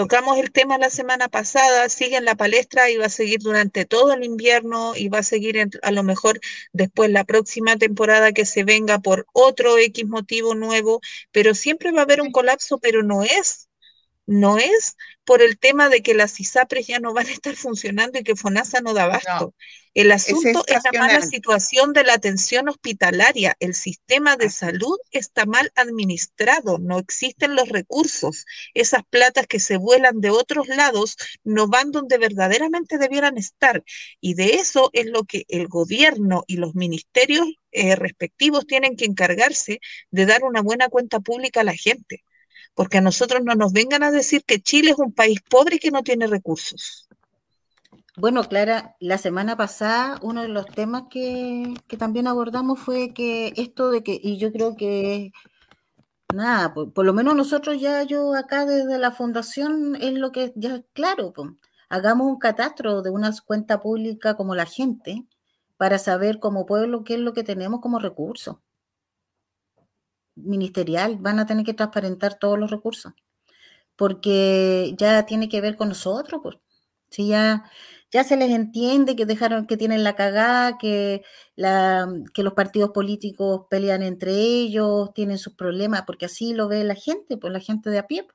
Tocamos 0.00 0.38
el 0.38 0.50
tema 0.50 0.78
la 0.78 0.88
semana 0.90 1.28
pasada, 1.28 1.88
sigue 1.90 2.16
en 2.16 2.24
la 2.24 2.34
palestra 2.34 2.90
y 2.90 2.96
va 2.96 3.06
a 3.06 3.08
seguir 3.10 3.40
durante 3.40 3.84
todo 3.84 4.12
el 4.14 4.24
invierno 4.24 4.94
y 4.96 5.08
va 5.10 5.18
a 5.18 5.22
seguir 5.22 5.56
en- 5.58 5.70
a 5.82 5.90
lo 5.92 6.02
mejor 6.02 6.40
después 6.72 7.10
la 7.10 7.24
próxima 7.24 7.76
temporada 7.76 8.32
que 8.32 8.46
se 8.46 8.64
venga 8.64 8.98
por 9.00 9.26
otro 9.32 9.76
X 9.78 10.06
motivo 10.08 10.54
nuevo, 10.54 11.00
pero 11.32 11.54
siempre 11.54 11.92
va 11.92 12.00
a 12.00 12.04
haber 12.04 12.22
un 12.22 12.32
colapso, 12.32 12.78
pero 12.78 13.02
no 13.02 13.22
es, 13.24 13.68
no 14.30 14.58
es 14.58 14.96
por 15.24 15.42
el 15.42 15.58
tema 15.58 15.88
de 15.88 16.02
que 16.02 16.14
las 16.14 16.38
ISAPRES 16.38 16.86
ya 16.86 17.00
no 17.00 17.12
van 17.12 17.26
a 17.26 17.32
estar 17.32 17.56
funcionando 17.56 18.18
y 18.18 18.22
que 18.22 18.36
FONASA 18.36 18.80
no 18.80 18.94
da 18.94 19.04
abasto. 19.04 19.54
El 19.92 20.12
asunto 20.12 20.62
es 20.68 20.78
la 20.84 21.00
mala 21.00 21.20
situación 21.20 21.92
de 21.92 22.04
la 22.04 22.14
atención 22.14 22.68
hospitalaria. 22.68 23.56
El 23.58 23.74
sistema 23.74 24.36
de 24.36 24.48
salud 24.48 24.96
está 25.10 25.46
mal 25.46 25.72
administrado, 25.74 26.78
no 26.78 27.00
existen 27.00 27.56
los 27.56 27.68
recursos. 27.68 28.46
Esas 28.72 29.02
platas 29.10 29.48
que 29.48 29.58
se 29.58 29.78
vuelan 29.78 30.20
de 30.20 30.30
otros 30.30 30.68
lados 30.68 31.16
no 31.42 31.66
van 31.66 31.90
donde 31.90 32.16
verdaderamente 32.16 32.98
debieran 32.98 33.36
estar. 33.36 33.82
Y 34.20 34.34
de 34.34 34.54
eso 34.54 34.90
es 34.92 35.06
lo 35.06 35.24
que 35.24 35.44
el 35.48 35.66
gobierno 35.66 36.44
y 36.46 36.58
los 36.58 36.76
ministerios 36.76 37.48
eh, 37.72 37.96
respectivos 37.96 38.64
tienen 38.64 38.94
que 38.94 39.06
encargarse 39.06 39.80
de 40.12 40.26
dar 40.26 40.44
una 40.44 40.60
buena 40.60 40.88
cuenta 40.88 41.18
pública 41.18 41.62
a 41.62 41.64
la 41.64 41.74
gente. 41.74 42.22
Porque 42.74 42.98
a 42.98 43.00
nosotros 43.00 43.42
no 43.44 43.54
nos 43.54 43.72
vengan 43.72 44.02
a 44.02 44.10
decir 44.10 44.44
que 44.44 44.60
Chile 44.60 44.90
es 44.90 44.98
un 44.98 45.12
país 45.12 45.40
pobre 45.48 45.76
y 45.76 45.78
que 45.78 45.90
no 45.90 46.02
tiene 46.02 46.26
recursos. 46.26 47.08
Bueno, 48.16 48.42
Clara, 48.44 48.96
la 49.00 49.18
semana 49.18 49.56
pasada 49.56 50.18
uno 50.22 50.42
de 50.42 50.48
los 50.48 50.66
temas 50.66 51.04
que, 51.10 51.74
que 51.86 51.96
también 51.96 52.26
abordamos 52.26 52.78
fue 52.78 53.14
que 53.14 53.52
esto 53.56 53.90
de 53.90 54.02
que, 54.02 54.18
y 54.22 54.36
yo 54.36 54.52
creo 54.52 54.76
que, 54.76 55.32
nada, 56.34 56.74
por, 56.74 57.04
lo 57.04 57.12
menos 57.12 57.34
nosotros 57.34 57.80
ya, 57.80 58.02
yo 58.02 58.34
acá 58.34 58.66
desde 58.66 58.98
la 58.98 59.12
fundación 59.12 59.96
es 59.96 60.14
lo 60.14 60.32
que 60.32 60.52
ya 60.56 60.82
claro, 60.92 61.32
hagamos 61.88 62.26
un 62.26 62.38
catastro 62.38 63.02
de 63.02 63.10
una 63.10 63.32
cuenta 63.46 63.80
pública 63.80 64.36
como 64.36 64.54
la 64.54 64.66
gente 64.66 65.24
para 65.76 65.98
saber 65.98 66.40
como 66.40 66.66
pueblo 66.66 67.04
qué 67.04 67.14
es 67.14 67.20
lo 67.20 67.32
que 67.32 67.44
tenemos 67.44 67.80
como 67.80 67.98
recursos 67.98 68.56
ministerial, 70.44 71.16
van 71.18 71.38
a 71.38 71.46
tener 71.46 71.64
que 71.64 71.74
transparentar 71.74 72.38
todos 72.38 72.58
los 72.58 72.70
recursos, 72.70 73.12
porque 73.96 74.94
ya 74.98 75.26
tiene 75.26 75.48
que 75.48 75.60
ver 75.60 75.76
con 75.76 75.88
nosotros, 75.90 76.40
pues. 76.42 76.56
Si 77.10 77.28
ya, 77.28 77.64
ya 78.12 78.24
se 78.24 78.36
les 78.36 78.50
entiende 78.50 79.16
que 79.16 79.26
dejaron, 79.26 79.66
que 79.66 79.76
tienen 79.76 80.04
la 80.04 80.16
cagada, 80.16 80.78
que, 80.78 81.22
la, 81.56 82.08
que 82.34 82.42
los 82.44 82.54
partidos 82.54 82.90
políticos 82.90 83.62
pelean 83.70 84.02
entre 84.02 84.32
ellos, 84.34 85.12
tienen 85.14 85.38
sus 85.38 85.54
problemas, 85.54 86.02
porque 86.06 86.26
así 86.26 86.54
lo 86.54 86.68
ve 86.68 86.84
la 86.84 86.94
gente, 86.94 87.36
pues 87.36 87.52
la 87.52 87.60
gente 87.60 87.90
de 87.90 87.98
a 87.98 88.06
pie. 88.06 88.26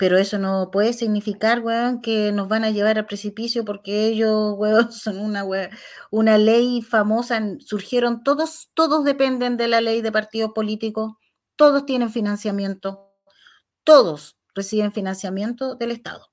Pero 0.00 0.16
eso 0.16 0.38
no 0.38 0.70
puede 0.72 0.94
significar, 0.94 1.60
weón, 1.60 2.00
que 2.00 2.32
nos 2.32 2.48
van 2.48 2.64
a 2.64 2.70
llevar 2.70 2.96
al 2.96 3.04
precipicio 3.04 3.66
porque 3.66 4.06
ellos, 4.06 4.54
weón, 4.56 4.90
son 4.92 5.18
una, 5.18 5.44
weón, 5.44 5.68
una 6.10 6.38
ley 6.38 6.80
famosa. 6.80 7.38
Surgieron 7.58 8.24
todos, 8.24 8.70
todos 8.72 9.04
dependen 9.04 9.58
de 9.58 9.68
la 9.68 9.82
ley 9.82 10.00
de 10.00 10.10
partidos 10.10 10.52
políticos, 10.54 11.12
todos 11.54 11.84
tienen 11.84 12.08
financiamiento, 12.08 13.12
todos 13.84 14.38
reciben 14.54 14.90
financiamiento 14.90 15.74
del 15.74 15.90
Estado. 15.90 16.30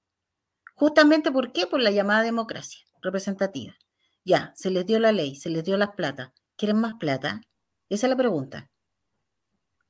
Justamente 0.73 1.29
¿por 1.29 1.51
qué? 1.51 1.67
Por 1.67 1.81
la 1.81 1.91
llamada 1.91 2.23
democracia 2.23 2.79
representativa. 3.01 3.75
Ya, 4.23 4.53
se 4.55 4.71
les 4.71 4.85
dio 4.85 4.97
la 4.97 5.11
ley, 5.11 5.35
se 5.35 5.49
les 5.49 5.65
dio 5.65 5.75
las 5.75 5.89
plata. 5.89 6.33
¿Quieren 6.55 6.77
más 6.77 6.93
plata? 6.93 7.41
Esa 7.89 8.07
es 8.07 8.11
la 8.11 8.15
pregunta. 8.15 8.69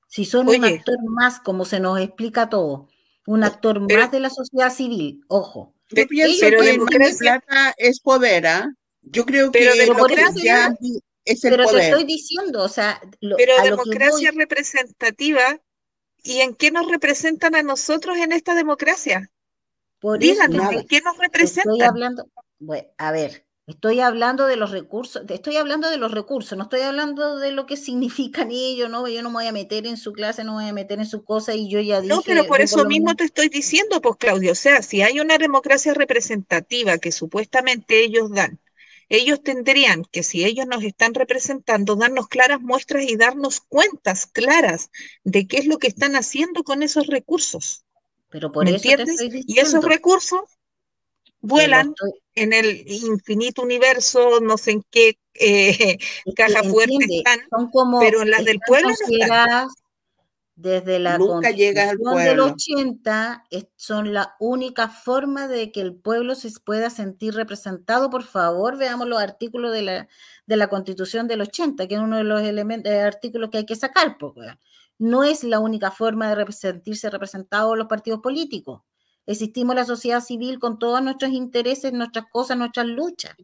Si 0.08 0.26
son 0.26 0.48
Oye. 0.48 0.58
un 0.58 0.66
actor 0.66 0.98
más, 1.04 1.40
como 1.40 1.64
se 1.64 1.80
nos 1.80 2.00
explica 2.00 2.50
todo, 2.50 2.88
un 3.28 3.44
actor 3.44 3.82
Pero- 3.88 4.00
más 4.02 4.12
de 4.12 4.20
la 4.20 4.30
sociedad 4.30 4.74
civil, 4.74 5.22
ojo. 5.28 5.74
Yo 5.90 6.08
pienso 6.08 6.38
pero 6.42 6.62
que 6.62 6.66
democracia- 6.72 7.40
plata 7.46 7.74
es 7.78 8.00
poder, 8.00 8.48
¿ah? 8.48 8.74
Yo 9.02 9.26
creo 9.26 9.52
Pero 9.52 9.72
que 9.74 9.78
lo 9.86 9.86
que 9.86 9.94
democracia- 9.94 10.76
es 11.26 11.44
el 11.44 11.52
Pero 11.52 11.66
te 11.66 11.72
poder. 11.72 11.84
estoy 11.86 12.04
diciendo, 12.06 12.64
o 12.64 12.70
sea, 12.70 13.00
lo- 13.22 13.36
Pero 13.38 13.54
a 13.54 13.58
lo 13.58 13.64
que 13.64 13.70
democracia 13.92 14.32
voy- 14.32 14.40
representativa, 14.40 15.62
¿y 16.24 16.40
en 16.42 16.56
qué 16.56 16.72
nos 16.72 16.90
representan 16.90 17.56
a 17.56 17.64
nosotros 17.64 18.18
en 18.18 18.32
esta 18.34 18.56
democracia? 18.56 19.30
por 20.00 20.24
eso, 20.24 20.34
Díganos, 20.34 20.58
nada. 20.64 20.74
¿en 20.82 20.88
qué 20.88 21.02
nos 21.02 21.14
Estoy 21.16 21.26
representan? 21.26 21.82
hablando, 21.90 22.30
bueno, 22.60 22.88
a 23.00 23.12
ver, 23.12 23.47
estoy 23.68 24.00
hablando 24.00 24.48
de 24.48 24.56
los 24.56 24.72
recursos, 24.72 25.24
estoy 25.28 25.58
hablando 25.58 25.90
de 25.90 25.98
los 25.98 26.12
recursos, 26.12 26.58
no 26.58 26.64
estoy 26.64 26.82
hablando 26.82 27.38
de 27.38 27.52
lo 27.52 27.66
que 27.66 27.76
significan 27.76 28.50
ellos, 28.50 28.90
no, 28.90 29.08
yo 29.08 29.22
no 29.22 29.30
me 29.30 29.36
voy 29.36 29.48
a 29.48 29.52
meter 29.52 29.86
en 29.86 29.98
su 29.98 30.14
clase, 30.14 30.46
no 30.46 30.54
me 30.56 30.64
voy 30.64 30.70
a 30.70 30.74
meter 30.74 31.00
en 31.00 31.06
su 31.06 31.24
cosa 31.24 31.54
y 31.54 31.70
yo 31.70 31.82
ya 31.82 32.00
dije. 32.00 32.14
No, 32.14 32.22
pero 32.22 32.46
por 32.46 32.62
eso 32.62 32.86
mismo 32.86 33.14
te 33.16 33.26
estoy 33.26 33.50
diciendo, 33.50 34.02
pues 34.02 34.16
Claudio, 34.16 34.54
o 34.54 34.56
sea, 34.56 34.82
si 34.82 35.02
hay 35.02 35.20
una 35.20 35.38
democracia 35.38 35.94
representativa 35.94 36.98
que 36.98 37.12
supuestamente 37.12 38.04
ellos 38.04 38.32
dan, 38.32 38.58
ellos 39.10 39.44
tendrían 39.44 40.04
que, 40.12 40.24
si 40.24 40.46
ellos 40.46 40.66
nos 40.66 40.84
están 40.84 41.14
representando, 41.14 41.96
darnos 41.98 42.30
claras 42.30 42.62
muestras 42.62 43.04
y 43.04 43.18
darnos 43.18 43.60
cuentas 43.60 44.28
claras 44.28 44.92
de 45.24 45.46
qué 45.46 45.58
es 45.58 45.66
lo 45.66 45.78
que 45.78 45.88
están 45.88 46.16
haciendo 46.16 46.64
con 46.64 46.84
esos 46.84 47.08
recursos. 47.08 47.84
Pero 48.30 48.52
por 48.52 48.66
¿Me 48.66 48.76
eso 48.76 48.90
te 48.96 49.44
Y 49.46 49.60
esos 49.60 49.84
recursos 49.84 50.42
vuelan 51.42 51.90
estoy- 51.90 52.20
en 52.38 52.54
el 52.54 52.84
infinito 52.88 53.62
universo, 53.62 54.40
no 54.42 54.58
sé 54.58 54.72
en 54.72 54.84
qué 54.90 55.18
eh, 55.36 55.98
caja 56.36 56.64
fuerte 56.64 56.98
están, 57.10 57.40
son 57.50 57.70
como 57.72 58.00
pero 58.00 58.22
en 58.22 58.32
las 58.32 58.44
del 58.46 58.60
pueblo 58.66 58.90
no 58.90 58.94
están. 59.18 59.68
desde 60.56 60.98
la 60.98 61.18
Nunca 61.20 61.50
al 61.50 61.54
constitución 61.56 61.88
del 61.88 61.98
pueblo. 62.00 62.46
80 62.46 63.44
es- 63.52 63.68
son 63.76 64.14
la 64.14 64.36
única 64.40 64.88
forma 64.90 65.48
de 65.48 65.72
que 65.72 65.82
el 65.82 65.94
pueblo 65.96 66.34
se 66.34 66.50
pueda 66.66 66.90
sentir 66.90 67.36
representado. 67.36 68.10
Por 68.10 68.24
favor, 68.24 68.78
veamos 68.78 69.08
los 69.08 69.20
artículos 69.22 69.72
de 69.72 69.84
la, 69.84 70.08
de 70.48 70.58
la 70.58 70.68
constitución 70.68 71.28
del 71.28 71.42
80, 71.42 71.88
que 71.88 71.94
es 71.96 72.02
uno 72.02 72.18
de 72.18 72.24
los 72.24 72.42
elementos, 72.42 72.92
eh, 72.92 73.02
artículos 73.02 73.50
que 73.52 73.60
hay 73.60 73.66
que 73.68 73.76
sacar. 73.76 74.18
weón. 74.20 74.60
no 75.00 75.24
es 75.24 75.44
la 75.44 75.60
única 75.60 75.92
forma 75.92 76.34
de 76.34 76.52
sentirse 76.52 77.10
representados 77.12 77.78
los 77.78 77.86
partidos 77.88 78.20
políticos. 78.22 78.82
Existimos 79.28 79.76
la 79.76 79.86
sociedad 79.86 80.22
civil 80.22 80.58
con 80.58 80.80
todos 80.80 81.04
nuestros 81.04 81.32
intereses, 81.32 81.94
nuestras 81.94 82.26
cosas, 82.32 82.58
nuestras 82.58 82.88
luchas. 82.88 83.36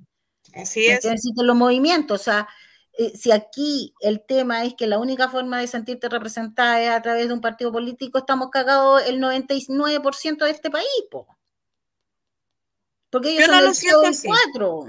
Así 0.56 0.88
¿Me 0.88 0.96
es. 0.96 1.06
Existen 1.06 1.46
los 1.46 1.56
movimientos. 1.56 2.22
O 2.22 2.24
sea, 2.24 2.48
eh, 2.94 3.12
si 3.18 3.32
aquí 3.32 3.94
el 4.00 4.26
tema 4.26 4.64
es 4.64 4.76
que 4.76 4.88
la 4.88 5.00
única 5.00 5.28
forma 5.28 5.60
de 5.60 5.68
sentirte 5.68 6.10
representada 6.10 6.82
es 6.82 6.90
a 6.90 7.02
través 7.02 7.28
de 7.28 7.34
un 7.34 7.42
partido 7.42 7.72
político, 7.72 8.20
estamos 8.20 8.50
cagados 8.50 9.04
el 9.08 9.20
99% 9.20 10.46
de 10.46 10.52
este 10.52 10.72
país, 10.72 10.88
po. 11.12 11.28
Porque 13.10 13.30
ellos 13.30 13.42
Yo 13.42 13.48
son 13.48 13.56
no 13.56 13.68
lo 13.68 13.74
siento 13.74 14.06
así. 14.06 14.28
4. 14.28 14.86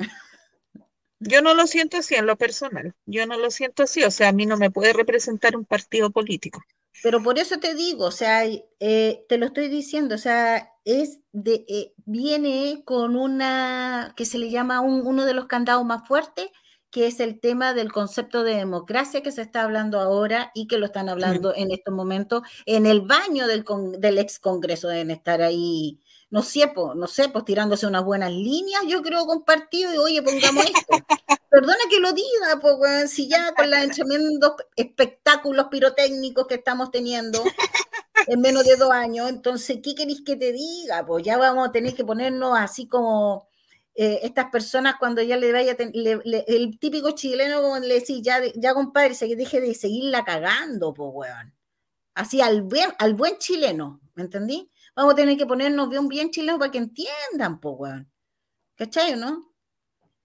Yo 1.20 1.42
no 1.42 1.55
lo 1.55 1.66
siento 1.66 1.97
así 1.97 2.14
en 2.14 2.26
lo 2.26 2.36
personal, 2.36 2.95
yo 3.07 3.26
no 3.26 3.38
lo 3.38 3.51
siento 3.51 3.84
así, 3.84 4.03
o 4.03 4.11
sea, 4.11 4.28
a 4.28 4.32
mí 4.32 4.45
no 4.45 4.59
me 4.59 4.70
puede 4.70 4.92
representar 4.92 5.57
un 5.57 5.64
partido 5.64 6.11
político. 6.11 6.62
Pero 7.03 7.22
por 7.22 7.38
eso 7.38 7.59
te 7.59 7.74
digo, 7.74 8.05
o 8.05 8.11
sea, 8.11 8.45
eh, 8.45 9.24
te 9.26 9.38
lo 9.38 9.47
estoy 9.47 9.68
diciendo, 9.68 10.16
o 10.16 10.18
sea, 10.18 10.74
es 10.85 11.20
de, 11.32 11.64
eh, 11.68 11.95
viene 12.05 12.82
con 12.85 13.16
una 13.16 14.12
que 14.16 14.24
se 14.24 14.39
le 14.39 14.51
llama 14.51 14.80
uno 14.80 15.24
de 15.26 15.35
los 15.35 15.47
candados 15.47 15.85
más 15.85 16.07
fuertes, 16.07 16.49
que 16.91 17.07
es 17.09 17.18
el 17.20 17.41
tema 17.41 17.74
del 17.74 17.91
concepto 17.93 18.45
de 18.45 18.55
democracia 18.55 19.22
que 19.22 19.32
se 19.32 19.43
está 19.43 19.62
hablando 19.64 19.99
ahora 19.99 20.53
y 20.55 20.68
que 20.68 20.78
lo 20.78 20.87
están 20.87 21.09
hablando 21.09 21.53
en 21.55 21.72
estos 21.72 21.93
momentos 21.93 22.43
en 22.66 22.87
el 22.87 23.01
baño 23.01 23.49
del, 23.49 23.64
del 23.99 24.18
ex 24.18 24.39
Congreso, 24.39 24.89
deben 24.89 25.11
estar 25.11 25.43
ahí 25.43 26.01
no 26.35 26.43
sé, 26.43 26.66
pues, 26.66 26.97
no 26.97 27.07
sé, 27.07 27.28
pues 27.28 27.45
tirándose 27.45 27.87
unas 27.87 28.05
buenas 28.05 28.32
líneas, 28.32 28.82
yo 28.89 29.03
creo, 29.03 29.24
compartido, 29.24 29.95
y 29.95 29.99
oye, 29.99 30.20
pongamos 30.20 30.64
esto. 30.64 30.80
Perdona 31.49 31.78
que 31.89 32.01
lo 32.01 32.12
diga, 32.12 32.59
pues, 32.61 33.12
si 33.12 33.28
ya 33.28 33.55
con 33.55 33.70
los 33.70 33.78
tremendos 33.95 34.55
espectáculos 34.74 35.66
pirotécnicos 35.70 36.49
que 36.49 36.57
estamos 36.57 36.91
teniendo 36.91 37.41
en 38.26 38.41
menos 38.41 38.64
de 38.64 38.74
dos 38.74 38.91
años, 38.91 39.28
entonces, 39.28 39.78
¿qué 39.80 39.95
queréis 39.95 40.22
que 40.22 40.35
te 40.35 40.51
diga? 40.51 41.07
Pues 41.07 41.22
ya 41.22 41.39
vamos 41.39 41.68
a 41.68 41.70
tener 41.70 41.95
que 41.95 42.05
ponernos 42.05 42.59
así 42.59 42.89
como 42.89 43.47
eh, 43.95 44.18
estas 44.24 44.51
personas 44.51 44.97
cuando 44.99 45.22
ya 45.22 45.37
le 45.37 45.53
vaya, 45.53 45.76
el 45.78 46.78
típico 46.80 47.12
chileno, 47.12 47.62
como 47.62 47.78
le 47.78 47.95
decís, 47.95 48.22
ya, 48.24 48.41
ya 48.57 48.74
compadre, 48.74 49.14
se 49.14 49.28
deje 49.37 49.61
de 49.61 49.72
seguirla 49.76 50.24
cagando, 50.24 50.93
pues, 50.93 51.11
weón. 51.12 51.55
Así 52.14 52.41
al 52.41 52.62
buen, 52.62 52.91
al 52.99 53.14
buen 53.14 53.39
chileno, 53.39 54.01
¿me 54.16 54.24
entendí? 54.24 54.68
Vamos 54.97 55.12
a 55.12 55.16
tener 55.16 55.36
que 55.36 55.47
ponernos 55.47 55.88
bien, 55.88 56.09
bien 56.09 56.30
chileno 56.30 56.59
para 56.59 56.70
que 56.70 56.78
entiendan, 56.78 57.61
pues, 57.61 57.74
weón. 57.78 58.12
¿Cachai, 58.76 59.16
no? 59.16 59.53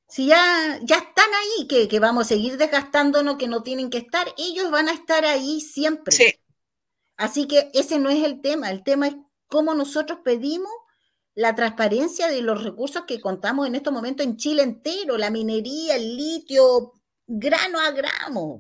Si 0.07 0.27
ya, 0.27 0.79
ya 0.81 0.97
están 0.97 1.29
ahí, 1.33 1.67
que, 1.67 1.87
que, 1.87 1.99
vamos 1.99 2.25
a 2.25 2.29
seguir 2.29 2.57
desgastándonos, 2.57 3.37
que 3.37 3.47
no 3.47 3.61
tienen 3.61 3.89
que 3.89 3.99
estar, 3.99 4.27
ellos 4.37 4.71
van 4.71 4.89
a 4.89 4.93
estar 4.93 5.25
ahí 5.25 5.61
siempre. 5.61 6.15
Sí. 6.15 6.33
Así 7.17 7.47
que 7.47 7.69
ese 7.73 7.99
no 7.99 8.09
es 8.09 8.23
el 8.23 8.41
tema, 8.41 8.71
el 8.71 8.83
tema 8.83 9.07
es 9.07 9.15
cómo 9.47 9.75
nosotros 9.75 10.19
pedimos 10.23 10.71
la 11.35 11.53
transparencia 11.53 12.27
de 12.27 12.41
los 12.41 12.63
recursos 12.63 13.03
que 13.05 13.21
contamos 13.21 13.67
en 13.67 13.75
estos 13.75 13.93
momentos 13.93 14.25
en 14.25 14.37
Chile 14.37 14.63
entero, 14.63 15.17
la 15.17 15.29
minería, 15.29 15.95
el 15.95 16.17
litio, 16.17 16.93
grano 17.27 17.79
a 17.79 17.91
gramo. 17.91 18.59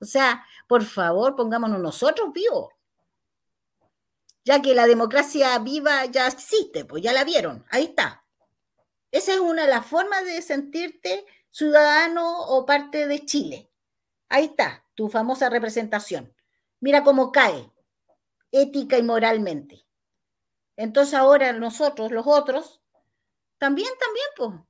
O 0.00 0.04
sea, 0.04 0.44
por 0.68 0.84
favor, 0.84 1.34
pongámonos 1.36 1.80
nosotros 1.80 2.32
vivos 2.32 2.75
ya 4.46 4.62
que 4.62 4.76
la 4.76 4.86
democracia 4.86 5.58
viva 5.58 6.04
ya 6.04 6.28
existe, 6.28 6.84
pues 6.84 7.02
ya 7.02 7.12
la 7.12 7.24
vieron, 7.24 7.66
ahí 7.68 7.84
está. 7.84 8.24
Esa 9.10 9.34
es 9.34 9.40
una 9.40 9.62
de 9.62 9.68
las 9.68 9.84
formas 9.84 10.24
de 10.24 10.40
sentirte 10.40 11.26
ciudadano 11.50 12.42
o 12.42 12.64
parte 12.64 13.08
de 13.08 13.26
Chile. 13.26 13.72
Ahí 14.28 14.44
está, 14.44 14.84
tu 14.94 15.08
famosa 15.08 15.50
representación. 15.50 16.32
Mira 16.78 17.02
cómo 17.02 17.32
cae, 17.32 17.72
ética 18.52 18.98
y 18.98 19.02
moralmente. 19.02 19.84
Entonces 20.76 21.14
ahora 21.14 21.52
nosotros, 21.52 22.12
los 22.12 22.26
otros, 22.28 22.80
también, 23.58 23.90
también, 23.98 24.26
pues, 24.36 24.65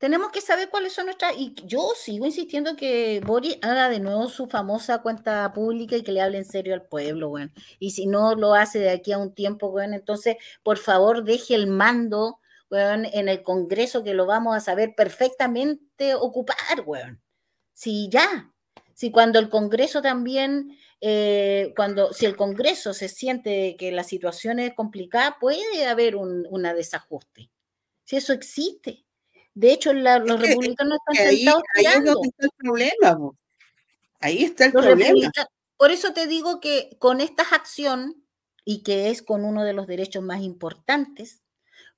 tenemos 0.00 0.32
que 0.32 0.40
saber 0.40 0.70
cuáles 0.70 0.94
son 0.94 1.06
nuestras. 1.06 1.36
Y 1.36 1.54
yo 1.66 1.92
sigo 1.94 2.24
insistiendo 2.24 2.74
que 2.74 3.20
Boris 3.24 3.58
haga 3.60 3.90
de 3.90 4.00
nuevo 4.00 4.28
su 4.28 4.48
famosa 4.48 5.02
cuenta 5.02 5.52
pública 5.52 5.94
y 5.94 6.02
que 6.02 6.12
le 6.12 6.22
hable 6.22 6.38
en 6.38 6.46
serio 6.46 6.72
al 6.72 6.86
pueblo, 6.86 7.28
bueno. 7.28 7.52
Y 7.78 7.90
si 7.90 8.06
no 8.06 8.34
lo 8.34 8.54
hace 8.54 8.78
de 8.78 8.88
aquí 8.90 9.12
a 9.12 9.18
un 9.18 9.34
tiempo, 9.34 9.70
bueno, 9.70 9.94
entonces 9.94 10.36
por 10.62 10.78
favor 10.78 11.22
deje 11.22 11.54
el 11.54 11.66
mando, 11.66 12.40
bueno, 12.70 13.08
en 13.12 13.28
el 13.28 13.42
Congreso 13.42 14.02
que 14.02 14.14
lo 14.14 14.24
vamos 14.24 14.56
a 14.56 14.60
saber 14.60 14.94
perfectamente 14.96 16.14
ocupar, 16.14 16.82
bueno. 16.86 17.18
Si 17.74 18.08
ya, 18.08 18.50
si 18.94 19.10
cuando 19.10 19.38
el 19.38 19.50
Congreso 19.50 20.00
también, 20.00 20.78
eh, 21.02 21.74
cuando, 21.76 22.14
si 22.14 22.24
el 22.24 22.36
Congreso 22.36 22.94
se 22.94 23.08
siente 23.08 23.76
que 23.78 23.92
la 23.92 24.04
situación 24.04 24.60
es 24.60 24.72
complicada, 24.74 25.36
puede 25.38 25.84
haber 25.86 26.16
un 26.16 26.46
una 26.50 26.72
desajuste. 26.72 27.50
Si 28.04 28.16
eso 28.16 28.32
existe. 28.32 29.04
De 29.54 29.72
hecho, 29.72 29.92
los 29.92 30.40
republicanos 30.40 30.98
están 31.08 31.26
ahí, 31.26 31.36
sentados 31.38 31.62
ahí 31.74 31.84
es 31.86 32.04
donde 32.04 32.28
está 32.28 32.46
el 32.46 32.52
problema. 32.56 33.30
Ahí 34.20 34.44
está 34.44 34.66
el 34.66 34.72
problema. 34.72 35.30
Por 35.76 35.90
eso 35.90 36.12
te 36.12 36.26
digo 36.26 36.60
que 36.60 36.96
con 36.98 37.20
esta 37.20 37.42
acción, 37.42 38.22
y 38.64 38.82
que 38.82 39.10
es 39.10 39.22
con 39.22 39.44
uno 39.44 39.64
de 39.64 39.72
los 39.72 39.86
derechos 39.86 40.22
más 40.22 40.42
importantes, 40.42 41.42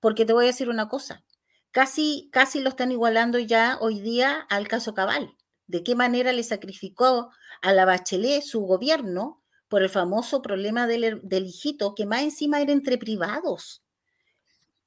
porque 0.00 0.24
te 0.24 0.32
voy 0.32 0.44
a 0.44 0.48
decir 0.48 0.68
una 0.68 0.88
cosa, 0.88 1.24
casi, 1.70 2.28
casi 2.32 2.60
lo 2.60 2.68
están 2.68 2.92
igualando 2.92 3.38
ya 3.38 3.78
hoy 3.80 4.00
día 4.00 4.46
al 4.48 4.68
caso 4.68 4.94
Cabal. 4.94 5.36
¿De 5.66 5.82
qué 5.82 5.94
manera 5.94 6.32
le 6.32 6.42
sacrificó 6.42 7.30
a 7.60 7.72
la 7.72 7.84
Bachelet 7.84 8.42
su 8.42 8.60
gobierno 8.60 9.42
por 9.68 9.82
el 9.82 9.88
famoso 9.88 10.42
problema 10.42 10.86
del, 10.86 11.20
del 11.22 11.46
hijito, 11.46 11.94
que 11.94 12.06
más 12.06 12.22
encima 12.22 12.60
era 12.60 12.72
entre 12.72 12.98
privados? 12.98 13.82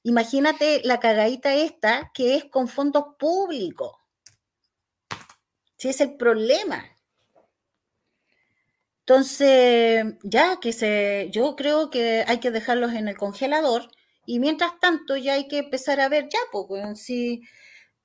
Imagínate 0.06 0.82
la 0.84 1.00
cagadita 1.00 1.56
esta 1.56 2.12
que 2.14 2.36
es 2.36 2.46
con 2.46 2.68
fondos 2.68 3.16
públicos. 3.18 3.92
Si 5.78 5.90
es 5.90 6.00
el 6.00 6.16
problema. 6.16 6.86
Entonces, 9.00 10.06
ya 10.22 10.60
que 10.60 10.74
se, 10.74 11.30
yo 11.32 11.56
creo 11.56 11.90
que 11.90 12.24
hay 12.28 12.40
que 12.40 12.52
dejarlos 12.52 12.94
en 12.94 13.08
el 13.08 13.18
congelador 13.18 13.90
y 14.28 14.38
mientras 14.40 14.80
tanto 14.80 15.18
ya 15.18 15.34
hay 15.34 15.48
que 15.48 15.58
empezar 15.60 16.00
a 16.00 16.08
ver 16.08 16.30
ya, 16.32 16.40
pues, 16.52 17.02
si, 17.02 17.42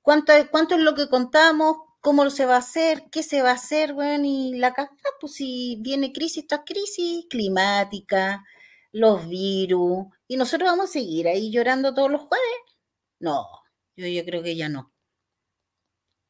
cuánto, 0.01 0.33
cuánto 0.49 0.75
es 0.75 0.81
lo 0.81 0.95
que 0.95 1.07
contamos, 1.07 1.77
cómo 1.99 2.27
se 2.31 2.47
va 2.47 2.55
a 2.55 2.59
hacer, 2.59 3.03
qué 3.11 3.21
se 3.21 3.43
va 3.43 3.51
a 3.51 3.53
hacer, 3.53 3.93
bueno, 3.93 4.25
y 4.25 4.57
la 4.57 4.73
cagada, 4.73 4.95
pues 5.19 5.33
si 5.33 5.77
viene 5.81 6.11
crisis 6.11 6.47
tras 6.47 6.61
crisis 6.65 7.25
climática, 7.29 8.43
los 8.91 9.27
virus, 9.27 10.07
y 10.31 10.37
nosotros 10.37 10.69
vamos 10.69 10.85
a 10.85 10.93
seguir 10.93 11.27
ahí 11.27 11.51
llorando 11.51 11.93
todos 11.93 12.09
los 12.09 12.21
jueves. 12.21 12.47
No, 13.19 13.49
yo, 13.97 14.07
yo 14.07 14.23
creo 14.23 14.41
que 14.41 14.55
ya 14.55 14.69
no. 14.69 14.93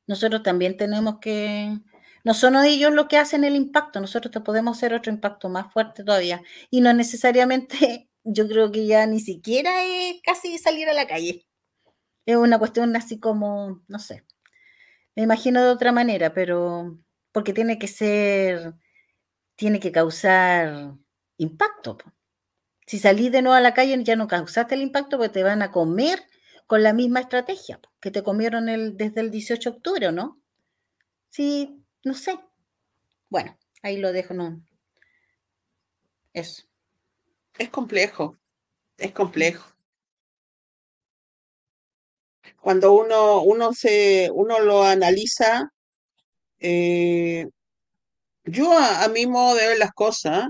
Nosotros 0.07 0.41
también 0.41 0.75
tenemos 0.75 1.19
que, 1.19 1.77
no 2.23 2.33
son 2.33 2.55
ellos 2.65 2.91
los 2.93 3.05
que 3.05 3.19
hacen 3.19 3.43
el 3.43 3.55
impacto, 3.55 4.01
nosotros 4.01 4.43
podemos 4.43 4.75
hacer 4.75 4.95
otro 4.95 5.11
impacto 5.13 5.49
más 5.49 5.71
fuerte 5.71 6.03
todavía. 6.03 6.41
Y 6.71 6.81
no 6.81 6.91
necesariamente, 6.95 8.09
yo 8.23 8.47
creo 8.47 8.71
que 8.71 8.87
ya 8.87 9.05
ni 9.05 9.19
siquiera 9.19 9.83
es 9.83 10.19
casi 10.23 10.57
salir 10.57 10.89
a 10.89 10.93
la 10.93 11.05
calle. 11.05 11.45
Es 12.25 12.37
una 12.37 12.57
cuestión 12.57 12.95
así 12.95 13.19
como, 13.19 13.83
no 13.87 13.99
sé, 13.99 14.25
me 15.15 15.21
imagino 15.21 15.63
de 15.63 15.69
otra 15.69 15.91
manera, 15.91 16.33
pero 16.33 16.97
porque 17.31 17.53
tiene 17.53 17.77
que 17.77 17.87
ser, 17.87 18.73
tiene 19.55 19.79
que 19.79 19.91
causar 19.91 20.95
impacto. 21.37 21.99
Si 22.91 22.99
salís 22.99 23.31
de 23.31 23.41
nuevo 23.41 23.55
a 23.55 23.61
la 23.61 23.73
calle 23.73 24.03
ya 24.03 24.17
no 24.17 24.27
causaste 24.27 24.75
el 24.75 24.81
impacto 24.81 25.17
porque 25.17 25.31
te 25.31 25.43
van 25.43 25.61
a 25.61 25.71
comer 25.71 26.27
con 26.67 26.83
la 26.83 26.91
misma 26.91 27.21
estrategia 27.21 27.79
que 28.01 28.11
te 28.11 28.21
comieron 28.21 28.67
el, 28.67 28.97
desde 28.97 29.21
el 29.21 29.31
18 29.31 29.71
de 29.71 29.77
octubre, 29.77 30.11
no? 30.11 30.41
Sí, 31.29 31.85
no 32.03 32.13
sé. 32.13 32.37
Bueno, 33.29 33.57
ahí 33.81 33.95
lo 33.95 34.11
dejo, 34.11 34.33
no. 34.33 34.61
Eso. 36.33 36.63
Es 37.57 37.69
complejo, 37.69 38.35
es 38.97 39.13
complejo. 39.13 39.73
Cuando 42.59 42.91
uno, 42.91 43.41
uno 43.41 43.71
se, 43.71 44.29
uno 44.33 44.59
lo 44.59 44.83
analiza, 44.83 45.71
eh, 46.59 47.47
yo 48.43 48.77
a, 48.77 49.05
a, 49.05 49.07
mi 49.07 49.27
modo 49.27 49.55
de 49.55 49.69
ver 49.69 49.77
las 49.77 49.93
cosas, 49.93 50.49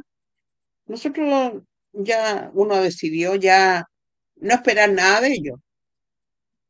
nosotros 0.88 1.62
ya 1.94 2.52
uno 2.54 2.82
decidió 2.82 3.36
ya 3.36 3.86
no 4.38 4.54
esperar 4.54 4.92
nada 4.92 5.22
de 5.22 5.34
ellos. 5.34 5.60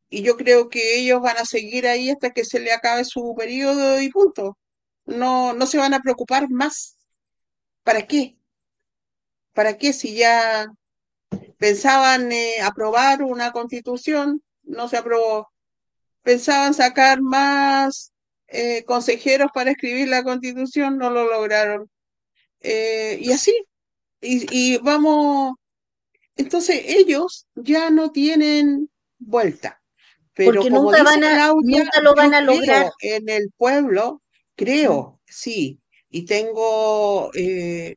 Y 0.09 0.24
yo 0.24 0.38
creo 0.38 0.69
que 0.69 0.99
ellos 0.99 1.22
van 1.22 1.38
a 1.38 1.45
seguir 1.45 1.88
ahí 1.88 2.09
hasta 2.09 2.32
que 2.32 2.43
se 2.45 2.59
le 2.59 2.74
acabe 2.74 3.05
su 3.05 3.34
periodo 3.38 4.01
y 4.01 4.09
punto. 4.09 4.57
No, 5.05 5.53
no 5.53 5.65
se 5.65 5.78
van 5.78 5.93
a 5.93 6.01
preocupar 6.01 6.49
más. 6.49 6.97
¿Para 7.84 8.05
qué? 8.07 8.38
¿Para 9.53 9.78
qué 9.78 9.93
si 9.93 10.15
ya 10.15 10.67
pensaban 11.57 12.32
eh, 12.32 12.61
aprobar 12.61 13.24
una 13.24 13.51
constitución? 13.51 14.43
No 14.63 14.88
se 14.89 14.97
aprobó. 14.97 15.49
Pensaban 16.24 16.74
sacar 16.74 17.22
más 17.22 18.13
eh, 18.47 18.84
consejeros 18.86 19.49
para 19.53 19.72
escribir 19.72 20.09
la 20.09 20.24
constitución, 20.24 20.97
no 20.97 21.09
lo 21.09 21.26
lograron. 21.26 21.89
Eh, 22.61 23.17
y 23.22 23.32
así, 23.32 23.55
y, 24.22 24.78
vamos, 24.78 25.55
entonces 26.36 26.84
ellos 26.86 27.47
ya 27.55 27.89
no 27.89 28.11
tienen 28.11 28.89
vuelta. 29.17 29.82
Pero 30.34 30.53
Porque 30.53 30.69
como 30.69 30.84
nunca, 30.84 31.03
van 31.03 31.24
a, 31.24 31.53
nunca 31.61 32.01
lo 32.01 32.15
van 32.15 32.34
a 32.34 32.41
lograr. 32.41 32.91
En 33.01 33.28
el 33.30 33.51
pueblo, 33.57 34.22
creo, 34.55 35.19
sí. 35.26 35.80
Y 36.09 36.26
tengo, 36.26 37.32
eh, 37.34 37.95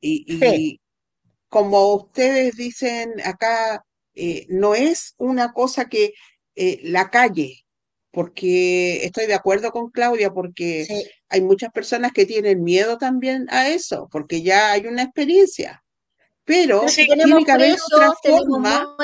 y, 0.00 0.80
como 1.48 1.94
ustedes 1.94 2.56
dicen 2.56 3.14
acá, 3.24 3.84
eh, 4.14 4.46
no 4.48 4.74
es 4.74 5.14
una 5.18 5.52
cosa 5.52 5.88
que 5.88 6.12
eh, 6.56 6.80
la 6.82 7.10
calle, 7.10 7.64
porque 8.18 9.04
estoy 9.04 9.26
de 9.26 9.34
acuerdo 9.34 9.70
con 9.70 9.90
Claudia, 9.90 10.32
porque 10.32 10.88
hay 11.28 11.40
muchas 11.40 11.70
personas 11.70 12.10
que 12.10 12.26
tienen 12.26 12.64
miedo 12.64 12.98
también 12.98 13.46
a 13.48 13.68
eso, 13.68 14.08
porque 14.10 14.42
ya 14.42 14.72
hay 14.72 14.88
una 14.88 15.04
experiencia. 15.04 15.84
Pero, 16.44 16.84
tiene 16.86 17.44
que 17.44 17.52
haber 17.52 17.76
otra 17.80 18.12
forma, 18.20 18.96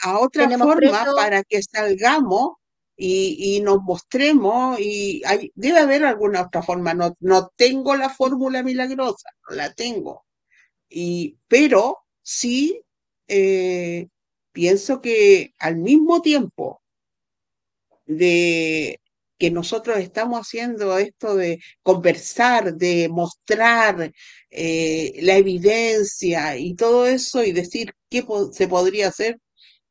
a 0.00 0.18
otra 0.18 0.50
forma 0.58 1.06
para 1.14 1.44
que 1.44 1.62
salgamos 1.62 2.54
y, 2.96 3.60
nos 3.62 3.80
mostremos 3.82 4.80
y 4.80 5.22
debe 5.54 5.78
haber 5.78 6.04
alguna 6.04 6.42
otra 6.42 6.60
forma. 6.60 6.94
No, 6.94 7.14
no 7.20 7.52
tengo 7.54 7.94
la 7.94 8.10
fórmula 8.10 8.64
milagrosa, 8.64 9.28
no 9.48 9.54
la 9.54 9.72
tengo. 9.74 10.26
Y, 10.88 11.38
pero 11.46 11.98
sí 12.20 12.82
eh, 13.28 14.08
pienso 14.50 15.00
que 15.00 15.54
al 15.60 15.76
mismo 15.76 16.20
tiempo 16.20 16.81
de 18.06 19.00
que 19.42 19.50
nosotros 19.50 19.98
estamos 19.98 20.40
haciendo 20.40 20.96
esto 20.98 21.34
de 21.34 21.58
conversar, 21.82 22.74
de 22.76 23.08
mostrar 23.08 24.12
eh, 24.50 25.18
la 25.22 25.36
evidencia 25.36 26.56
y 26.56 26.74
todo 26.74 27.06
eso 27.06 27.42
y 27.42 27.50
decir 27.52 27.92
qué 28.08 28.24
se 28.52 28.68
podría 28.68 29.08
hacer, 29.08 29.38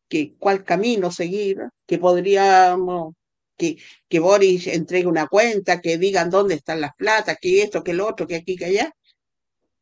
que, 0.07 0.35
cuál 0.39 0.63
camino 0.63 1.11
seguir, 1.11 1.57
que 1.85 1.97
podríamos, 1.99 3.13
que, 3.57 3.77
que 4.07 4.19
Boris 4.19 4.67
entregue 4.67 5.07
una 5.07 5.27
cuenta, 5.27 5.81
que 5.81 5.97
digan 5.97 6.29
dónde 6.29 6.55
están 6.55 6.79
las 6.81 6.95
platas, 6.97 7.37
que 7.41 7.61
esto, 7.61 7.83
que 7.83 7.93
lo 7.93 8.07
otro, 8.07 8.27
que 8.27 8.35
aquí, 8.35 8.55
que 8.55 8.65
allá. 8.65 8.93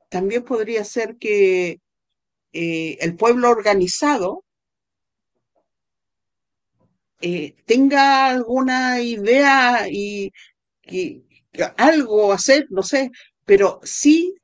También 0.09 0.43
podría 0.43 0.83
ser 0.83 1.17
que 1.19 1.79
eh, 2.53 2.97
el 3.01 3.15
pueblo 3.15 3.49
organizado 3.51 4.45
eh, 7.21 7.55
tenga 7.65 8.27
alguna 8.27 9.01
idea 9.01 9.87
y, 9.89 10.31
algo 11.77 12.31
hacer, 12.31 12.67
no 12.69 12.83
sé, 12.83 13.11
pero 13.45 13.79
sí 13.83 14.35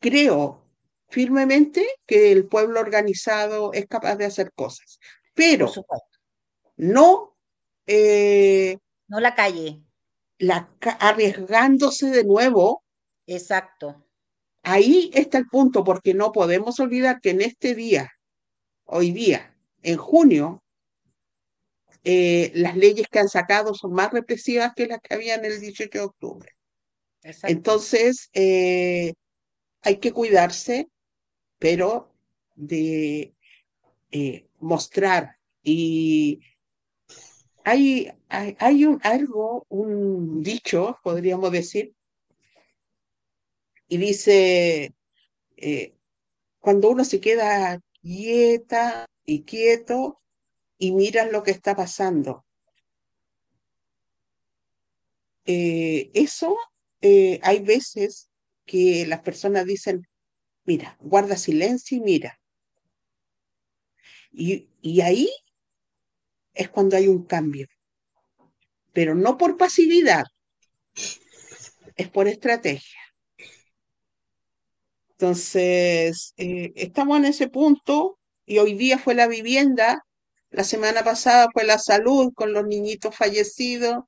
creo 0.00 0.64
firmemente 1.08 1.86
que 2.06 2.32
el 2.32 2.46
pueblo 2.46 2.80
organizado 2.80 3.72
es 3.72 3.86
capaz 3.86 4.16
de 4.16 4.26
hacer 4.26 4.52
cosas, 4.52 4.98
pero 5.34 5.72
no... 6.76 7.36
Eh, 7.86 8.78
no 9.08 9.20
la 9.20 9.34
calle. 9.34 9.82
La, 10.38 10.68
arriesgándose 11.00 12.10
de 12.10 12.24
nuevo. 12.24 12.82
Exacto. 13.26 14.04
Ahí 14.62 15.10
está 15.14 15.38
el 15.38 15.46
punto, 15.46 15.84
porque 15.84 16.14
no 16.14 16.32
podemos 16.32 16.80
olvidar 16.80 17.20
que 17.20 17.30
en 17.30 17.42
este 17.42 17.74
día, 17.74 18.10
hoy 18.86 19.12
día, 19.12 19.54
en 19.82 19.98
junio, 19.98 20.63
eh, 22.04 22.52
las 22.54 22.76
leyes 22.76 23.06
que 23.10 23.18
han 23.18 23.28
sacado 23.30 23.74
son 23.74 23.94
más 23.94 24.12
represivas 24.12 24.72
que 24.76 24.86
las 24.86 25.00
que 25.00 25.14
habían 25.14 25.42
el 25.44 25.58
18 25.58 25.98
de 25.98 26.04
octubre. 26.04 26.50
Entonces, 27.44 28.28
eh, 28.34 29.14
hay 29.80 29.96
que 29.96 30.12
cuidarse, 30.12 30.88
pero 31.58 32.12
de 32.54 33.34
eh, 34.10 34.46
mostrar. 34.60 35.38
Y 35.62 36.40
hay, 37.64 38.12
hay, 38.28 38.84
un, 38.84 39.00
algo, 39.02 39.64
un 39.70 40.42
dicho, 40.42 40.98
podríamos 41.02 41.50
decir, 41.52 41.94
y 43.88 43.96
dice, 43.96 44.92
cuando 46.58 46.90
uno 46.90 47.04
se 47.04 47.20
queda 47.20 47.80
quieta 48.02 49.06
y 49.24 49.44
quieto, 49.44 50.20
y 50.84 50.92
miras 50.92 51.32
lo 51.32 51.42
que 51.42 51.50
está 51.50 51.74
pasando. 51.74 52.44
Eh, 55.46 56.10
eso 56.12 56.58
eh, 57.00 57.40
hay 57.42 57.60
veces 57.60 58.28
que 58.66 59.06
las 59.06 59.20
personas 59.20 59.64
dicen, 59.64 60.06
mira, 60.64 60.98
guarda 61.00 61.38
silencio 61.38 61.96
y 61.96 62.00
mira. 62.02 62.38
Y, 64.30 64.68
y 64.82 65.00
ahí 65.00 65.30
es 66.52 66.68
cuando 66.68 66.96
hay 66.98 67.08
un 67.08 67.24
cambio, 67.24 67.66
pero 68.92 69.14
no 69.14 69.38
por 69.38 69.56
pasividad, 69.56 70.24
es 71.96 72.08
por 72.10 72.28
estrategia. 72.28 73.00
Entonces, 75.12 76.34
eh, 76.36 76.72
estamos 76.76 77.16
en 77.16 77.24
ese 77.24 77.48
punto 77.48 78.18
y 78.44 78.58
hoy 78.58 78.74
día 78.74 78.98
fue 78.98 79.14
la 79.14 79.28
vivienda 79.28 80.04
la 80.54 80.62
semana 80.62 81.02
pasada 81.02 81.48
fue 81.52 81.64
la 81.64 81.78
salud 81.78 82.32
con 82.32 82.52
los 82.52 82.64
niñitos 82.64 83.14
fallecidos 83.14 84.04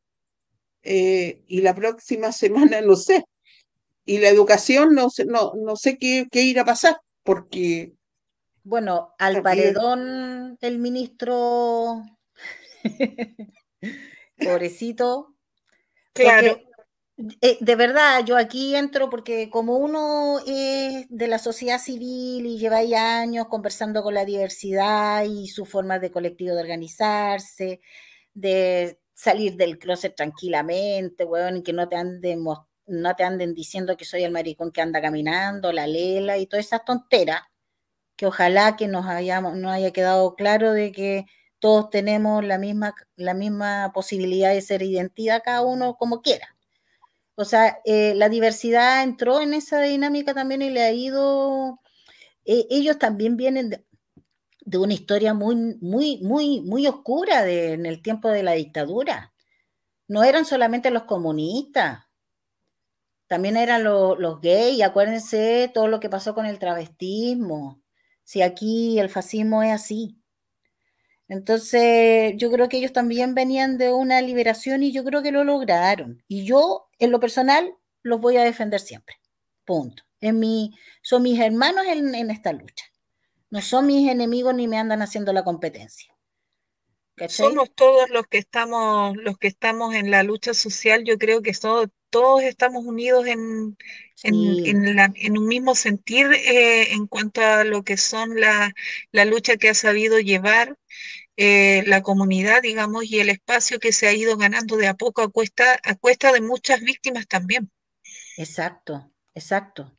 eh, 0.82 1.42
y 1.48 1.60
la 1.60 1.74
próxima 1.74 2.30
semana 2.72 2.80
no 2.80 2.94
sé. 2.94 3.24
Y 4.04 4.18
la 4.18 4.28
educación 4.28 4.94
no 4.94 5.10
sé, 5.10 5.24
no, 5.24 5.52
no 5.56 5.74
sé 5.74 5.98
qué, 5.98 6.28
qué 6.30 6.42
irá 6.42 6.62
a 6.62 6.66
pasar 6.66 6.96
porque... 7.24 7.92
Bueno, 8.62 9.14
al 9.18 9.42
paredón 9.42 10.56
el 10.60 10.78
ministro, 10.78 12.02
pobrecito. 14.38 15.34
Claro. 16.12 16.65
Eh, 17.40 17.56
de 17.60 17.76
verdad, 17.76 18.22
yo 18.26 18.36
aquí 18.36 18.76
entro 18.76 19.08
porque 19.08 19.48
como 19.48 19.76
uno 19.78 20.38
es 20.46 21.06
de 21.08 21.28
la 21.28 21.38
sociedad 21.38 21.78
civil 21.80 22.44
y 22.44 22.58
lleva 22.58 22.78
años 23.20 23.46
conversando 23.48 24.02
con 24.02 24.12
la 24.12 24.26
diversidad 24.26 25.24
y 25.24 25.48
su 25.48 25.64
forma 25.64 25.98
de 25.98 26.10
colectivo 26.10 26.54
de 26.54 26.60
organizarse, 26.60 27.80
de 28.34 28.98
salir 29.14 29.56
del 29.56 29.78
closet 29.78 30.14
tranquilamente, 30.16 31.24
weón, 31.24 31.58
y 31.58 31.62
que 31.62 31.72
no 31.72 31.88
te 31.88 31.96
anden 31.96 32.44
no 32.88 33.16
te 33.16 33.24
anden 33.24 33.54
diciendo 33.54 33.96
que 33.96 34.04
soy 34.06 34.24
el 34.24 34.32
maricón 34.32 34.72
que 34.72 34.82
anda 34.82 35.00
caminando, 35.02 35.72
la 35.72 35.86
lela 35.86 36.38
y 36.38 36.46
todas 36.46 36.66
esas 36.66 36.84
tonteras, 36.84 37.42
que 38.16 38.26
ojalá 38.26 38.76
que 38.76 38.88
nos 38.88 39.06
hayamos, 39.06 39.56
nos 39.56 39.72
haya 39.72 39.92
quedado 39.92 40.36
claro 40.36 40.72
de 40.72 40.92
que 40.92 41.26
todos 41.60 41.90
tenemos 41.90 42.44
la 42.44 42.58
misma, 42.58 42.94
la 43.16 43.34
misma 43.34 43.92
posibilidad 43.94 44.52
de 44.54 44.62
ser 44.62 44.82
identidad, 44.82 45.42
cada 45.44 45.62
uno 45.62 45.96
como 45.96 46.22
quiera. 46.22 46.55
O 47.36 47.44
sea, 47.44 47.78
eh, 47.84 48.14
la 48.16 48.28
diversidad 48.28 49.02
entró 49.02 49.40
en 49.40 49.54
esa 49.54 49.80
dinámica 49.80 50.34
también 50.34 50.62
y 50.62 50.70
le 50.70 50.82
ha 50.82 50.92
ido, 50.92 51.80
eh, 52.46 52.66
ellos 52.70 52.98
también 52.98 53.36
vienen 53.36 53.70
de, 54.64 54.78
una 54.78 54.94
historia 54.94 55.34
muy, 55.34 55.76
muy, 55.80 56.20
muy, 56.22 56.62
muy 56.62 56.86
oscura 56.86 57.48
en 57.48 57.86
el 57.86 58.02
tiempo 58.02 58.28
de 58.30 58.42
la 58.42 58.52
dictadura. 58.52 59.34
No 60.08 60.24
eran 60.24 60.46
solamente 60.46 60.90
los 60.90 61.04
comunistas, 61.04 62.06
también 63.26 63.56
eran 63.56 63.84
los 63.84 64.40
gays, 64.40 64.82
acuérdense 64.82 65.70
todo 65.74 65.88
lo 65.88 66.00
que 66.00 66.08
pasó 66.08 66.34
con 66.34 66.46
el 66.46 66.58
travestismo. 66.58 67.82
Si 68.24 68.42
aquí 68.42 68.98
el 68.98 69.08
fascismo 69.10 69.62
es 69.62 69.72
así. 69.72 70.20
Entonces, 71.28 72.34
yo 72.36 72.50
creo 72.50 72.68
que 72.68 72.76
ellos 72.78 72.92
también 72.92 73.34
venían 73.34 73.78
de 73.78 73.92
una 73.92 74.22
liberación 74.22 74.82
y 74.82 74.92
yo 74.92 75.04
creo 75.04 75.22
que 75.22 75.32
lo 75.32 75.44
lograron. 75.44 76.22
Y 76.28 76.44
yo, 76.44 76.88
en 76.98 77.10
lo 77.10 77.20
personal, 77.20 77.74
los 78.02 78.20
voy 78.20 78.36
a 78.36 78.44
defender 78.44 78.80
siempre. 78.80 79.16
Punto. 79.64 80.04
Mi, 80.20 80.72
son 81.02 81.22
mis 81.22 81.38
hermanos 81.40 81.84
en, 81.86 82.30
esta 82.30 82.52
lucha. 82.52 82.86
No 83.50 83.60
son 83.60 83.86
mis 83.86 84.10
enemigos 84.10 84.54
ni 84.54 84.66
me 84.66 84.78
andan 84.78 85.02
haciendo 85.02 85.32
la 85.32 85.44
competencia. 85.44 86.15
Somos 87.28 87.74
todos 87.74 88.10
los 88.10 88.26
que 88.26 88.38
estamos, 88.38 89.16
los 89.16 89.38
que 89.38 89.48
estamos 89.48 89.94
en 89.94 90.10
la 90.10 90.22
lucha 90.22 90.52
social, 90.52 91.04
yo 91.04 91.16
creo 91.16 91.40
que 91.40 91.52
todos 92.10 92.42
estamos 92.42 92.84
unidos 92.84 93.26
en, 93.26 93.76
en, 94.22 95.38
un 95.38 95.46
mismo 95.46 95.74
sentir 95.74 96.26
eh, 96.32 96.92
en 96.92 97.06
cuanto 97.06 97.40
a 97.40 97.64
lo 97.64 97.82
que 97.82 97.96
son 97.96 98.38
la, 98.38 98.72
la 99.12 99.24
lucha 99.24 99.56
que 99.56 99.70
ha 99.70 99.74
sabido 99.74 100.18
llevar 100.18 100.76
eh, 101.38 101.84
la 101.86 102.02
comunidad, 102.02 102.62
digamos, 102.62 103.04
y 103.04 103.20
el 103.20 103.30
espacio 103.30 103.78
que 103.78 103.92
se 103.92 104.08
ha 104.08 104.12
ido 104.12 104.36
ganando 104.36 104.76
de 104.76 104.86
a 104.86 104.94
poco 104.94 105.22
a 105.22 105.30
cuesta, 105.30 105.78
a 105.82 105.94
cuesta 105.94 106.32
de 106.32 106.42
muchas 106.42 106.80
víctimas 106.80 107.26
también. 107.26 107.70
Exacto, 108.36 109.10
exacto. 109.34 109.95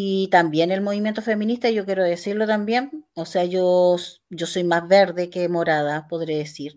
Y 0.00 0.28
también 0.28 0.70
el 0.70 0.80
movimiento 0.80 1.22
feminista, 1.22 1.70
yo 1.70 1.84
quiero 1.84 2.04
decirlo 2.04 2.46
también, 2.46 3.04
o 3.14 3.26
sea, 3.26 3.44
yo, 3.44 3.96
yo 4.30 4.46
soy 4.46 4.62
más 4.62 4.86
verde 4.86 5.28
que 5.28 5.48
morada, 5.48 6.06
podré 6.06 6.36
decir, 6.36 6.76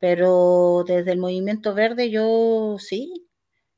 pero 0.00 0.82
desde 0.84 1.12
el 1.12 1.18
movimiento 1.18 1.72
verde 1.72 2.10
yo 2.10 2.74
sí, 2.80 3.28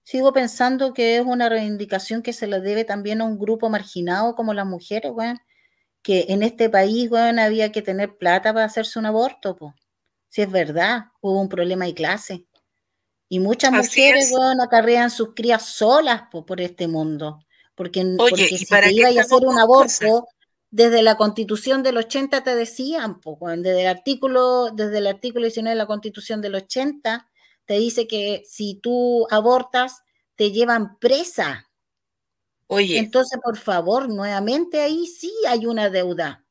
sigo 0.02 0.32
pensando 0.32 0.94
que 0.94 1.18
es 1.18 1.26
una 1.26 1.50
reivindicación 1.50 2.22
que 2.22 2.32
se 2.32 2.46
le 2.46 2.62
debe 2.62 2.86
también 2.86 3.20
a 3.20 3.24
un 3.24 3.38
grupo 3.38 3.68
marginado 3.68 4.34
como 4.34 4.54
las 4.54 4.64
mujeres, 4.64 5.12
bueno, 5.12 5.38
que 6.00 6.24
en 6.30 6.42
este 6.42 6.70
país, 6.70 7.10
bueno, 7.10 7.42
había 7.42 7.72
que 7.72 7.82
tener 7.82 8.16
plata 8.16 8.54
para 8.54 8.64
hacerse 8.64 8.98
un 8.98 9.04
aborto, 9.04 9.56
pues. 9.56 9.74
Si 10.30 10.40
es 10.40 10.50
verdad, 10.50 11.02
hubo 11.20 11.38
un 11.38 11.50
problema 11.50 11.84
de 11.84 11.92
clase. 11.92 12.46
Y 13.28 13.40
muchas 13.40 13.72
mujeres, 13.72 14.30
bueno, 14.30 14.62
acarrean 14.62 15.10
sus 15.10 15.34
crías 15.34 15.66
solas 15.66 16.22
por 16.30 16.62
este 16.62 16.88
mundo. 16.88 17.40
Porque, 17.74 18.02
si 18.02 18.66
te 18.66 18.92
iba 18.92 19.08
a 19.08 19.20
hacer 19.22 19.46
un 19.46 19.58
aborto, 19.58 20.26
desde 20.70 21.02
la 21.02 21.16
constitución 21.16 21.82
del 21.82 21.96
80 21.96 22.44
te 22.44 22.54
decían, 22.54 23.20
desde 23.56 23.80
el 23.82 23.86
artículo, 23.88 24.70
desde 24.70 24.98
el 24.98 25.06
artículo 25.06 25.44
19 25.44 25.70
de 25.70 25.78
la 25.78 25.86
constitución 25.86 26.40
del 26.40 26.54
80, 26.54 27.28
te 27.64 27.74
dice 27.74 28.06
que 28.06 28.42
si 28.46 28.74
tú 28.74 29.26
abortas, 29.30 30.02
te 30.36 30.52
llevan 30.52 30.98
presa. 30.98 31.68
Oye. 32.66 32.98
Entonces, 32.98 33.38
por 33.42 33.58
favor, 33.58 34.08
nuevamente 34.08 34.80
ahí 34.80 35.06
sí 35.06 35.32
hay 35.48 35.66
una 35.66 35.90
deuda. 35.90 36.44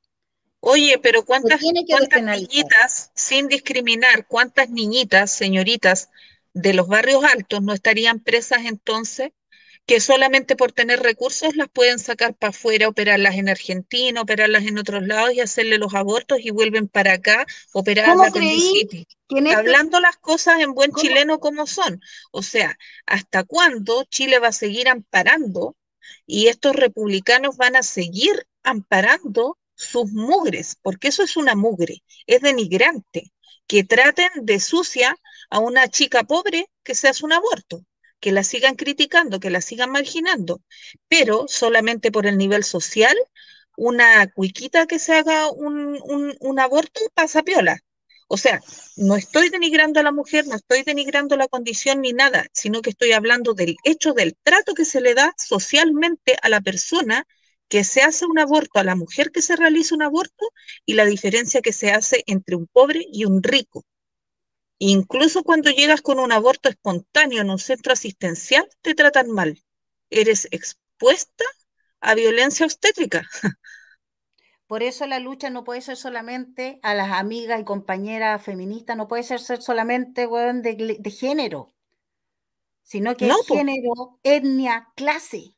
Oye, 0.61 0.99
pero 1.01 1.23
¿cuántas, 1.23 1.61
¿cuántas 1.87 2.21
niñitas, 2.21 3.11
sin 3.15 3.47
discriminar, 3.47 4.27
cuántas 4.27 4.69
niñitas, 4.69 5.31
señoritas 5.31 6.09
de 6.53 6.73
los 6.73 6.87
barrios 6.87 7.23
altos 7.23 7.61
no 7.61 7.73
estarían 7.73 8.19
presas 8.19 8.65
entonces? 8.65 9.31
Que 9.89 9.99
solamente 9.99 10.55
por 10.55 10.71
tener 10.71 10.99
recursos 10.99 11.55
las 11.55 11.67
pueden 11.67 11.97
sacar 11.97 12.35
para 12.35 12.51
afuera, 12.51 12.87
operarlas 12.87 13.33
en 13.37 13.49
Argentina, 13.49 14.21
operarlas 14.21 14.67
en 14.67 14.77
otros 14.77 15.01
lados 15.07 15.33
y 15.33 15.41
hacerle 15.41 15.79
los 15.79 15.95
abortos 15.95 16.37
y 16.43 16.51
vuelven 16.51 16.87
para 16.87 17.13
acá, 17.13 17.47
operarlas 17.73 18.35
en 18.35 18.59
City. 18.59 19.07
Este 19.29 19.51
Hablando 19.55 19.99
las 19.99 20.17
cosas 20.17 20.59
en 20.59 20.75
buen 20.75 20.91
chileno 20.91 21.39
como 21.39 21.65
son. 21.65 21.99
O 22.31 22.43
sea, 22.43 22.77
¿hasta 23.07 23.43
cuándo 23.43 24.03
Chile 24.03 24.37
va 24.37 24.49
a 24.49 24.51
seguir 24.51 24.87
amparando 24.89 25.75
y 26.27 26.49
estos 26.49 26.75
republicanos 26.75 27.57
van 27.57 27.75
a 27.75 27.81
seguir 27.81 28.45
amparando 28.61 29.57
sus 29.73 30.11
mugres? 30.11 30.77
Porque 30.83 31.07
eso 31.07 31.23
es 31.23 31.35
una 31.35 31.55
mugre, 31.55 32.03
es 32.27 32.41
denigrante. 32.41 33.33
Que 33.65 33.83
traten 33.83 34.29
de 34.43 34.59
sucia 34.59 35.15
a 35.49 35.57
una 35.57 35.87
chica 35.87 36.25
pobre 36.25 36.69
que 36.83 36.93
se 36.93 37.07
hace 37.07 37.25
un 37.25 37.33
aborto 37.33 37.83
que 38.19 38.31
la 38.31 38.43
sigan 38.43 38.75
criticando, 38.75 39.39
que 39.39 39.49
la 39.49 39.61
sigan 39.61 39.91
marginando, 39.91 40.61
pero 41.07 41.45
solamente 41.47 42.11
por 42.11 42.25
el 42.27 42.37
nivel 42.37 42.63
social, 42.63 43.15
una 43.77 44.27
cuiquita 44.31 44.87
que 44.87 44.99
se 44.99 45.13
haga 45.13 45.49
un, 45.51 45.99
un, 46.39 46.59
aborto 46.59 46.99
pasa 47.13 47.43
piola. 47.43 47.79
O 48.27 48.37
sea, 48.37 48.61
no 48.97 49.15
estoy 49.15 49.49
denigrando 49.49 49.99
a 49.99 50.03
la 50.03 50.11
mujer, 50.11 50.45
no 50.47 50.55
estoy 50.55 50.83
denigrando 50.83 51.37
la 51.37 51.47
condición 51.47 52.01
ni 52.01 52.13
nada, 52.13 52.45
sino 52.53 52.81
que 52.81 52.91
estoy 52.91 53.13
hablando 53.13 53.53
del 53.53 53.75
hecho 53.85 54.13
del 54.13 54.35
trato 54.43 54.73
que 54.75 54.85
se 54.85 55.01
le 55.01 55.15
da 55.15 55.33
socialmente 55.37 56.37
a 56.41 56.49
la 56.49 56.61
persona 56.61 57.25
que 57.69 57.83
se 57.83 58.01
hace 58.01 58.25
un 58.25 58.39
aborto, 58.39 58.79
a 58.79 58.83
la 58.83 58.95
mujer 58.95 59.31
que 59.31 59.41
se 59.41 59.55
realiza 59.55 59.95
un 59.95 60.01
aborto 60.03 60.51
y 60.85 60.95
la 60.95 61.05
diferencia 61.05 61.61
que 61.61 61.73
se 61.73 61.91
hace 61.91 62.23
entre 62.27 62.55
un 62.55 62.67
pobre 62.67 63.05
y 63.11 63.25
un 63.25 63.41
rico. 63.43 63.85
Incluso 64.79 65.43
cuando 65.43 65.69
llegas 65.71 66.01
con 66.01 66.19
un 66.19 66.31
aborto 66.31 66.69
espontáneo 66.69 67.41
en 67.41 67.49
un 67.49 67.59
centro 67.59 67.91
asistencial, 67.91 68.67
te 68.81 68.95
tratan 68.95 69.29
mal. 69.29 69.61
Eres 70.09 70.47
expuesta 70.51 71.43
a 71.99 72.15
violencia 72.15 72.65
obstétrica. 72.65 73.29
Por 74.67 74.83
eso 74.83 75.05
la 75.05 75.19
lucha 75.19 75.49
no 75.49 75.63
puede 75.63 75.81
ser 75.81 75.97
solamente 75.97 76.79
a 76.83 76.93
las 76.93 77.11
amigas 77.11 77.59
y 77.59 77.65
compañeras 77.65 78.41
feministas, 78.41 78.95
no 78.95 79.07
puede 79.07 79.23
ser, 79.23 79.39
solamente 79.39 80.27
de, 80.27 81.11
género, 81.11 81.73
sino 82.83 83.17
que 83.17 83.27
es 83.27 83.35
género, 83.47 84.19
etnia, 84.21 84.89
clase. 84.95 85.55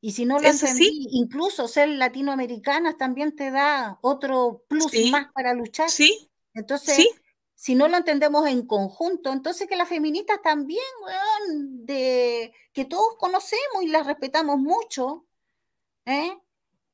Y 0.00 0.12
si 0.12 0.24
no 0.24 0.38
lo 0.38 0.48
entendí, 0.48 1.08
incluso 1.10 1.66
ser 1.66 1.88
latinoamericana 1.88 2.96
también 2.96 3.34
te 3.34 3.50
da 3.50 3.98
otro 4.02 4.62
plus 4.68 4.92
más 5.10 5.32
para 5.32 5.52
luchar. 5.52 5.90
Sí. 5.90 6.30
Entonces, 6.54 6.94
¿Sí? 6.94 7.10
Si 7.60 7.74
no 7.74 7.88
lo 7.88 7.96
entendemos 7.96 8.46
en 8.46 8.64
conjunto, 8.64 9.32
entonces 9.32 9.66
que 9.66 9.74
las 9.74 9.88
feministas 9.88 10.40
también, 10.40 10.78
de, 11.84 12.52
que 12.72 12.84
todos 12.84 13.16
conocemos 13.18 13.82
y 13.82 13.88
las 13.88 14.06
respetamos 14.06 14.60
mucho, 14.60 15.26
¿eh? 16.06 16.38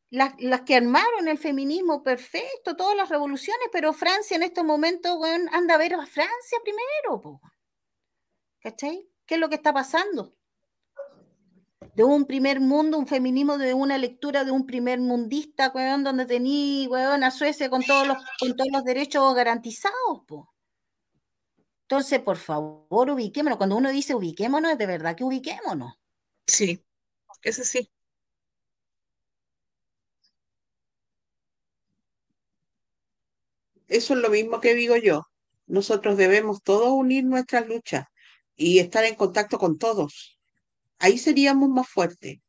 las, 0.09 0.62
que 0.62 0.77
armaron 0.77 1.29
el 1.29 1.37
feminismo 1.37 2.03
perfecto, 2.03 2.77
todas 2.77 2.97
las 2.97 3.11
revoluciones, 3.11 3.69
pero 3.73 3.93
Francia 3.93 4.37
en 4.37 4.43
estos 4.43 4.65
momentos, 4.65 5.19
anda 5.53 5.75
a 5.75 5.79
ver 5.79 5.93
a 5.93 6.07
Francia 6.07 6.59
primero, 6.62 7.43
¿cachai? 8.59 9.07
¿Qué 9.27 9.35
es 9.35 9.41
lo 9.41 9.51
que 9.51 9.57
está 9.57 9.75
pasando? 9.75 10.35
De 11.95 12.05
un 12.05 12.25
primer 12.25 12.61
mundo, 12.61 12.97
un 12.97 13.07
feminismo 13.07 13.59
de 13.59 13.75
una 13.75 13.99
lectura 13.99 14.45
de 14.45 14.51
un 14.51 14.65
primer 14.65 14.99
mundista, 14.99 15.75
donde 15.99 16.25
tenía, 16.25 16.89
a 17.15 17.31
Suecia 17.31 17.69
con 17.69 17.83
todos 17.83 18.07
los, 18.07 18.17
con 18.41 18.57
todos 18.57 18.71
los 18.73 18.83
derechos 18.83 19.35
garantizados, 19.35 20.23
po. 20.27 20.54
Entonces, 21.95 22.19
por 22.23 22.37
favor, 22.37 23.09
ubiquémonos. 23.11 23.57
Cuando 23.57 23.77
uno 23.77 23.91
dice 23.93 24.17
ubiquémonos, 24.17 24.73
es 24.73 24.79
de 24.79 24.87
verdad 24.87 25.15
que 25.15 25.23
ubiquémonos. 25.23 25.95
Sí, 26.45 26.85
eso 27.43 27.65
sí. 27.65 27.91
Eso 33.89 34.13
es 34.13 34.21
lo 34.21 34.29
mismo 34.29 34.61
que 34.61 34.75
digo 34.75 34.97
yo. 34.97 35.23
Nosotros 35.67 36.19
debemos 36.19 36.63
todos 36.63 36.91
unir 36.93 37.25
nuestras 37.25 37.67
luchas 37.67 38.07
y 38.57 38.79
estar 38.79 39.05
en 39.05 39.15
contacto 39.15 39.59
con 39.59 39.79
todos. 39.79 40.39
Ahí 40.99 41.19
seríamos 41.19 41.71
más 41.71 41.89
fuertes. 41.89 42.41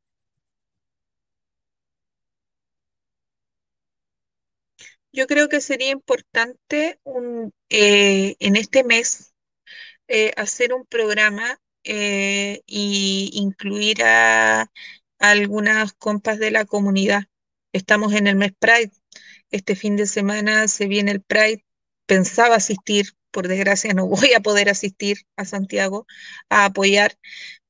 Yo 5.12 5.28
creo 5.28 5.50
que 5.50 5.62
sería 5.62 5.92
importante 5.92 7.00
un, 7.04 7.54
eh, 7.70 8.36
en 8.40 8.56
este 8.56 8.84
mes 8.84 9.34
eh, 10.08 10.32
hacer 10.38 10.74
un 10.74 10.86
programa 10.86 11.60
e 11.84 12.64
incluir 12.68 14.04
a, 14.04 14.72
algunas 15.20 15.94
compas 15.94 16.40
de 16.40 16.52
la 16.52 16.66
comunidad. 16.66 17.24
Estamos 17.74 18.14
en 18.14 18.28
el 18.28 18.36
mes 18.36 18.54
Pride. 18.58 18.92
Este 19.52 19.76
fin 19.76 19.96
de 19.96 20.08
semana 20.08 20.68
se 20.68 20.88
viene 20.88 21.12
el 21.12 21.22
Pride. 21.22 21.66
Pensaba 22.06 22.56
asistir, 22.56 23.14
por 23.32 23.48
desgracia 23.48 23.94
no 23.94 24.08
voy 24.08 24.34
a 24.34 24.42
poder 24.42 24.70
asistir 24.70 25.20
a 25.36 25.46
Santiago 25.46 26.06
a 26.50 26.66
apoyar, 26.66 27.18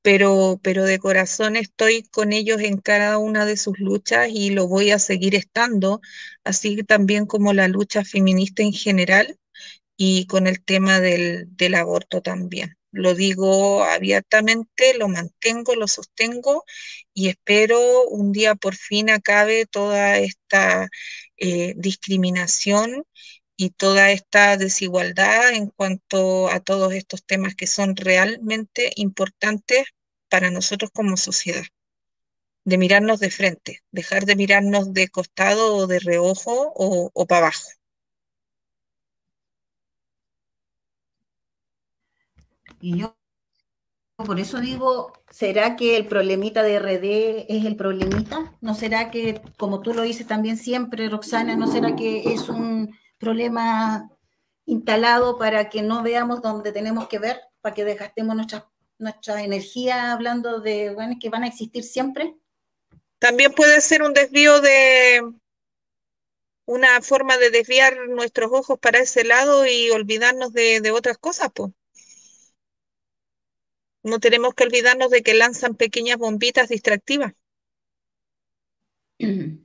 pero, 0.02 0.60
pero 0.64 0.84
de 0.86 1.00
corazón 1.00 1.56
estoy 1.56 2.04
con 2.04 2.34
ellos 2.34 2.62
en 2.62 2.78
cada 2.78 3.18
una 3.18 3.46
de 3.46 3.58
sus 3.58 3.80
luchas 3.80 4.30
y 4.30 4.52
lo 4.52 4.68
voy 4.68 4.92
a 4.92 5.00
seguir 5.00 5.36
estando, 5.36 6.02
así 6.44 6.84
también 6.84 7.26
como 7.26 7.54
la 7.54 7.68
lucha 7.68 8.04
feminista 8.06 8.64
en 8.64 8.74
general 8.74 9.40
y 9.98 10.28
con 10.28 10.48
el 10.48 10.64
tema 10.64 11.00
del, 11.00 11.56
del 11.56 11.76
aborto 11.76 12.22
también. 12.22 12.78
Lo 12.92 13.14
digo 13.14 13.84
abiertamente, 13.84 14.98
lo 14.98 15.10
mantengo, 15.10 15.76
lo 15.76 15.88
sostengo 15.88 16.64
y 17.14 17.28
espero 17.30 18.08
un 18.08 18.32
día 18.32 18.56
por 18.56 18.76
fin 18.76 19.10
acabe 19.10 19.66
toda 19.66 20.18
esta 20.18 20.88
eh, 21.38 21.74
discriminación 21.78 23.04
y 23.58 23.72
toda 23.72 24.12
esta 24.12 24.58
desigualdad 24.58 25.54
en 25.54 25.68
cuanto 25.68 26.50
a 26.50 26.60
todos 26.62 26.94
estos 26.94 27.26
temas 27.26 27.56
que 27.56 27.68
son 27.68 27.96
realmente 27.96 28.92
importantes 28.96 29.86
para 30.30 30.52
nosotros 30.52 30.92
como 30.94 31.18
sociedad. 31.18 31.66
De 32.66 32.78
mirarnos 32.78 33.22
de 33.22 33.32
frente, 33.32 33.80
dejar 33.92 34.26
de 34.26 34.36
mirarnos 34.36 34.94
de 34.94 35.08
costado 35.08 35.76
o 35.78 35.88
de 35.88 36.00
reojo 36.00 36.74
o, 36.76 37.10
o 37.14 37.26
para 37.26 37.48
abajo. 37.48 37.70
Y 42.86 43.00
yo 43.00 43.18
por 44.16 44.40
eso 44.40 44.60
digo, 44.60 45.12
¿será 45.32 45.76
que 45.76 45.98
el 45.98 46.06
problemita 46.06 46.62
de 46.62 46.78
RD 46.78 47.46
es 47.50 47.66
el 47.66 47.76
problemita? 47.76 48.56
¿No 48.62 48.76
será 48.76 49.10
que, 49.10 49.42
como 49.58 49.82
tú 49.82 49.96
lo 49.96 50.04
dices 50.04 50.28
también 50.28 50.56
siempre, 50.56 51.10
Roxana, 51.10 51.56
no 51.56 51.66
será 51.66 51.96
que 51.96 52.32
es 52.32 52.48
un 52.48 52.96
problema 53.18 54.08
instalado 54.68 55.40
para 55.40 55.68
que 55.68 55.82
no 55.82 56.04
veamos 56.04 56.44
dónde 56.44 56.72
tenemos 56.72 57.08
que 57.08 57.18
ver, 57.18 57.42
para 57.60 57.74
que 57.74 57.86
desgastemos 57.86 58.36
nuestra, 58.36 58.70
nuestra 59.00 59.42
energía 59.42 60.12
hablando 60.12 60.60
de 60.60 60.96
que 61.20 61.30
van 61.30 61.44
a 61.44 61.48
existir 61.48 61.84
siempre? 61.84 62.36
También 63.18 63.52
puede 63.52 63.82
ser 63.82 64.04
un 64.04 64.14
desvío 64.14 64.62
de 64.62 65.24
una 66.66 67.02
forma 67.02 67.38
de 67.38 67.50
desviar 67.50 68.08
nuestros 68.10 68.52
ojos 68.52 68.78
para 68.78 69.00
ese 69.00 69.24
lado 69.24 69.66
y 69.66 69.90
olvidarnos 69.90 70.54
de, 70.54 70.82
de 70.82 70.92
otras 70.92 71.18
cosas, 71.18 71.50
pues. 71.52 71.72
No 74.06 74.20
tenemos 74.20 74.54
que 74.54 74.64
olvidarnos 74.64 75.10
de 75.10 75.22
que 75.22 75.34
lanzan 75.34 75.76
pequeñas 75.76 76.18
bombitas 76.18 76.70
distractivas. 76.70 77.34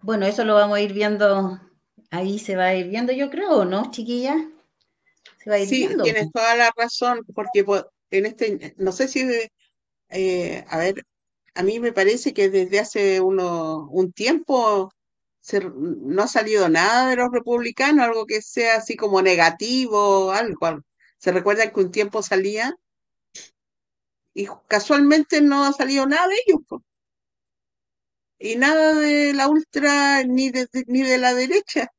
Bueno, 0.00 0.26
eso 0.26 0.44
lo 0.44 0.52
vamos 0.52 0.76
a 0.76 0.82
ir 0.82 0.92
viendo 0.92 1.58
ahí 2.14 2.38
se 2.38 2.56
va 2.56 2.66
a 2.66 2.74
ir 2.74 2.88
viendo, 2.88 3.12
yo 3.12 3.30
creo, 3.30 3.64
¿no, 3.64 3.90
chiquilla? 3.90 4.36
Se 5.42 5.50
va 5.50 5.56
a 5.56 5.58
ir 5.58 5.68
sí, 5.68 5.88
tienes 6.02 6.30
toda 6.32 6.54
la 6.56 6.70
razón, 6.76 7.24
porque 7.34 7.64
en 8.10 8.26
este, 8.26 8.74
no 8.78 8.92
sé 8.92 9.08
si, 9.08 9.26
eh, 10.10 10.64
a 10.68 10.78
ver, 10.78 11.06
a 11.54 11.62
mí 11.62 11.80
me 11.80 11.92
parece 11.92 12.32
que 12.32 12.48
desde 12.50 12.78
hace 12.78 13.20
uno, 13.20 13.88
un 13.90 14.12
tiempo 14.12 14.92
no 15.64 16.22
ha 16.22 16.28
salido 16.28 16.68
nada 16.68 17.10
de 17.10 17.16
los 17.16 17.30
republicanos, 17.30 18.06
algo 18.06 18.26
que 18.26 18.40
sea 18.40 18.76
así 18.76 18.96
como 18.96 19.20
negativo, 19.20 20.32
algo. 20.32 20.82
¿Se 21.18 21.32
recuerdan 21.32 21.70
que 21.72 21.80
un 21.80 21.90
tiempo 21.90 22.22
salía? 22.22 22.74
Y 24.34 24.46
casualmente 24.68 25.40
no 25.40 25.64
ha 25.64 25.72
salido 25.72 26.06
nada 26.06 26.26
de 26.28 26.34
ellos. 26.46 26.60
y 28.38 28.56
nada 28.56 28.94
de 28.94 29.32
la 29.32 29.48
ultra 29.48 30.24
ni 30.24 30.50
de, 30.50 30.68
ni 30.86 31.02
de 31.02 31.18
la 31.18 31.34
derecha. 31.34 31.90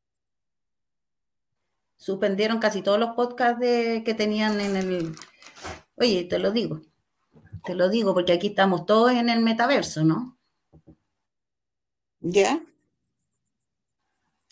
Suspendieron 1.98 2.60
casi 2.60 2.82
todos 2.82 3.00
los 3.00 3.16
podcasts 3.16 3.60
de, 3.60 4.04
que 4.06 4.14
tenían 4.14 4.60
en 4.60 4.76
el... 4.76 5.16
Oye, 5.96 6.26
te 6.26 6.40
lo 6.40 6.52
digo, 6.52 6.82
te 7.66 7.76
lo 7.76 7.90
digo 7.90 8.14
porque 8.14 8.34
aquí 8.34 8.48
estamos 8.48 8.86
todos 8.86 9.12
en 9.14 9.30
el 9.30 9.42
metaverso, 9.42 10.04
¿no? 10.04 10.38
¿Ya? 12.20 12.62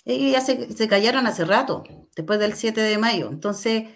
Y 0.06 0.32
ya 0.32 0.42
se, 0.42 0.72
se 0.74 0.88
callaron 0.88 1.28
hace 1.28 1.46
rato, 1.46 1.84
después 2.16 2.40
del 2.40 2.54
7 2.54 2.82
de 2.82 2.98
mayo. 2.98 3.30
Entonces, 3.30 3.90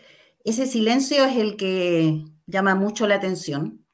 ese 0.44 0.66
silencio 0.66 1.26
es 1.26 1.38
el 1.38 1.58
que 1.58 2.26
llama 2.48 2.76
mucho 2.76 3.08
la 3.08 3.16
atención. 3.16 3.86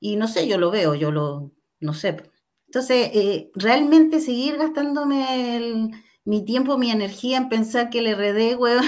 Y 0.00 0.16
no 0.16 0.26
sé, 0.28 0.48
yo 0.48 0.58
lo 0.58 0.70
veo, 0.70 0.94
yo 0.94 1.10
lo, 1.12 1.52
no 1.80 1.94
sé. 1.94 2.22
Entonces, 2.66 3.10
eh, 3.14 3.50
realmente 3.54 4.20
seguir 4.20 4.56
gastándome 4.56 5.90
mi 6.24 6.44
tiempo, 6.44 6.78
mi 6.78 6.90
energía 6.90 7.38
en 7.38 7.48
pensar 7.48 7.90
que 7.90 8.00
el 8.00 8.14
RD, 8.14 8.56
weón, 8.58 8.84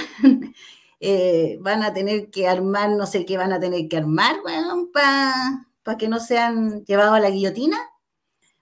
eh, 1.01 1.59
van 1.61 1.83
a 1.83 1.93
tener 1.93 2.31
que 2.31 2.49
armar, 2.49 2.91
no 2.91 3.07
sé 3.07 3.25
qué 3.27 3.37
van 3.37 3.53
a 3.53 3.61
tener 3.61 3.89
que 3.89 3.99
armar, 3.99 4.37
weón, 4.45 4.91
para 4.93 5.99
que 5.99 6.09
no 6.09 6.21
sean 6.21 6.85
llevados 6.85 7.15
a 7.15 7.21
la 7.21 7.31
guillotina. 7.31 7.79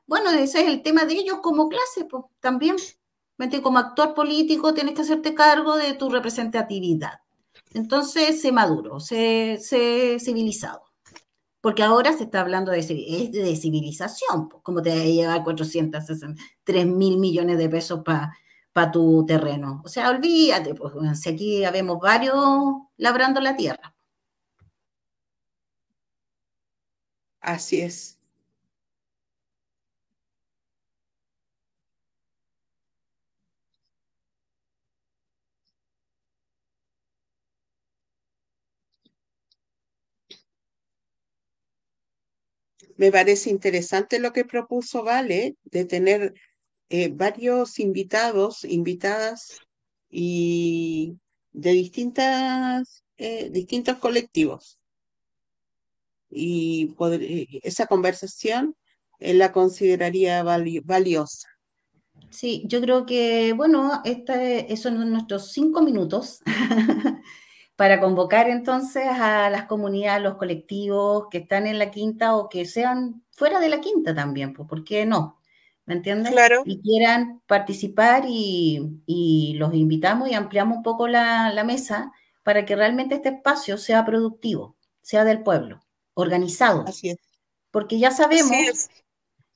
Bueno, 0.07 0.30
ese 0.30 0.62
es 0.62 0.66
el 0.68 0.82
tema 0.82 1.05
de 1.05 1.14
ellos 1.14 1.38
como 1.42 1.68
clase, 1.68 2.05
pues, 2.05 2.24
también. 2.40 2.76
Como 3.62 3.78
actor 3.78 4.14
político 4.14 4.74
tienes 4.74 4.94
que 4.94 5.03
hacerte 5.03 5.34
cargo 5.34 5.76
de 5.76 5.94
tu 5.94 6.11
representatividad. 6.11 7.20
Entonces, 7.74 8.40
sé 8.42 8.52
maduro, 8.52 9.00
sé, 9.00 9.58
civilizado. 10.20 10.82
Porque 11.60 11.82
ahora 11.82 12.12
se 12.14 12.24
está 12.24 12.40
hablando 12.42 12.72
de, 12.72 12.82
de 12.82 13.56
civilización, 13.56 14.48
como 14.62 14.82
te 14.82 14.90
va 14.90 15.02
a 15.02 15.04
llevar 15.04 15.44
463 15.44 16.86
mil 16.86 17.18
millones 17.18 17.58
de 17.58 17.68
pesos 17.68 18.02
para 18.04 18.92
tu 18.92 19.24
terreno. 19.26 19.82
O 19.84 19.88
sea, 19.88 20.10
olvídate, 20.10 20.74
pues 20.74 20.94
si 21.20 21.28
aquí 21.30 21.64
habemos 21.64 21.98
varios 22.00 22.36
labrando 22.96 23.40
la 23.40 23.56
tierra. 23.56 23.94
Así 27.40 27.80
es. 27.82 28.19
Me 43.01 43.11
parece 43.11 43.48
interesante 43.48 44.18
lo 44.18 44.34
que 44.34 44.44
propuso 44.44 45.03
Vale 45.03 45.57
de 45.64 45.86
tener 45.86 46.34
eh, 46.90 47.09
varios 47.09 47.78
invitados, 47.78 48.62
invitadas 48.62 49.59
y 50.11 51.16
de 51.51 51.70
distintas, 51.70 53.03
eh, 53.16 53.48
distintos 53.48 53.96
colectivos. 53.96 54.84
Y 56.28 56.94
eh, 57.12 57.46
esa 57.62 57.86
conversación 57.86 58.76
la 59.18 59.51
consideraría 59.51 60.42
valiosa. 60.42 61.48
Sí, 62.28 62.64
yo 62.66 62.82
creo 62.82 63.07
que, 63.07 63.55
bueno, 63.55 64.03
este, 64.05 64.70
esos 64.70 64.92
son 64.92 65.11
nuestros 65.11 65.53
cinco 65.53 65.80
minutos 65.80 66.42
para 67.80 67.98
convocar 67.98 68.50
entonces 68.50 69.06
a 69.06 69.48
las 69.48 69.64
comunidades, 69.64 70.22
los 70.22 70.36
colectivos 70.36 71.28
que 71.30 71.38
están 71.38 71.66
en 71.66 71.78
la 71.78 71.90
quinta 71.90 72.36
o 72.36 72.50
que 72.50 72.66
sean 72.66 73.24
fuera 73.30 73.58
de 73.58 73.70
la 73.70 73.80
quinta 73.80 74.14
también, 74.14 74.52
pues, 74.52 74.68
¿por 74.68 74.84
qué 74.84 75.06
no? 75.06 75.40
¿Me 75.86 75.94
entiendes? 75.94 76.30
Claro. 76.30 76.62
Y 76.66 76.82
quieran 76.82 77.40
participar 77.46 78.24
y, 78.28 79.54
los 79.56 79.72
invitamos 79.72 80.28
y 80.28 80.34
ampliamos 80.34 80.76
un 80.76 80.82
poco 80.82 81.08
la, 81.08 81.64
mesa 81.64 82.12
para 82.42 82.66
que 82.66 82.76
realmente 82.76 83.14
este 83.14 83.30
espacio 83.30 83.78
sea 83.78 84.04
productivo, 84.04 84.76
sea 85.00 85.24
del 85.24 85.42
pueblo, 85.42 85.80
organizado. 86.12 86.84
Así 86.86 87.08
es. 87.08 87.18
Porque 87.70 87.98
ya 87.98 88.10
sabemos 88.10 88.90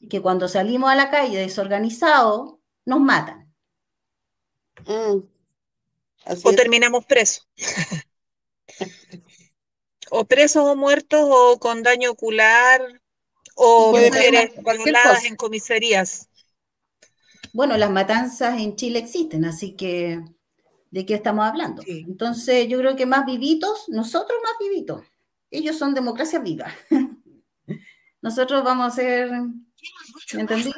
que 0.08 0.22
cuando 0.22 0.48
salimos 0.48 0.90
a 0.90 0.94
la 0.94 1.10
calle 1.10 1.36
desorganizados, 1.36 2.54
nos 2.86 3.00
matan. 3.00 3.52
Mm. 4.86 5.18
o 6.42 6.52
terminamos 6.54 7.04
presos. 7.04 7.46
o 10.10 10.24
presos 10.24 10.64
o 10.64 10.76
muertos 10.76 11.20
o 11.22 11.58
con 11.58 11.82
daño 11.82 12.10
ocular 12.10 12.80
o 13.56 13.92
mujeres 13.92 14.52
violadas 14.84 15.24
en 15.24 15.36
comisarías. 15.36 16.28
Bueno, 17.52 17.76
las 17.76 17.90
matanzas 17.90 18.60
en 18.60 18.74
Chile 18.76 18.98
existen, 18.98 19.44
así 19.44 19.76
que 19.76 20.20
¿de 20.90 21.06
qué 21.06 21.14
estamos 21.14 21.44
hablando? 21.44 21.82
Entonces 21.86 22.68
yo 22.68 22.78
creo 22.78 22.96
que 22.96 23.06
más 23.06 23.26
vivitos, 23.26 23.88
nosotros 23.88 24.38
más 24.42 24.52
vivitos. 24.60 25.02
Ellos 25.50 25.76
son 25.76 25.94
democracia 25.94 26.38
viva. 26.40 26.66
nosotros 28.22 28.64
vamos 28.64 28.86
a 28.86 28.96
ser, 28.96 29.30
¿me 29.30 30.40
entendí? 30.40 30.72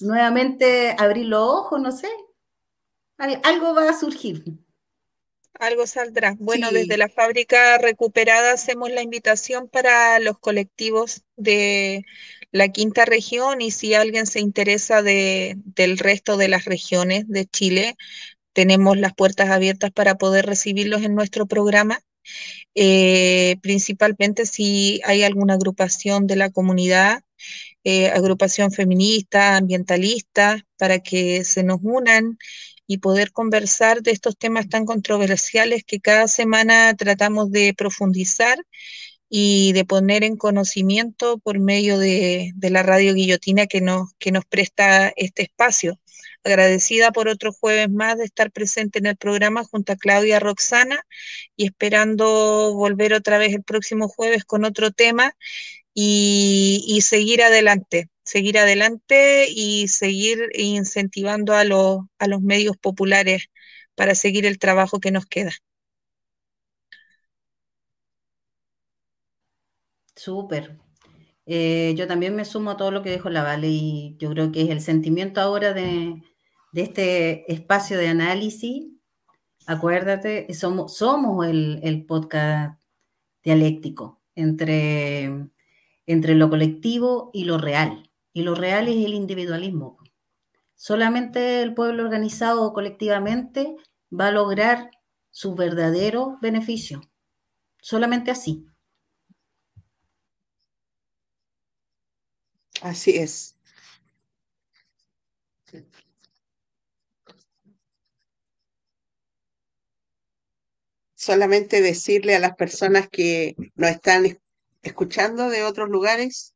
Nuevamente 0.00 0.94
abrir 0.98 1.26
los 1.26 1.42
ojos, 1.42 1.80
no 1.80 1.92
sé. 1.92 2.08
Algo 3.42 3.74
va 3.74 3.90
a 3.90 3.98
surgir. 3.98 4.44
Algo 5.58 5.86
saldrá. 5.86 6.34
Bueno, 6.38 6.72
desde 6.72 6.96
la 6.96 7.08
fábrica 7.08 7.78
recuperada 7.78 8.52
hacemos 8.52 8.90
la 8.90 9.02
invitación 9.02 9.68
para 9.68 10.18
los 10.18 10.38
colectivos 10.38 11.22
de 11.36 12.04
la 12.50 12.68
quinta 12.68 13.04
región 13.04 13.60
y 13.60 13.70
si 13.70 13.94
alguien 13.94 14.26
se 14.26 14.40
interesa 14.40 15.02
de, 15.02 15.56
del 15.64 15.98
resto 15.98 16.36
de 16.36 16.48
las 16.48 16.64
regiones 16.64 17.28
de 17.28 17.46
Chile, 17.46 17.96
tenemos 18.52 18.96
las 18.98 19.14
puertas 19.14 19.50
abiertas 19.50 19.92
para 19.92 20.16
poder 20.16 20.46
recibirlos 20.46 21.02
en 21.02 21.14
nuestro 21.14 21.46
programa. 21.46 22.00
Eh, 22.74 23.56
principalmente 23.62 24.46
si 24.46 25.00
hay 25.04 25.22
alguna 25.22 25.54
agrupación 25.54 26.26
de 26.26 26.36
la 26.36 26.50
comunidad, 26.50 27.22
eh, 27.84 28.08
agrupación 28.08 28.72
feminista, 28.72 29.56
ambientalista, 29.56 30.64
para 30.78 30.98
que 31.00 31.44
se 31.44 31.62
nos 31.62 31.78
unan 31.82 32.38
y 32.86 32.98
poder 32.98 33.32
conversar 33.32 34.02
de 34.02 34.10
estos 34.12 34.36
temas 34.36 34.68
tan 34.68 34.84
controversiales 34.84 35.84
que 35.84 36.00
cada 36.00 36.28
semana 36.28 36.94
tratamos 36.96 37.50
de 37.50 37.74
profundizar 37.76 38.58
y 39.28 39.72
de 39.72 39.84
poner 39.84 40.22
en 40.24 40.36
conocimiento 40.36 41.38
por 41.38 41.58
medio 41.58 41.98
de, 41.98 42.52
la 42.60 42.82
radio 42.82 43.14
guillotina 43.14 43.66
que 43.66 43.80
nos, 43.80 44.12
que 44.18 44.32
nos 44.32 44.44
presta 44.44 45.12
este 45.16 45.42
espacio. 45.42 45.98
Agradecida 46.44 47.10
por 47.10 47.28
otro 47.28 47.52
jueves 47.52 47.90
más 47.90 48.18
de 48.18 48.24
estar 48.24 48.52
presente 48.52 48.98
en 48.98 49.06
el 49.06 49.16
programa 49.16 49.64
junto 49.64 49.92
a 49.92 49.96
Claudia 49.96 50.40
Roxana 50.40 51.02
y 51.56 51.66
esperando 51.66 52.74
volver 52.74 53.14
otra 53.14 53.38
vez 53.38 53.54
el 53.54 53.64
próximo 53.64 54.08
jueves 54.08 54.44
con 54.44 54.64
otro 54.64 54.92
tema 54.92 55.34
y 55.94 57.00
seguir 57.02 57.42
adelante 57.42 58.08
seguir 58.24 58.58
adelante 58.58 59.46
y 59.50 59.88
seguir 59.88 60.50
incentivando 60.54 61.54
a, 61.54 61.64
los, 61.64 62.00
a 62.18 62.26
los 62.26 62.40
medios 62.42 62.76
populares 62.76 63.50
para 63.94 64.14
seguir 64.14 64.46
el 64.46 64.58
trabajo 64.58 64.98
que 64.98 65.12
nos 65.12 65.26
queda. 65.26 65.52
Súper. 70.16 70.78
Eh, 71.46 71.94
yo 71.96 72.06
también 72.06 72.34
me 72.34 72.46
sumo 72.46 72.70
a 72.72 72.76
todo 72.76 72.90
lo 72.90 73.02
que 73.02 73.12
dijo 73.12 73.28
la 73.28 73.42
Vale 73.42 73.68
y 73.68 74.16
yo 74.18 74.30
creo 74.30 74.50
que 74.50 74.62
es 74.62 74.70
el 74.70 74.80
sentimiento 74.80 75.40
ahora 75.40 75.74
de, 75.74 76.22
este 76.72 77.52
espacio 77.52 77.98
de 77.98 78.08
análisis. 78.08 78.86
Acuérdate, 79.66 80.52
somos, 80.54 80.96
somos 80.96 81.46
el, 81.46 81.80
el 81.82 82.06
podcast 82.06 82.80
dialéctico 83.42 84.22
entre, 84.34 85.50
entre 86.06 86.34
lo 86.34 86.50
colectivo 86.50 87.30
y 87.32 87.44
lo 87.44 87.58
real. 87.58 88.10
Y 88.32 88.42
lo 88.42 88.54
real 88.54 88.88
es 88.88 89.04
el 89.04 89.14
individualismo. 89.14 89.98
Solamente 90.74 91.62
el 91.62 91.74
pueblo 91.74 92.04
organizado 92.04 92.72
colectivamente 92.72 93.76
va 94.12 94.28
a 94.28 94.32
lograr 94.32 94.90
su 95.30 95.54
verdadero 95.54 96.38
beneficio. 96.42 97.02
Solamente 97.80 98.30
así. 98.30 98.66
Así 102.82 103.16
es. 103.16 103.54
Solamente 111.14 111.80
decirle 111.80 112.34
a 112.34 112.38
las 112.40 112.54
personas 112.56 113.08
que 113.08 113.56
nos 113.76 113.90
están 113.90 114.38
escuchando 114.84 115.48
de 115.50 115.64
otros 115.64 115.88
lugares 115.90 116.54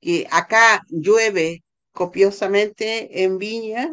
que 0.00 0.28
acá 0.30 0.82
llueve 0.90 1.64
copiosamente 1.92 3.24
en 3.24 3.38
Viña 3.38 3.90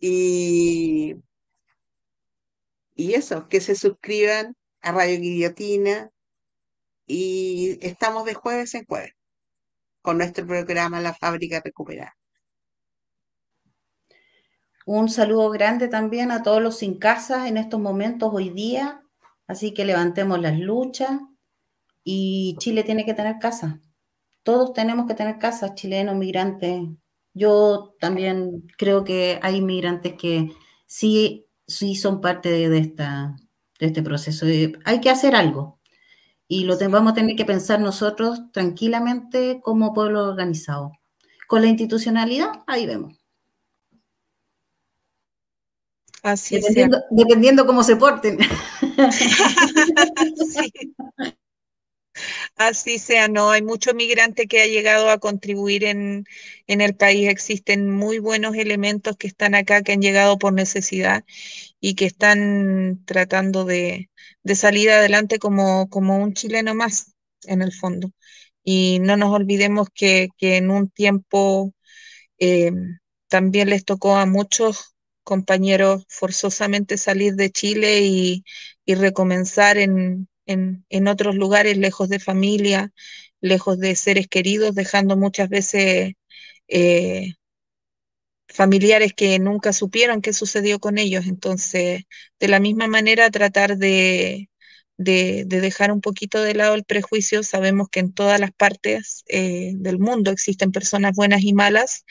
y, 0.00 1.14
y 2.94 3.14
eso, 3.14 3.48
que 3.48 3.60
se 3.60 3.74
suscriban 3.74 4.54
a 4.80 4.92
Radio 4.92 5.18
Guillotina 5.20 6.10
y 7.06 7.78
estamos 7.82 8.24
de 8.26 8.34
jueves 8.34 8.74
en 8.74 8.84
jueves. 8.86 9.12
con 10.02 10.18
nuestro 10.18 10.46
programa 10.46 11.00
La 11.00 11.14
Fábrica 11.14 11.60
Recuperada. 11.64 12.14
Un 14.84 15.08
saludo 15.08 15.48
grande 15.48 15.88
también 15.88 16.30
a 16.30 16.42
todos 16.42 16.60
los 16.60 16.76
sin 16.76 16.98
casa 16.98 17.48
en 17.48 17.56
estos 17.56 17.80
momentos 17.80 18.30
hoy 18.34 18.50
día. 18.50 19.02
Así 19.46 19.72
que 19.72 19.86
levantemos 19.86 20.38
las 20.38 20.58
luchas 20.58 21.12
y 22.04 22.56
Chile 22.58 22.84
tiene 22.84 23.04
que 23.04 23.14
tener 23.14 23.38
casa. 23.38 23.80
Todos 24.42 24.72
tenemos 24.72 25.06
que 25.06 25.14
tener 25.14 25.38
casa, 25.38 25.74
chilenos, 25.74 26.16
migrantes. 26.16 26.82
Yo 27.34 27.94
también 28.00 28.66
creo 28.76 29.04
que 29.04 29.38
hay 29.42 29.60
migrantes 29.60 30.14
que 30.14 30.50
sí, 30.86 31.46
sí 31.66 31.94
son 31.94 32.20
parte 32.20 32.68
de, 32.68 32.78
esta, 32.78 33.36
de 33.78 33.86
este 33.86 34.02
proceso. 34.02 34.46
Hay 34.84 35.00
que 35.00 35.10
hacer 35.10 35.34
algo 35.34 35.78
y 36.48 36.64
lo 36.64 36.76
vamos 36.90 37.12
a 37.12 37.14
tener 37.14 37.36
que 37.36 37.44
pensar 37.44 37.80
nosotros 37.80 38.50
tranquilamente 38.52 39.60
como 39.62 39.94
pueblo 39.94 40.24
organizado. 40.24 40.92
Con 41.46 41.62
la 41.62 41.68
institucionalidad, 41.68 42.50
ahí 42.66 42.86
vemos. 42.86 43.16
Así 46.22 46.56
dependiendo, 46.56 46.98
dependiendo 47.10 47.66
cómo 47.66 47.82
se 47.82 47.96
porten. 47.96 48.38
Así 52.62 52.98
sea, 52.98 53.26
no, 53.28 53.50
hay 53.50 53.62
mucho 53.62 53.94
migrante 53.94 54.46
que 54.46 54.60
ha 54.60 54.66
llegado 54.66 55.08
a 55.10 55.16
contribuir 55.18 55.82
en, 55.84 56.26
en, 56.66 56.80
el 56.82 56.94
país. 56.94 57.28
Existen 57.30 57.90
muy 57.90 58.18
buenos 58.18 58.54
elementos 58.54 59.16
que 59.16 59.28
están 59.28 59.54
acá, 59.54 59.80
que 59.82 59.92
han 59.92 60.02
llegado 60.02 60.36
por 60.38 60.52
necesidad 60.52 61.24
y 61.80 61.94
que 61.94 62.06
están 62.06 63.02
tratando 63.06 63.64
de, 63.64 64.10
de 64.42 64.54
salir 64.56 64.90
adelante 64.90 65.38
como, 65.38 65.88
como 65.90 66.18
un 66.22 66.34
chileno 66.34 66.74
más, 66.74 67.14
en 67.44 67.62
el 67.62 67.72
fondo. 67.72 68.10
Y 68.64 68.98
no 69.00 69.16
nos 69.16 69.32
olvidemos 69.34 69.88
que, 69.94 70.28
que 70.38 70.58
en 70.58 70.70
un 70.70 70.90
tiempo 70.90 71.74
eh, 72.38 72.72
también 73.28 73.70
les 73.70 73.84
tocó 73.84 74.16
a 74.16 74.26
muchos 74.26 74.96
compañeros 75.24 76.06
forzosamente 76.08 76.98
salir 76.98 77.34
de 77.36 77.50
Chile 77.50 78.00
y, 78.02 78.44
y 78.86 78.94
recomenzar 78.96 79.78
en, 79.78 80.29
en, 80.50 81.08
otros 81.08 81.36
lugares, 81.36 81.76
lejos 81.78 82.08
de 82.08 82.18
familia, 82.20 82.92
lejos 83.40 83.78
de 83.78 83.94
seres 83.96 84.28
queridos, 84.28 84.74
dejando 84.74 85.16
muchas 85.16 85.48
veces 85.48 86.14
eh, 86.68 87.34
familiares 88.48 89.12
que 89.14 89.38
nunca 89.38 89.72
supieron 89.72 90.22
qué 90.22 90.32
sucedió 90.32 90.78
con 90.80 90.98
ellos. 90.98 91.26
Entonces, 91.26 92.04
de 92.40 92.48
la 92.48 92.60
misma 92.60 92.86
manera, 92.88 93.30
tratar 93.30 93.76
de, 93.78 94.48
dejar 94.96 95.92
un 95.92 96.00
poquito 96.00 96.42
de 96.42 96.54
lado 96.54 96.74
el 96.74 96.84
prejuicio. 96.84 97.42
Sabemos 97.42 97.88
que 97.90 98.00
en 98.00 98.12
todas 98.12 98.40
las 98.40 98.52
partes 98.52 99.24
eh, 99.28 99.72
del 99.76 99.98
mundo 99.98 100.30
existen 100.30 100.72
personas 100.72 101.14
buenas 101.14 101.42
y 101.42 101.54
malas 101.54 102.04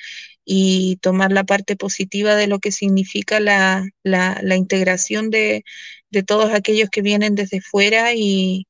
y 0.46 0.98
tomar 1.02 1.32
la 1.32 1.44
parte 1.44 1.76
positiva 1.76 2.36
de 2.36 2.48
lo 2.48 2.60
que 2.60 2.72
significa 2.72 3.40
la, 3.40 3.86
la 4.04 4.56
integración 4.56 5.30
de, 5.30 5.64
de 6.12 6.24
todos 6.24 6.52
aquellos 6.52 6.90
que 6.90 7.02
vienen 7.02 7.36
desde 7.36 7.62
fuera 7.62 8.14
y, 8.14 8.68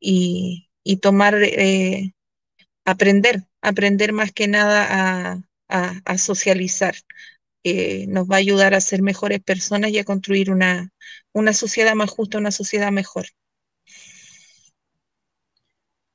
y, 0.00 0.96
tomar, 1.00 1.34
eh, 1.42 2.14
aprender, 2.84 3.44
aprender 3.60 4.12
más 4.12 4.32
que 4.32 4.48
nada 4.48 5.42
a, 5.68 6.00
a, 6.04 6.18
socializar. 6.18 6.94
Eh, 7.64 8.06
nos 8.08 8.28
va 8.30 8.36
a 8.36 8.38
ayudar 8.38 8.74
a 8.74 8.80
ser 8.80 9.02
mejores 9.02 9.42
personas 9.42 9.90
y 9.90 9.98
a 9.98 10.04
construir 10.04 10.52
una, 10.52 10.92
una 11.32 11.52
sociedad 11.52 11.94
más 11.94 12.10
justa, 12.10 12.38
una 12.38 12.52
sociedad 12.52 12.92
mejor. 12.92 13.26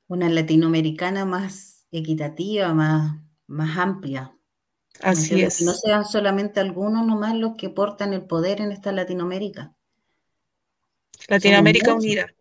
Una 0.08 0.28
latinoamericana 0.28 1.24
más 1.24 1.86
equitativa, 1.90 2.72
más, 2.72 3.20
más 3.46 3.78
amplia. 3.78 4.36
Así 5.00 5.40
es. 5.42 5.58
Que 5.58 5.64
no 5.64 5.72
sean 5.74 6.04
solamente 6.04 6.60
algunos 6.60 7.06
nomás 7.06 7.34
los 7.34 7.56
que 7.56 7.70
portan 7.70 8.12
el 8.12 8.24
poder 8.24 8.60
en 8.60 8.72
esta 8.72 8.92
Latinoamérica. 8.92 9.74
Latinoamérica 11.28 11.94
Unida. 11.94 12.32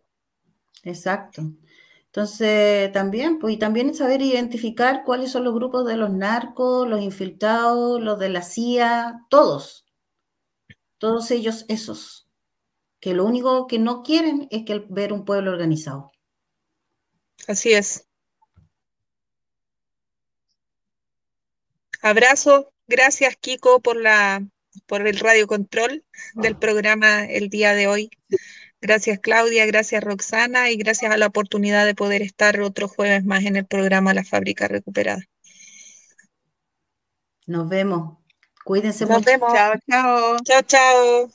Exacto. 0.84 1.44
Entonces, 2.06 2.92
también, 2.92 3.40
pues, 3.40 3.54
y 3.56 3.58
también 3.58 3.94
saber 3.96 4.22
identificar 4.22 5.04
cuáles 5.06 5.32
son 5.32 5.46
los 5.46 5.54
grupos 5.54 5.88
de 5.88 5.96
los 5.96 6.12
narcos, 6.12 6.88
los 6.88 7.02
infiltrados, 7.02 8.02
los 8.02 8.20
de 8.20 8.30
la 8.30 8.42
CIA, 8.42 9.26
todos. 9.30 9.86
Todos 10.98 11.32
ellos, 11.32 11.66
esos. 11.70 12.28
Que 13.00 13.14
lo 13.14 13.26
único 13.26 13.66
que 13.68 13.80
no 13.80 14.04
quieren 14.04 14.48
es 14.52 14.66
que 14.66 14.86
ver 14.90 15.14
un 15.14 15.24
pueblo 15.24 15.52
organizado. 15.52 16.12
Así 17.48 17.72
es. 17.72 18.08
Abrazo. 22.02 22.74
Gracias, 22.88 23.38
Kiko, 23.38 23.80
por 23.80 23.96
la 23.96 24.46
por 24.86 25.08
el 25.08 25.20
radio 25.20 25.48
control 25.48 26.04
del 26.36 26.58
programa 26.58 27.26
el 27.26 27.50
día 27.50 27.74
de 27.74 27.88
hoy. 27.88 28.10
Gracias 28.82 29.20
Claudia, 29.20 29.66
gracias 29.68 30.04
Roxana 30.04 30.72
y 30.72 30.78
gracias 30.78 31.12
a 31.12 31.18
la 31.18 31.28
oportunidad 31.28 31.86
de 31.86 31.94
poder 31.94 32.24
estar 32.24 32.60
otro 32.62 32.88
jueves 32.88 33.24
más 33.24 33.46
en 33.46 33.56
el 33.56 33.66
programa 33.66 34.14
La 34.14 34.24
Fábrica 34.24 34.68
Recuperada. 34.68 35.22
Nos 37.46 37.70
vemos. 37.70 38.18
Cuídense 38.64 39.06
Nos 39.06 39.20
mucho. 39.20 39.26
Vemos. 39.26 39.54
Chao, 39.54 39.74
chao. 39.88 40.38
Chao, 40.44 40.62
chao. 40.64 41.30